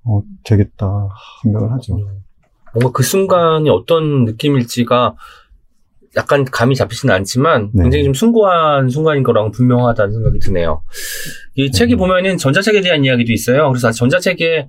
[0.04, 1.08] 어 되겠다
[1.42, 1.96] 생각을 하죠.
[2.74, 5.14] 뭔가 그 순간이 어떤 느낌일지가
[6.18, 7.84] 약간 감이 잡히지는 않지만 네.
[7.84, 10.82] 굉장히 좀 숭고한 순간인 거랑 분명하다는 생각이 드네요.
[11.54, 11.98] 이 책이 음.
[11.98, 13.68] 보면은 전자책에 대한 이야기도 있어요.
[13.68, 14.68] 그래서 전자책에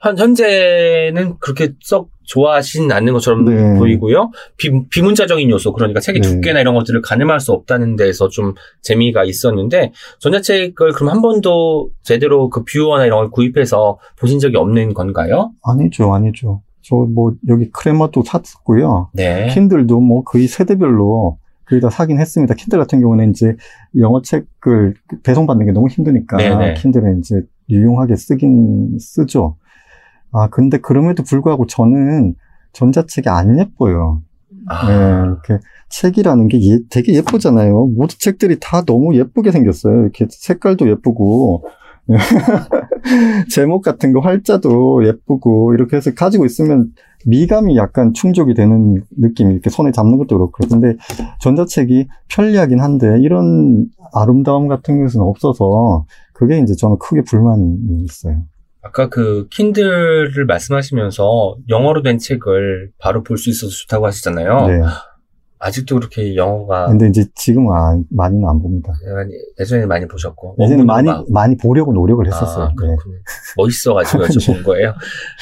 [0.00, 3.78] 현, 현재는 그렇게 썩 좋아하시진 않는 것처럼 네.
[3.78, 4.30] 보이고요.
[4.56, 6.28] 비, 비문자적인 요소, 그러니까 책의 네.
[6.28, 12.48] 두께나 이런 것들을 가늠할 수 없다는 데에서 좀 재미가 있었는데, 전자책을 그럼 한 번도 제대로
[12.48, 15.50] 그 뷰어나 이런 걸 구입해서 보신 적이 없는 건가요?
[15.64, 16.62] 아니죠, 아니죠.
[16.90, 19.10] 저 뭐 여기 크레마도 샀고요.
[19.14, 19.46] 네.
[19.54, 22.54] 킨들도 뭐 거의 세대별로 거의 다 사긴 했습니다.
[22.54, 23.54] 킨들 같은 경우는 이제
[23.98, 26.74] 영어 책을 배송받는 게 너무 힘드니까 네네.
[26.74, 29.56] 킨들은 이제 유용하게 쓰긴 쓰죠.
[30.32, 32.34] 아 근데 그럼에도 불구하고 저는
[32.72, 34.22] 전자책이 안 예뻐요.
[34.66, 34.94] 아, 네,
[35.26, 37.86] 이렇게 책이라는 게 예- 되게 예쁘잖아요.
[37.86, 40.02] 모든 책들이 다 너무 예쁘게 생겼어요.
[40.02, 41.64] 이렇게 색깔도 예쁘고
[43.50, 46.88] 제목 같은 거 활자도 예쁘고 이렇게 해서 가지고 있으면
[47.26, 50.96] 미감이 약간 충족이 되는 느낌이 이렇게 손에 잡는 것도 그렇고 근데
[51.40, 58.42] 전자책이 편리하긴 한데 이런 아름다움 같은 것은 없어서 그게 이제 저는 크게 불만이 있어요.
[58.82, 64.66] 아까 그 킨들을 말씀하시면서 영어로 된 책을 바로 볼 수 있어서 좋다고 하시잖아요.
[64.66, 64.80] 네.
[65.62, 68.92] 아직도 그렇게 영어가 근데 이제 지금은 안- 많이는 안 봅니다.
[69.60, 72.64] 예전에 많이 보셨고 예전에 많이 막 많이 보려고 노력을 했었어요.
[72.64, 72.74] 아, 네.
[72.76, 73.16] 그렇군요.
[73.58, 74.94] 멋있어가지고 여쭤본 거예요.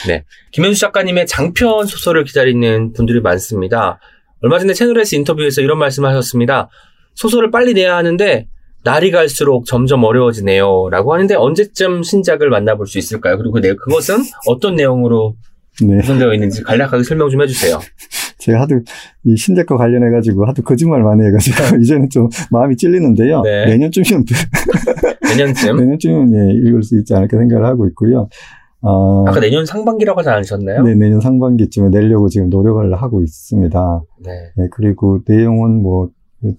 [0.09, 0.25] 네.
[0.53, 4.01] 김현수 작가님의 장편 소설을 기다리는 분들이 많습니다.
[4.43, 6.69] 얼마 전에 채널S 인터뷰에서 이런 말씀을 하셨습니다.
[7.15, 8.47] 소설을 빨리 내야 하는데,
[8.85, 10.89] 날이 갈수록 점점 어려워지네요.
[10.91, 13.37] 라고 하는데, 언제쯤 신작을 만나볼 수 있을까요?
[13.37, 15.35] 그리고 그 내- 그것은 어떤 내용으로
[15.83, 15.97] 네.
[16.01, 17.81] 구성되어 있는지 간략하게 설명 좀 해주세요.
[18.39, 18.81] 제가 하도
[19.25, 23.43] 이 신작과 관련해 가지고 하도 거짓말 많이 해가지고 이제는 좀 마음이 찔리는데요.
[23.43, 23.67] 네.
[23.67, 24.25] 내년쯤이면
[25.37, 25.77] 내년쯤?
[25.77, 28.29] 내년쯤이면 예, 읽을 수 있지 않을까 생각을 하고 있고요.
[28.81, 30.83] 어, 아까 내년 상반기라고 하지 않으셨나요?
[30.85, 34.03] 네, 내년 상반기쯤에 내려고 지금 노력을 하고 있습니다.
[34.25, 34.31] 네.
[34.59, 36.11] 예, 그리고 내용은 뭐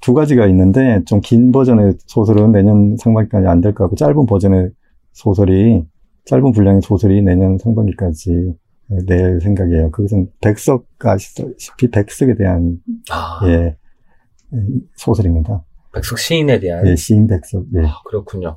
[0.02, 4.72] 두 가지가 있는데 좀 긴 버전의 소설은 내년 상반기까지 안 될 것 같고 짧은 버전의
[5.14, 5.86] 소설이
[6.26, 8.56] 짧은 분량의 소설이 내년 상반기까지
[9.06, 9.92] 낼 생각이에요.
[9.92, 12.78] 그것은 백석 아시다시피 백석에 대한
[13.12, 13.76] 아, 예,
[14.96, 15.64] 소설입니다.
[15.94, 16.88] 백석 시인에 대한.
[16.88, 17.66] 예, 시인 백석.
[17.76, 17.86] 예.
[17.88, 18.56] 아, 그렇군요.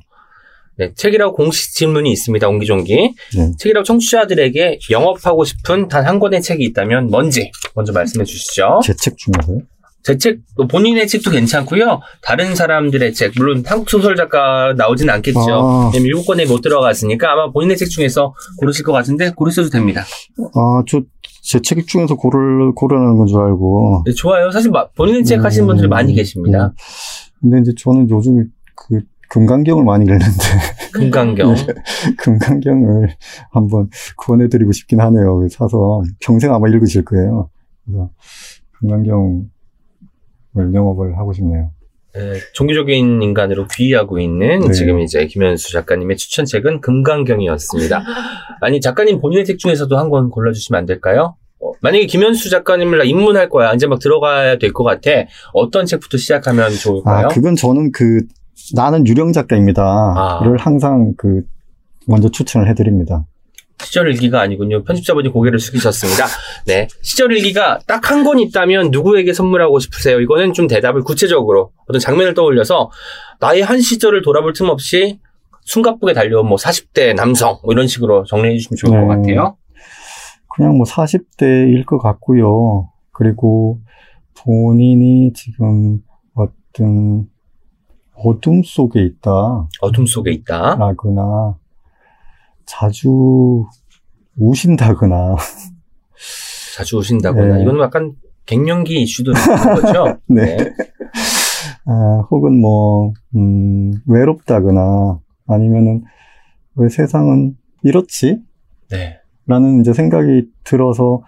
[0.75, 2.47] 네, 책이라고 공식 질문이 있습니다.
[2.47, 3.13] 옹기종기.
[3.37, 3.51] 네.
[3.59, 8.79] 책이라고 청취자들에게 영업하고 싶은 단 한 권의 책이 있다면 뭔지 먼저 말씀해 주시죠.
[8.83, 9.59] 제 책 중에서요?
[10.03, 12.01] 제 책, 뭐 본인의 책도 괜찮고요.
[12.21, 15.39] 다른 사람들의 책, 물론 한국 소설 작가 나오진 않겠죠.
[15.39, 15.91] 아.
[15.93, 20.01] 왜냐면 일곱 권에 못 들어갔으니까 아마 본인의 책 중에서 고르실 것 같은데 고르셔도 됩니다.
[20.55, 21.01] 아, 저
[21.45, 24.03] 제 책 중에서 고를, 고르는 건 줄 알고.
[24.05, 24.49] 네, 좋아요.
[24.51, 26.67] 사실 마- 본인의 책 하시는 분들이 음, 많이 계십니다.
[26.67, 26.71] 음.
[27.41, 30.23] 근데 이제 저는 요즘 그 금강경을 많이 읽는데,
[30.93, 31.55] 금강경.
[32.19, 33.09] 금강경을
[33.51, 35.45] 한번 구원해드리고 싶긴 하네요.
[35.49, 37.49] 사서 평생 아마 읽으실 거예요.
[37.85, 38.09] 그래서
[38.79, 39.41] 금강경을
[40.57, 41.71] 영업을 하고 싶네요.
[42.15, 44.71] 네, 종교적인 인간으로 귀의하고 있는 네.
[44.71, 48.03] 지금 이제 김현수 작가님의 추천책은 금강경이었습니다.
[48.61, 51.35] 아니 작가님 본인의 책 중에서도 한 권 골라주시면 안 될까요?
[51.59, 53.73] 어, 만약에 김현수 작가님을 나 입문할 거야.
[53.73, 55.09] 이제 막 들어가야 될 것 같아.
[55.53, 57.25] 어떤 책부터 시작하면 좋을까요?
[57.25, 58.21] 아, 그건 저는 그,
[58.75, 59.81] 나는 유령 작가입니다.
[59.83, 60.41] 아.
[60.43, 61.41] 를 항상 그,
[62.07, 63.25] 먼저 추천을 해드립니다.
[63.83, 64.83] 시절 일기가 아니군요.
[64.83, 66.25] 편집자분이 고개를 숙이셨습니다.
[66.67, 66.87] 네.
[67.01, 70.19] 시절 일기가 딱 한 권 있다면 누구에게 선물하고 싶으세요?
[70.21, 72.89] 이거는 좀 대답을 구체적으로 어떤 장면을 떠올려서
[73.39, 75.19] 나의 한 시절을 돌아볼 틈 없이
[75.65, 79.33] 숨가쁘게 달려온 뭐 40대 남성 뭐 이런 식으로 정리해 주시면 좋을 것 네.
[79.35, 79.57] 같아요.
[80.55, 82.89] 그냥 뭐 40대일 것 같고요.
[83.11, 83.79] 그리고
[84.37, 85.99] 본인이 지금
[86.35, 87.27] 어떤
[88.15, 89.31] 어둠 속에 있다.
[89.81, 90.75] 어둠 속에 있다.
[90.75, 91.55] 라거나
[92.65, 93.65] 자주
[94.37, 95.35] 우신다거나
[96.75, 97.61] 자주 오신다거나 네.
[97.63, 98.13] 이거는 약간
[98.45, 100.19] 갱년기 이슈도 있는 거죠.
[100.27, 100.57] 네.
[101.85, 106.03] 아, 혹은 뭐 음, 외롭다거나 아니면은
[106.75, 108.41] 왜 세상은 이렇지?
[108.89, 109.19] 네.
[109.45, 111.21] 라는 이제 생각이 들어서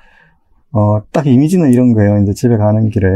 [0.71, 2.21] 어, 딱 이미지는 이런 거예요.
[2.23, 3.07] 이제 집에 가는 길에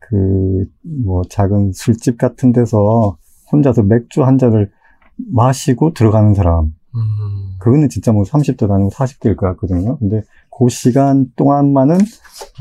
[0.00, 0.64] 그
[1.04, 3.16] 뭐 작은 술집 같은 데서
[3.52, 4.70] 혼자서 맥주 한 잔을
[5.16, 6.72] 마시고 들어가는 사람.
[6.96, 9.98] 음, 그거는 진짜 뭐 30대도 아니고 40대일 것 같거든요.
[9.98, 10.22] 근데
[10.56, 11.98] 그 시간 동안만은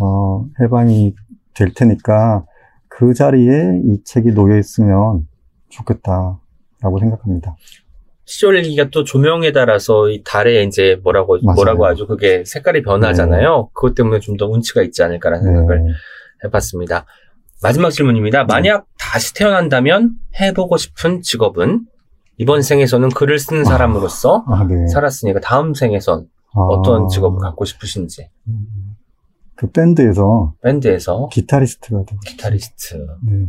[0.02, 1.14] 어, 해방이
[1.54, 2.46] 될 테니까
[2.88, 5.28] 그 자리에 이 책이 놓여 있으면
[5.70, 7.56] 좋겠다라고 생각합니다.
[8.26, 11.56] 시절 일기가 또 조명에 따라서 이 달에 이제 뭐라고 맞아요.
[11.56, 12.08] 뭐라고 하죠.
[12.08, 13.70] 그게 색깔이 변하잖아요.
[13.74, 15.92] 그것 때문에 좀 더 운치가 있지 않을까라는 생각을 네.
[16.46, 17.06] 해봤습니다.
[17.62, 18.46] 마지막 질문입니다.
[18.46, 21.86] 만약 다시 태어난다면 해보고 싶은 직업은
[22.38, 24.88] 이번 생에서는 글을 쓰는 사람으로서 아, 네.
[24.88, 28.30] 살았으니까 다음 생에선 아, 어떤 직업을 갖고 싶으신지
[29.56, 33.48] 그 밴드에서 밴드에서 기타리스트가 되고 기타리스트 네.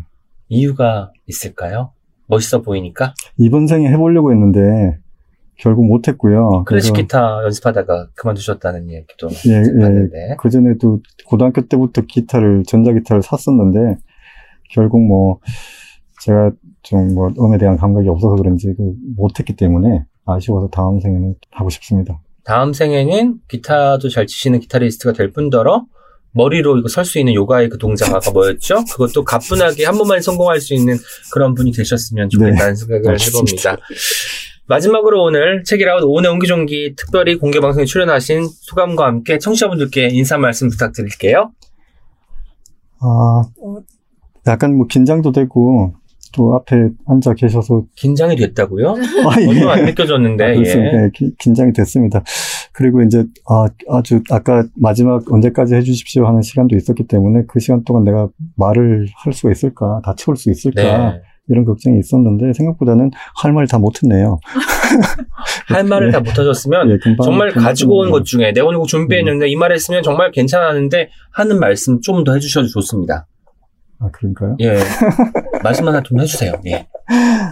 [0.48, 1.92] 이유가 있을까요?
[2.26, 4.98] 멋있어 보이니까 이번 생에 해보려고 했는데
[5.56, 6.64] 결국 못했고요.
[6.64, 9.62] 클래식 기타 연습하다가 그만두셨다는 얘기도 예, 예.
[9.62, 13.98] 듣봤는데 그 전에도 고등학교 때부터 기타를 전자 기타를 샀었는데
[14.70, 15.38] 결국 뭐
[16.20, 16.50] 제가
[16.84, 22.20] 좀 뭐 음에 대한 감각이 없어서 그런지 그 못했기 때문에 아쉬워서 다음 생에는 하고 싶습니다.
[22.44, 25.86] 다음 생에는 기타도 잘 치시는 기타리스트가 될 뿐더러
[26.32, 28.84] 머리로 이거 설 수 있는 요가의 그 동작가 뭐였죠?
[28.92, 30.96] 그것도 가뿐하게 한 번만 성공할 수 있는
[31.32, 33.70] 그런 분이 되셨으면 좋겠다는 생각을 알겠습니다.
[33.70, 33.76] 해봅니다.
[34.66, 41.52] 마지막으로 오늘 책이라웃 오은의 옹기종기 특별히 공개 방송에 출연하신 소감과 함께 청취자분들께 인사 말씀 부탁드릴게요.
[43.00, 43.42] 아
[44.46, 45.94] 약간 뭐 긴장도 되고
[46.34, 48.90] 또 앞에 앉아 계셔서 긴장이 됐다고요?
[49.28, 49.46] 아, 예.
[49.46, 50.54] 전혀 안 느껴졌는데 아.
[50.54, 50.60] 예.
[50.60, 52.22] 예, 기- 긴장이 됐습니다.
[52.72, 58.04] 그리고 이제 아, 아주 아까 마지막 언제까지 해주십시오 하는 시간도 있었기 때문에 그 시간 동안
[58.04, 61.20] 내가 말을 할 수가 있을까, 다 채울 수 있을까 네.
[61.48, 64.38] 이런 걱정이 있었는데 생각보다는 할 말 다 못했네요.
[65.68, 66.12] 할 말을 예.
[66.12, 68.10] 다 못하셨으면 예, 금방 정말 가지고 온.
[68.10, 72.66] 것 중에 내가 오늘 거 준비했는데 이말 했으면 정말 괜찮았는데 하는 말씀 좀 더 해주셔도
[72.68, 73.26] 좋습니다.
[73.98, 74.56] 아 그런가요?
[74.60, 74.76] 예.
[75.62, 76.52] 말씀 하나 좀 해주세요.
[76.66, 76.86] 예.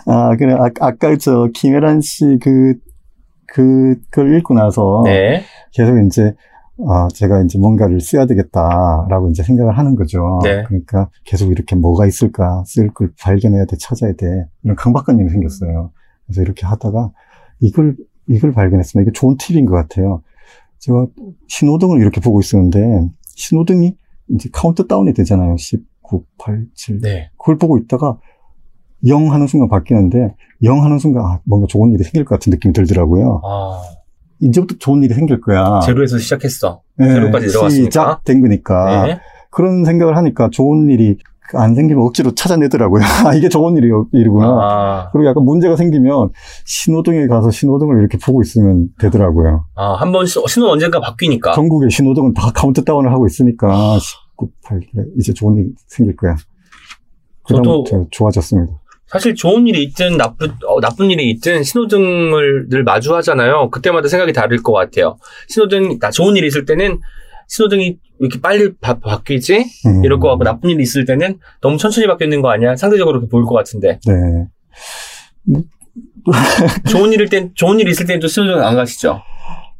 [0.06, 2.74] 아 그래 아, 아까 저 김혜란 씨 그
[3.52, 5.42] 그, 그걸 읽고 나서 네.
[5.72, 6.34] 계속 이제
[6.88, 10.40] 아, 제가 이제 뭔가를 써야 되겠다라고 이제 생각을 하는 거죠.
[10.42, 10.64] 네.
[10.66, 14.46] 그러니까 계속 이렇게 뭐가 있을까, 쓸 걸 발견해야 돼, 찾아야 돼.
[14.64, 15.92] 이런 강박관념이 생겼어요.
[16.24, 17.12] 그래서 이렇게 하다가
[17.60, 17.94] 이걸,
[18.26, 19.02] 이걸 발견했습니다.
[19.02, 20.22] 이게 좋은 팁인 것 같아요.
[20.78, 21.06] 제가
[21.48, 23.94] 신호등을 이렇게 보고 있었는데 신호등이
[24.30, 25.56] 이제 카운트 다운이 되잖아요.
[26.12, 27.00] 19, 8, 7.
[27.00, 27.30] 네.
[27.38, 28.18] 그걸 보고 있다가
[29.06, 32.72] 0 하는 순간 바뀌는데 0 하는 순간 아, 뭔가 좋은 일이 생길 것 같은 느낌이
[32.72, 33.40] 들더라고요.
[33.44, 33.80] 아,
[34.40, 35.80] 이제부터 좋은 일이 생길 거야.
[35.80, 36.82] 제로에서 시작했어.
[36.98, 37.84] 네, 제로까지 들어갔으니까.
[37.90, 39.06] 시작된 거니까.
[39.06, 39.20] 네.
[39.50, 41.16] 그런 생각을 하니까 좋은 일이
[41.54, 43.02] 안 생기면 억지로 찾아내더라고요.
[43.26, 44.46] 아, 이게 좋은 일이, 일이구나.
[44.46, 46.30] 아, 그리고 약간 문제가 생기면
[46.64, 49.66] 신호등에 가서 신호등을 이렇게 보고 있으면 되더라고요.
[49.74, 51.52] 아, 한 번 신호 언젠가 바뀌니까.
[51.52, 53.98] 전국의 신호등은 다 카운트다운을 하고 있으니까
[54.42, 54.80] 19, 8,
[55.18, 56.34] 이제 좋은 일이 생길 거야.
[57.48, 58.72] 저도- 그다음부터 좋아졌습니다.
[59.06, 63.68] 사실 좋은 일이 있든 나쁜, 어, 나쁜 일이 있든 신호등을 늘 마주하잖아요.
[63.70, 65.18] 그때마다 생각이 다를 것 같아요.
[65.48, 66.98] 신호등, 나 좋은 일이 있을 때는
[67.48, 69.66] 신호등이 왜 이렇게 빨리 바, 바뀌지?
[69.86, 72.74] 음, 이럴 것 같고 나쁜 일이 있을 때는 너무 천천히 바뀌는 거 아니야?
[72.76, 73.98] 상대적으로 그렇게 보일 것 같은데.
[74.06, 74.46] 네.
[76.90, 79.20] 좋은 일일 땐, 좋은 일이 있을 때는 또 신호등 안 가시죠?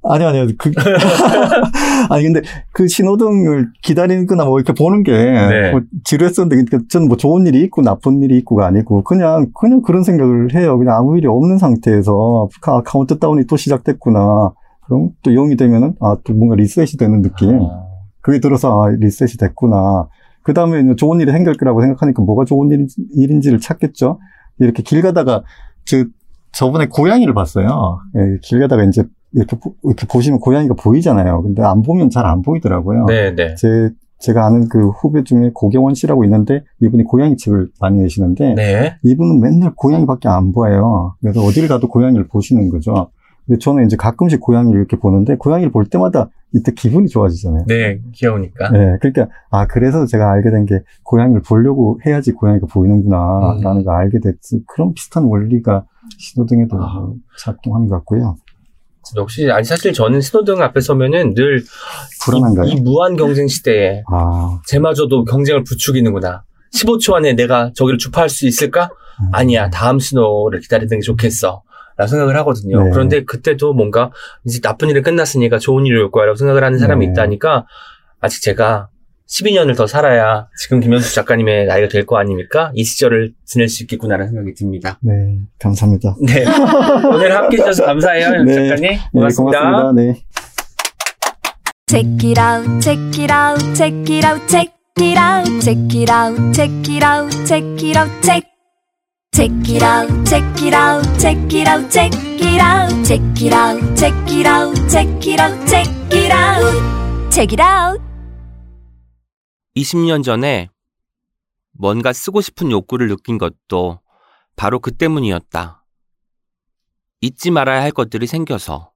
[0.05, 0.47] 아니, 아니요.
[0.59, 0.73] 그,
[2.11, 2.43] 아니, 근데
[2.73, 5.70] 그 신호등을 기다리거나 뭐 이렇게 보는 게 네.
[5.70, 10.03] 뭐 지루했었는데, 그러니까 저는 뭐 좋은 일이 있고 나쁜 일이 있고가 아니고, 그냥, 그냥 그런
[10.03, 10.79] 생각을 해요.
[10.79, 14.53] 그냥 아무 일이 없는 상태에서 아, 카운트 다운이 또 시작됐구나.
[14.87, 17.61] 그럼 또 0이 되면은, 아, 또 뭔가 리셋이 되는 느낌.
[18.20, 20.09] 그게 들어서 아, 리셋이 됐구나.
[20.43, 24.19] 그 다음에 좋은 일이 생길 거라고 생각하니까 뭐가 좋은 일인지, 일인지를 찾겠죠.
[24.59, 25.43] 이렇게 길 가다가
[25.85, 26.05] 저
[26.53, 28.01] 저번에 고양이를 봤어요.
[28.16, 31.42] 예, 길 가다가 이제 이렇게, 보- 이렇게 보시면 고양이가 보이잖아요.
[31.42, 33.06] 근데 안 보면 잘 안 보이더라고요.
[33.06, 33.54] 네, 네.
[33.56, 38.96] 제 제가 아는 그 후배 중에 고경원 씨라고 있는데 이분이 고양이 책을 많이 내시는데 네.
[39.02, 41.16] 이분은 맨날 고양이밖에 안 보여요.
[41.20, 43.10] 그래서 어딜 가도 고양이를 보시는 거죠.
[43.46, 47.64] 근데 저는 이제 가끔씩 고양이를 이렇게 보는데 고양이를 볼 때마다 이때 기분이 좋아지잖아요.
[47.66, 48.70] 네, 귀여우니까.
[48.70, 53.84] 네, 그러니까 아 그래서 제가 알게 된 게 고양이를 보려고 해야지 고양이가 보이는구나라는 음.
[53.84, 54.62] 걸 알게 됐지.
[54.68, 55.84] 그런 비슷한 원리가
[56.18, 57.09] 신호등에도 아.
[57.40, 58.36] 작동하는 것 같고요.
[59.16, 61.65] 역시, 아니, 사실 저는 신호등 앞에 서면은 늘
[62.24, 62.66] 불안한가요?
[62.69, 66.45] 이, 이 무한 경쟁 시대에 아 쟤마저도 경쟁을 부추기는구나.
[66.74, 68.91] 15초 안에 내가 저기를 주파할 수 있을까?
[69.20, 69.29] 음.
[69.33, 69.70] 아니야.
[69.70, 71.62] 다음 신호를 기다리는 게 좋겠어.
[71.97, 72.85] 라고 생각을 하거든요.
[72.85, 72.91] 네.
[72.91, 74.11] 그런데 그때도 뭔가
[74.47, 77.12] 이제 나쁜 일이 끝났으니까 좋은 일이 올 거라고 생각을 하는 사람이 네.
[77.12, 77.66] 있다니까
[78.20, 78.89] 아직 제가
[79.28, 82.70] 12년을 더 살아야 지금 김현수 작가님의 나이가 될 거 아닙니까?
[82.74, 84.99] 이 시절을 지낼 수 있겠구나라는 생각이 듭니다.
[85.03, 86.16] 네, 감사합니다.
[86.27, 86.44] 네.
[87.09, 88.69] 오늘 함께 해주셔서 감사해요, 현수 네.
[88.69, 88.90] 작가님.
[88.90, 89.61] 네, 고맙습니다.
[89.61, 89.93] 고맙습니다.
[90.03, 90.24] 네.
[91.89, 96.53] Check it out, check it out, check it out, check it out, check it out,
[96.55, 98.43] check it out, check it out, check.
[99.35, 103.97] Check it out, check it out, check it out, check it out, check it out,
[103.97, 108.11] check it out, check it out, check it out, check it out.
[109.77, 110.69] 20년 전에
[111.73, 114.01] 뭔가 쓰고 싶은 욕구를 느낀 것도
[114.57, 115.85] 바로 그 때문이었다.
[117.20, 118.93] 잊지 말아야 할 것들이 생겨서.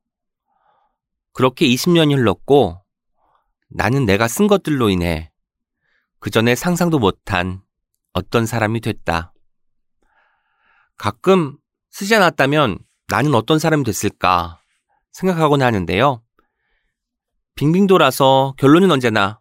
[1.32, 2.82] 그렇게 20년이 흘렀고
[3.68, 5.30] 나는 내가 쓴 것들로 인해
[6.18, 7.62] 그 전에 상상도 못한
[8.12, 9.32] 어떤 사람이 됐다.
[10.96, 11.58] 가끔
[11.90, 12.78] 쓰지 않았다면
[13.08, 14.60] 나는 어떤 사람이 됐을까
[15.12, 16.22] 생각하곤 하는데요.
[17.54, 19.40] 빙빙 돌아서 결론은 언제나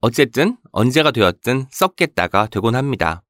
[0.00, 3.22] 어쨌든 언제가 되었든 썼겠다가 되곤 합니다.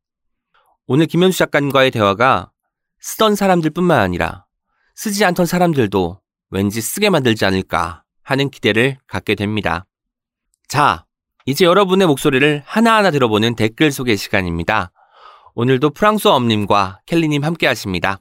[0.87, 2.53] 오늘 김현수 작가님과의 대화가
[3.01, 4.47] 쓰던 사람들뿐만 아니라
[4.95, 6.21] 쓰지 않던 사람들도
[6.51, 9.87] 왠지 쓰게 만들지 않을까 하는 기대를 갖게 됩니다.
[10.69, 11.07] 자,
[11.47, 14.93] 이제 여러분의 목소리를 하나하나 들어보는 댓글 소개 시간입니다.
[15.55, 18.21] 오늘도 프랑스어 엄님과 켈리님 함께 하십니다.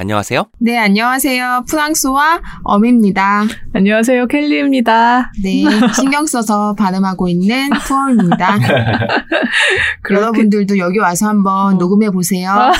[0.00, 0.44] 안녕하세요.
[0.60, 1.64] 네, 안녕하세요.
[1.68, 3.42] 프랑스와 엄입니다.
[3.72, 4.28] 안녕하세요.
[4.28, 5.32] 켈리입니다.
[5.42, 5.64] 네,
[5.96, 8.58] 신경 써서 발음하고 있는 푸엄입니다.
[10.08, 11.78] 여러분들도 여기 와서 한번 어.
[11.78, 12.70] 녹음해 보세요.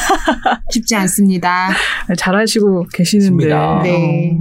[0.71, 1.71] 쉽지 않습니다.
[2.17, 3.47] 잘하시고 계시는데.
[3.83, 4.39] 네.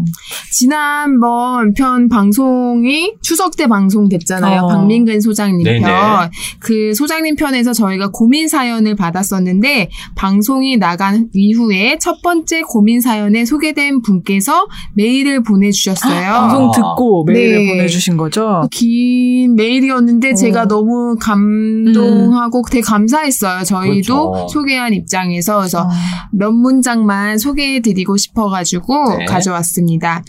[0.52, 4.62] 지난번 편 방송이 추석 때 방송됐잖아요.
[4.62, 4.68] 어.
[4.68, 5.80] 박민근 소장님 네네.
[5.80, 6.30] 편.
[6.60, 14.02] 그 소장님 편에서 저희가 고민 사연을 받았었는데 방송이 나간 이후에 첫 번째 고민 사연에 소개된
[14.02, 16.32] 분께서 메일을 보내주셨어요.
[16.32, 17.72] 방송 듣고 메일을 네.
[17.72, 18.68] 보내주신 거죠?
[18.72, 20.36] 긴 메일이었는데 어.
[20.36, 23.64] 제가 너무 감동하고 되게 감사했어요.
[23.64, 24.48] 저희도 그렇죠.
[24.50, 25.90] 소개한 입장에서 그래서 어.
[26.32, 29.26] 몇 문장만 소개해드리고 싶어가지고 네.
[29.26, 30.24] 가져왔습니다.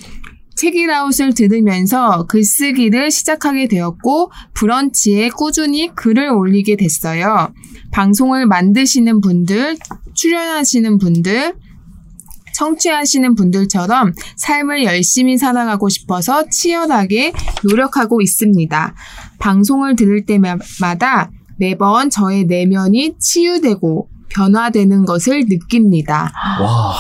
[0.59, 7.53] 책이라웃을 들으면서 글쓰기를 시작하게 되었고 브런치에 꾸준히 글을 올리게 됐어요.
[7.93, 9.77] 방송을 만드시는 분들,
[10.15, 11.55] 출연하시는 분들,
[12.59, 17.33] 청취하시는 분들처럼 삶을 열심히 살아가고 싶어서 치열하게
[17.63, 18.95] 노력하고 있습니다.
[19.39, 26.33] 방송을 들을 때마다 매번 저의 내면이 치유되고 변화되는 것을 느낍니다.
[26.61, 26.95] 와,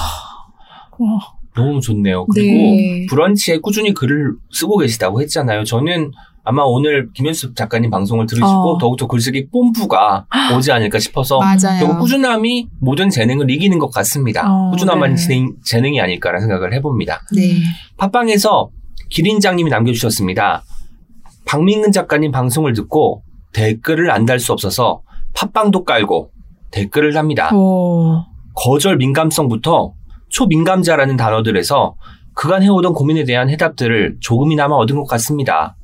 [0.92, 1.38] 어.
[1.56, 2.24] 너무 좋네요.
[2.26, 3.06] 그리고 네.
[3.10, 5.64] 브런치에 꾸준히 글을 쓰고 계시다고 했잖아요.
[5.64, 6.12] 저는
[6.48, 8.78] 아마 오늘 김현수 작가님 방송을 들으시고 어.
[8.78, 10.24] 더욱더 글쓰기 뽐뿌가
[10.56, 11.78] 오지 않을까 싶어서 맞아요.
[11.80, 14.50] 결국 꾸준함이 모든 재능을 이기는 것 같습니다.
[14.50, 15.16] 어, 꾸준함만 네.
[15.16, 17.20] 재능, 재능 이 아닐까라는 생각을 해봅니다.
[17.36, 17.56] 네.
[17.98, 18.70] 팟빵에서
[19.10, 20.62] 기린장님이 남겨주셨습니다.
[21.44, 23.22] 박민근 작가님 방송을 듣고
[23.52, 25.02] 댓글을 안 달 수 없어서
[25.34, 26.30] 팟빵도 깔고
[26.70, 27.50] 댓글을 합니다.
[27.52, 28.24] 어.
[28.54, 29.92] 거절 민감성부터
[30.30, 31.94] 초민감자라는 단어들에서
[32.32, 35.74] 그간 해오던 고민에 대한 해답들을 조금이나마 얻은 것 같습니다.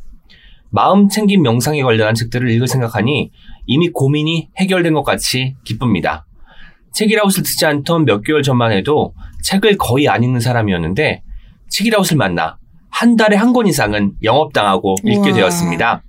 [0.75, 3.31] 마음 챙김 명상에 관련한 책들을 읽을 생각하니
[3.67, 6.27] 이미 고민이 해결된 것 같이 기쁩니다.
[6.95, 9.15] 책이라웃을 듣지 않던 몇 개월 전만 해도
[9.45, 11.23] 책을 거의 안 읽는 사람이었는데
[11.71, 12.59] 책이라웃을 만나
[12.91, 15.33] 한 달에 한 권 이상은 영업당하고 읽게 우와.
[15.33, 16.03] 되었습니다.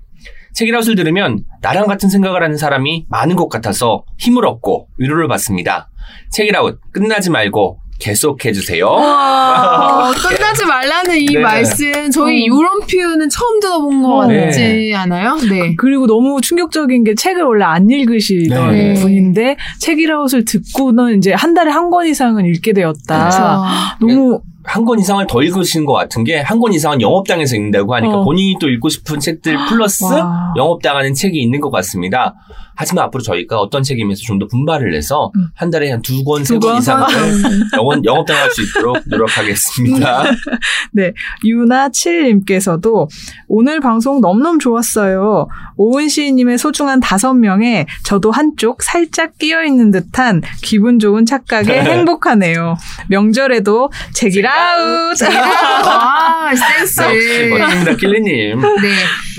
[0.55, 5.91] 책이라웃을 들으면 나랑 같은 생각을 하는 사람이 많은 것 같아서 힘을 얻고 위로를 받습니다.
[6.31, 8.85] 책이라웃 끝나지 말고 계속해주세요.
[8.87, 11.39] 와, 끝나지 말라는 이 네.
[11.39, 12.45] 말씀 저희 어.
[12.45, 14.45] 이런 표현은 처음 들어본 것 네.
[14.45, 15.35] 같지 않아요?
[15.49, 15.75] 네.
[15.77, 18.93] 그리고 너무 충격적인 게 책을 원래 안 읽으시던 네.
[18.95, 23.29] 분인데 책이라웃을 듣고는 이제 한 달에 한 권 이상은 읽게 되었다.
[23.99, 24.13] 그렇죠.
[24.13, 28.17] 너무 한 권 이상을 더 읽으신 것 같은 게 한 권 이상은 영업당에서 읽는다고 하니까
[28.19, 28.23] 어.
[28.23, 30.53] 본인이 또 읽고 싶은 책들 플러스 와.
[30.57, 32.35] 영업당하는 책이 있는 것 같습니다.
[32.77, 35.47] 하지만 앞으로 저희가 어떤 책임에서 좀 더 분발을 해서 음.
[35.55, 36.79] 한 달에 한 두 권, 세두권 권?
[36.79, 37.05] 이상을
[37.77, 40.23] 영업, 영업당할 수 있도록 노력하겠습니다.
[41.45, 43.07] 유나7님께서도
[43.47, 45.47] 오늘 방송 너무너무 좋았어요.
[45.77, 52.75] 오은 시인님의 소중한 다섯 명에 저도 한쪽 살짝 끼어있는 듯한 기분 좋은 착각에 행복하네요.
[53.09, 55.21] 명절에도 제기라 웃!
[55.25, 57.01] 아, 센스.
[57.01, 58.59] 역시 멋집니다, 킬리님.
[58.59, 58.87] 네.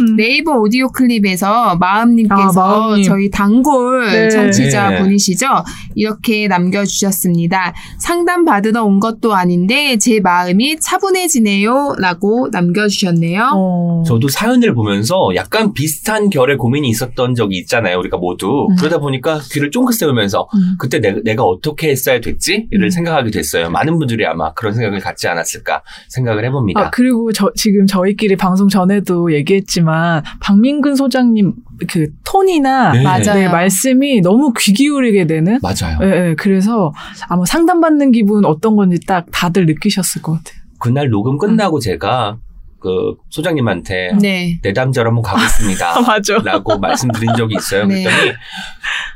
[0.01, 0.16] 음.
[0.16, 3.05] 네이버 오디오 클립에서 마음님께서 아, 마음님.
[3.05, 4.28] 저희 단골 네.
[4.28, 4.98] 청취자 네.
[5.02, 5.47] 분이시죠?
[5.94, 7.74] 이렇게 남겨주셨습니다.
[7.98, 11.97] 상담 받으러 온 것도 아닌데 제 마음이 차분해지네요.
[11.98, 13.51] 라고 남겨주셨네요.
[13.55, 14.02] 어.
[14.06, 17.98] 저도 사연을 보면서 약간 비슷한 결의 고민이 있었던 적이 있잖아요.
[17.98, 18.66] 우리가 모두.
[18.70, 18.76] 음.
[18.76, 20.76] 그러다 보니까 귀를 쫑긋 세우면서 음.
[20.78, 22.66] 그때 내가, 내가 어떻게 했어야 됐지?
[22.70, 22.90] 이를 음.
[22.90, 23.70] 생각하게 됐어요.
[23.70, 26.80] 많은 분들이 아마 그런 생각을 갖지 않았을까 생각을 해봅니다.
[26.80, 31.54] 아, 그리고 저, 지금 저희끼리 방송 전에도 얘기했지만, 박민근 소장님
[31.88, 33.02] 그 톤이나 네.
[33.02, 33.34] 맞아요.
[33.34, 35.58] 네, 말씀이 너무 귀 기울이게 되는?
[35.62, 35.98] 맞아요.
[36.02, 36.92] 예, 예, 그래서
[37.28, 40.60] 아마 상담받는 기분 어떤 건지 딱 다들 느끼셨을 것 같아요.
[40.78, 42.38] 그날 녹음 끝나고 제가
[42.86, 44.60] 그 소장님한테 네.
[44.62, 46.02] 내담자로 한번 가겠습니다.
[46.06, 46.38] 맞아.
[46.38, 47.84] 라고 말씀드린 적이 있어요.
[47.84, 48.04] 네.
[48.04, 48.32] 그랬더니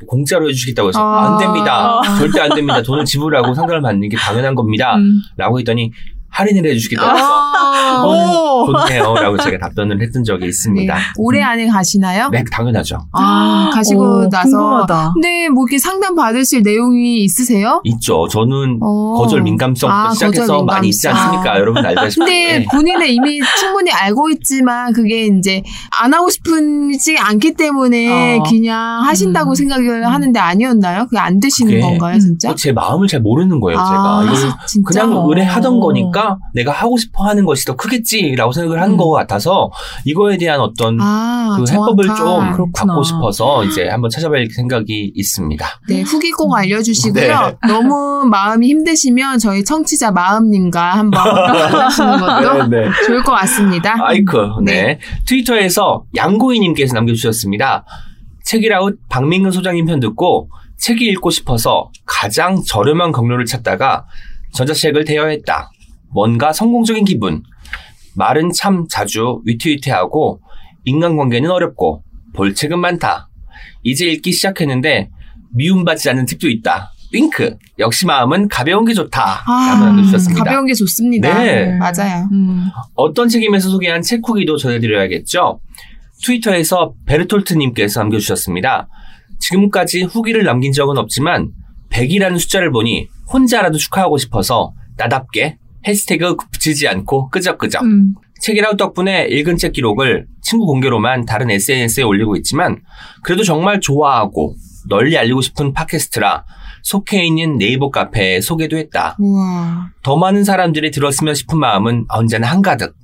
[0.09, 1.27] 공짜로 해주시겠다고 해서 아.
[1.27, 2.01] 안 됩니다.
[2.01, 2.03] 아.
[2.19, 2.83] 절대 안 됩니다.
[2.83, 4.97] 돈을 지불하고 상담을 받는 게 당연한 겁니다.
[4.97, 5.21] 음.
[5.37, 5.93] 라고 했더니
[6.41, 8.67] 할인을 해서 아, 오!
[8.73, 9.15] 좋네요.
[9.15, 10.49] 라고 제가 답변을 했던 적이 네.
[10.49, 10.97] 있습니다.
[11.19, 12.29] 올해 안에 가시나요?
[12.31, 12.99] 네, 당연하죠.
[13.13, 14.49] 아, 가시고 오, 나서.
[14.49, 15.11] 궁금하다.
[15.15, 17.81] 근데 뭐 이렇게 상담 받으실 내용이 있으세요?
[17.85, 18.29] 있죠.
[18.29, 19.15] 저는 어.
[19.19, 21.29] 거절 민감성부터 아, 시작해서 거절 많이 있지 민감성.
[21.29, 21.59] 않습니까?
[21.59, 22.19] 여러분 알다시피.
[22.21, 22.67] 근데 네.
[22.71, 25.63] 본인은 이미 충분히 알고 있지만 그게 이제
[26.01, 28.43] 안 하고 싶은지 않기 때문에 어.
[28.45, 29.55] 그냥 하신다고 음.
[29.55, 31.05] 생각을 하는데 아니었나요?
[31.07, 32.51] 그게 안 되시는 그게- 건가요, 진짜?
[32.51, 34.23] 어, 제 마음을 잘 모르는 거예요, 아, 제가.
[34.39, 34.89] 이걸 진짜?
[35.03, 35.29] 그냥 어.
[35.29, 38.97] 의뢰하던 거니까 내가 하고 싶어 하는 것이 더 크겠지라고 생각을 한 음.
[38.97, 39.71] 것 같아서
[40.05, 42.07] 이거에 대한 어떤 아, 그 해법을.
[42.07, 42.71] 좀 그렇구나.
[42.75, 45.67] 받고 싶어서 이제 한번 찾아볼 생각이 있습니다.
[45.89, 47.23] 네, 후기 꼭 알려주시고요.
[47.23, 47.57] 네.
[47.69, 52.89] 너무 마음이 힘드시면 저희 청취자 마음님과 한번 만나시는 것도 네.
[53.07, 53.95] 좋을 것 같습니다.
[54.03, 54.63] 아이쿠.
[54.65, 54.99] 네.
[55.27, 57.85] 트위터에서 양고희님께서 남겨주셨습니다.
[58.45, 64.07] 책이라웃 박민근 소장님 편 듣고 책이 읽고 싶어서 가장 저렴한 경로를 찾다가
[64.55, 65.71] 전자책을 대여했다.
[66.13, 67.43] 뭔가 성공적인 기분.
[68.17, 70.41] 말은 참 자주 위태위태하고
[70.85, 72.03] 인간관계는 어렵고
[72.35, 73.29] 볼 책은 많다.
[73.83, 75.11] 이제 읽기 시작했는데
[75.55, 76.93] 미움받지 않는 팁도 있다.
[77.13, 77.57] 윙크.
[77.79, 79.21] 역시 마음은 가벼운 게 좋다.
[79.21, 79.53] 라고.
[79.53, 81.43] 아, 가벼운 게 좋습니다.
[81.43, 81.77] 네.
[81.77, 82.29] 맞아요.
[82.31, 82.67] 음.
[82.95, 85.61] 어떤 책임에서 소개한 책 후기도 전해드려야겠죠.
[86.25, 88.89] 트위터에서 베르톨트님께서 남겨주셨습니다.
[89.41, 91.51] 지금까지 후기를 남긴 적은 없지만
[91.91, 95.57] 100이라는 숫자를 보니 혼자라도 축하하고 싶어서 나답게
[95.87, 97.83] 해시태그 붙이지 않고 끄적끄적.
[97.83, 98.15] 음.
[98.41, 102.81] 책이라웃 덕분에 읽은 책 기록을 친구 공개로만 다른 SNS에 올리고 있지만
[103.23, 104.57] 그래도 정말 좋아하고
[104.89, 106.45] 널리 알리고 싶은 팟캐스트라
[106.83, 109.17] 속해 있는 네이버 카페에 소개도 했다.
[109.19, 109.91] 우와.
[110.03, 112.97] 더 많은 사람들이 들었으면 싶은 마음은 언제나 한가득.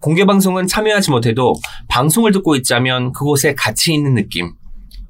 [0.00, 1.54] 공개 방송은 참여하지 못해도
[1.88, 4.52] 방송을 듣고 있자면 그곳에 같이 있는 느낌.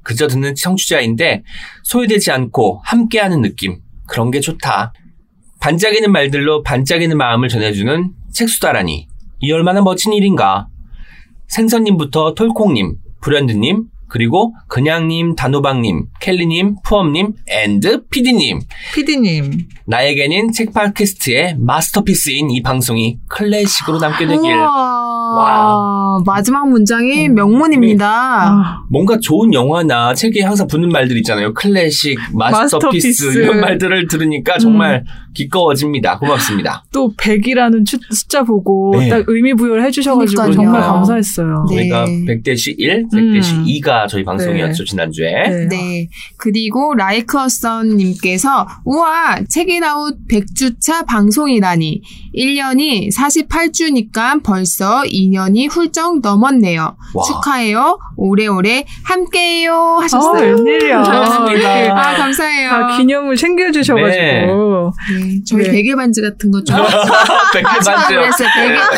[0.03, 1.43] 그저 듣는 청취자인데
[1.83, 3.79] 소외되지 않고 함께하는 느낌.
[4.07, 4.93] 그런 게 좋다.
[5.63, 9.07] 반짝이는 말들로 반짝이는 마음을 전해주는 책수다라니.
[9.39, 10.67] 이 얼마나 멋진 일인가.
[11.47, 18.59] 생선님부터 톨콩님, 불현듯님, 그리고 그냥님, 단호박님, 켈리님, 푸엄님, and 피디님.
[18.93, 19.51] 피디님.
[19.87, 24.53] 나에게는 책 팟캐스트의 masterpiece인 이 방송이 클래식으로 남게 되길.
[24.53, 26.21] 우와.
[26.25, 27.35] 마지막 문장이 음.
[27.35, 28.07] 명문입니다.
[28.07, 31.53] 아, 뭔가 좋은 영화나 책에 항상 붙는 말들 있잖아요.
[31.53, 33.39] 클래식, 마스터피스, 마스터피스.
[33.39, 36.19] 이런 말들을 들으니까 정말 기꺼워집니다.
[36.19, 36.83] 고맙습니다.
[36.93, 39.09] 또 100이라는 숫자 보고 네.
[39.09, 40.65] 딱 의미 부여를 해주셔가지고 그러니까요.
[40.65, 41.65] 정말 감사했어요.
[41.69, 41.75] 네.
[41.75, 43.65] 저희가 100대시 1, 100대시 음.
[43.65, 44.89] 2가 저희 방송이었죠, 네.
[44.89, 45.31] 지난주에.
[45.49, 45.67] 네.
[45.67, 46.07] 네.
[46.37, 52.01] 그리고 라이크어선님께서 우와 책이라웃 100주차 방송이라니
[52.35, 56.95] 1년이 48주니까 벌써 2년이 훌쩍 넘었네요.
[57.13, 57.23] 와.
[57.23, 57.99] 축하해요.
[58.15, 60.55] 오래오래 함께해요 아, 하셨어요.
[60.55, 61.03] 웬일이야.
[61.03, 61.51] 고맙습니다.
[61.53, 62.69] 이렇게 아 감사해요.
[62.69, 64.82] 다 기념을 챙겨주셔가지고.
[65.11, 65.23] 네.
[65.23, 65.71] 네, 저희 네.
[65.71, 66.75] 베개 반지 같은 거 좀.
[66.77, 68.19] 마지막으로 반지요.
[68.21, 68.49] 했어요.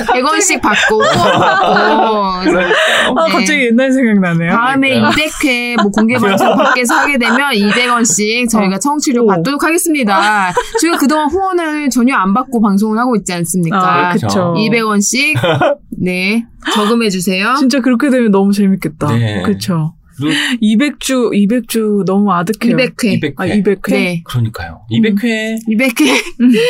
[0.05, 1.75] 100, 100원씩 받고, 후원 받고.
[1.75, 3.31] 아, 네.
[3.31, 4.51] 갑자기 옛날 생각나네요.
[4.51, 5.11] 다음에 그러니까요.
[5.11, 9.27] 200회 뭐 공개 방송 밖에서 하게 되면 200원씩 저희가 청취료 오.
[9.27, 10.53] 받도록 하겠습니다.
[10.81, 14.09] 저희가 그동안 후원을 전혀 안 받고 방송을 하고 있지 않습니까?
[14.09, 14.53] 아, 그쵸.
[14.57, 15.35] 200원씩
[16.01, 17.55] 네 저금해 주세요.
[17.57, 19.07] 진짜 그렇게 되면 너무 재밌겠다.
[19.07, 19.41] 네.
[19.43, 19.73] 그쵸.
[19.75, 19.94] 그리고
[20.61, 22.77] 200주, 200주 너무 아득해요.
[22.77, 23.19] 200회.
[23.21, 23.33] 200회.
[23.37, 23.91] 아, 200회?
[23.91, 24.21] 네.
[24.25, 24.81] 그러니까요.
[24.91, 25.57] 200회.
[25.67, 26.09] 200회.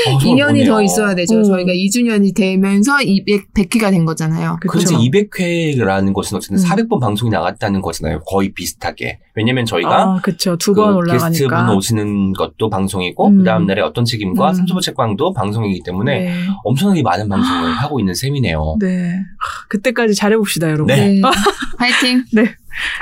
[0.08, 0.82] 어, 정말 2년이 더.
[0.82, 1.40] 있어야 되죠.
[1.40, 1.44] 오.
[1.44, 4.58] 저희가 2주년이 되면서 200, 100회가 된 거잖아요.
[4.62, 5.00] 그래서 그쵸.
[5.00, 6.64] 200회라는 것은 어쨌든 음.
[6.64, 8.20] 400번 방송이 나갔다는 거잖아요.
[8.26, 9.20] 거의 비슷하게.
[9.36, 10.58] 왜냐면 저희가 아, 그쵸.
[10.58, 11.76] 두번그 게스트분 올라가니까.
[11.76, 13.38] 오시는 것도 방송이고 음.
[13.40, 14.54] 그 다음 날에 어떤 책임과 음.
[14.54, 16.34] 삼초보 책방도 방송이기 때문에 네.
[16.64, 18.78] 엄청나게 많은 방송을 하고 있는 셈이네요.
[18.80, 19.10] 네.
[19.10, 20.88] 하, 그때까지 잘해봅시다, 여러분.
[20.88, 21.22] 네.
[21.78, 22.24] 화이팅.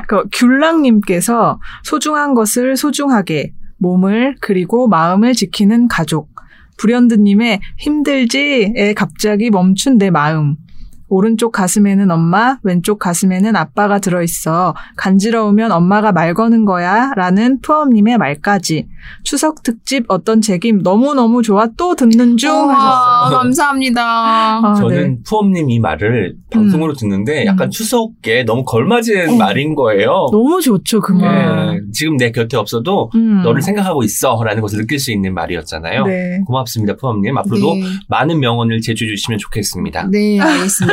[0.08, 6.34] 그 귤랑님께서 소중한 것을 소중하게 몸을 그리고 마음을 지키는 가족.
[6.78, 10.56] 불현드님의 힘들지에 갑자기 멈춘 내 마음.
[11.08, 14.74] 오른쪽 가슴에는 엄마, 왼쪽 가슴에는 아빠가 들어있어.
[14.96, 17.12] 간지러우면 엄마가 말 거는 거야.
[17.16, 18.88] 라는 푸엄님의 말까지.
[19.24, 21.68] 추석 특집 어떤 책임 너무너무 좋아.
[21.78, 22.52] 또 듣는 중.
[22.52, 23.38] 우와, 하셨어요.
[23.38, 24.02] 감사합니다.
[24.04, 25.18] 아, 저는 네.
[25.26, 27.72] 푸엄님 이 말을 방송으로 듣는데 약간 음.
[27.72, 29.36] 추석에 너무 걸맞은 어.
[29.36, 30.28] 말인 거예요.
[30.32, 31.76] 너무 좋죠, 그 말.
[31.76, 33.42] 네, 지금 내 곁에 없어도 음.
[33.44, 36.06] 너를 생각하고 있어 라는 것을 느낄 수 있는 말이었잖아요.
[36.06, 36.42] 네.
[36.46, 37.38] 고맙습니다, 푸엄님.
[37.38, 37.82] 앞으로도 네.
[38.08, 40.08] 많은 명언을 제주해 주시면 좋겠습니다.
[40.12, 40.93] 네, 알겠습니다.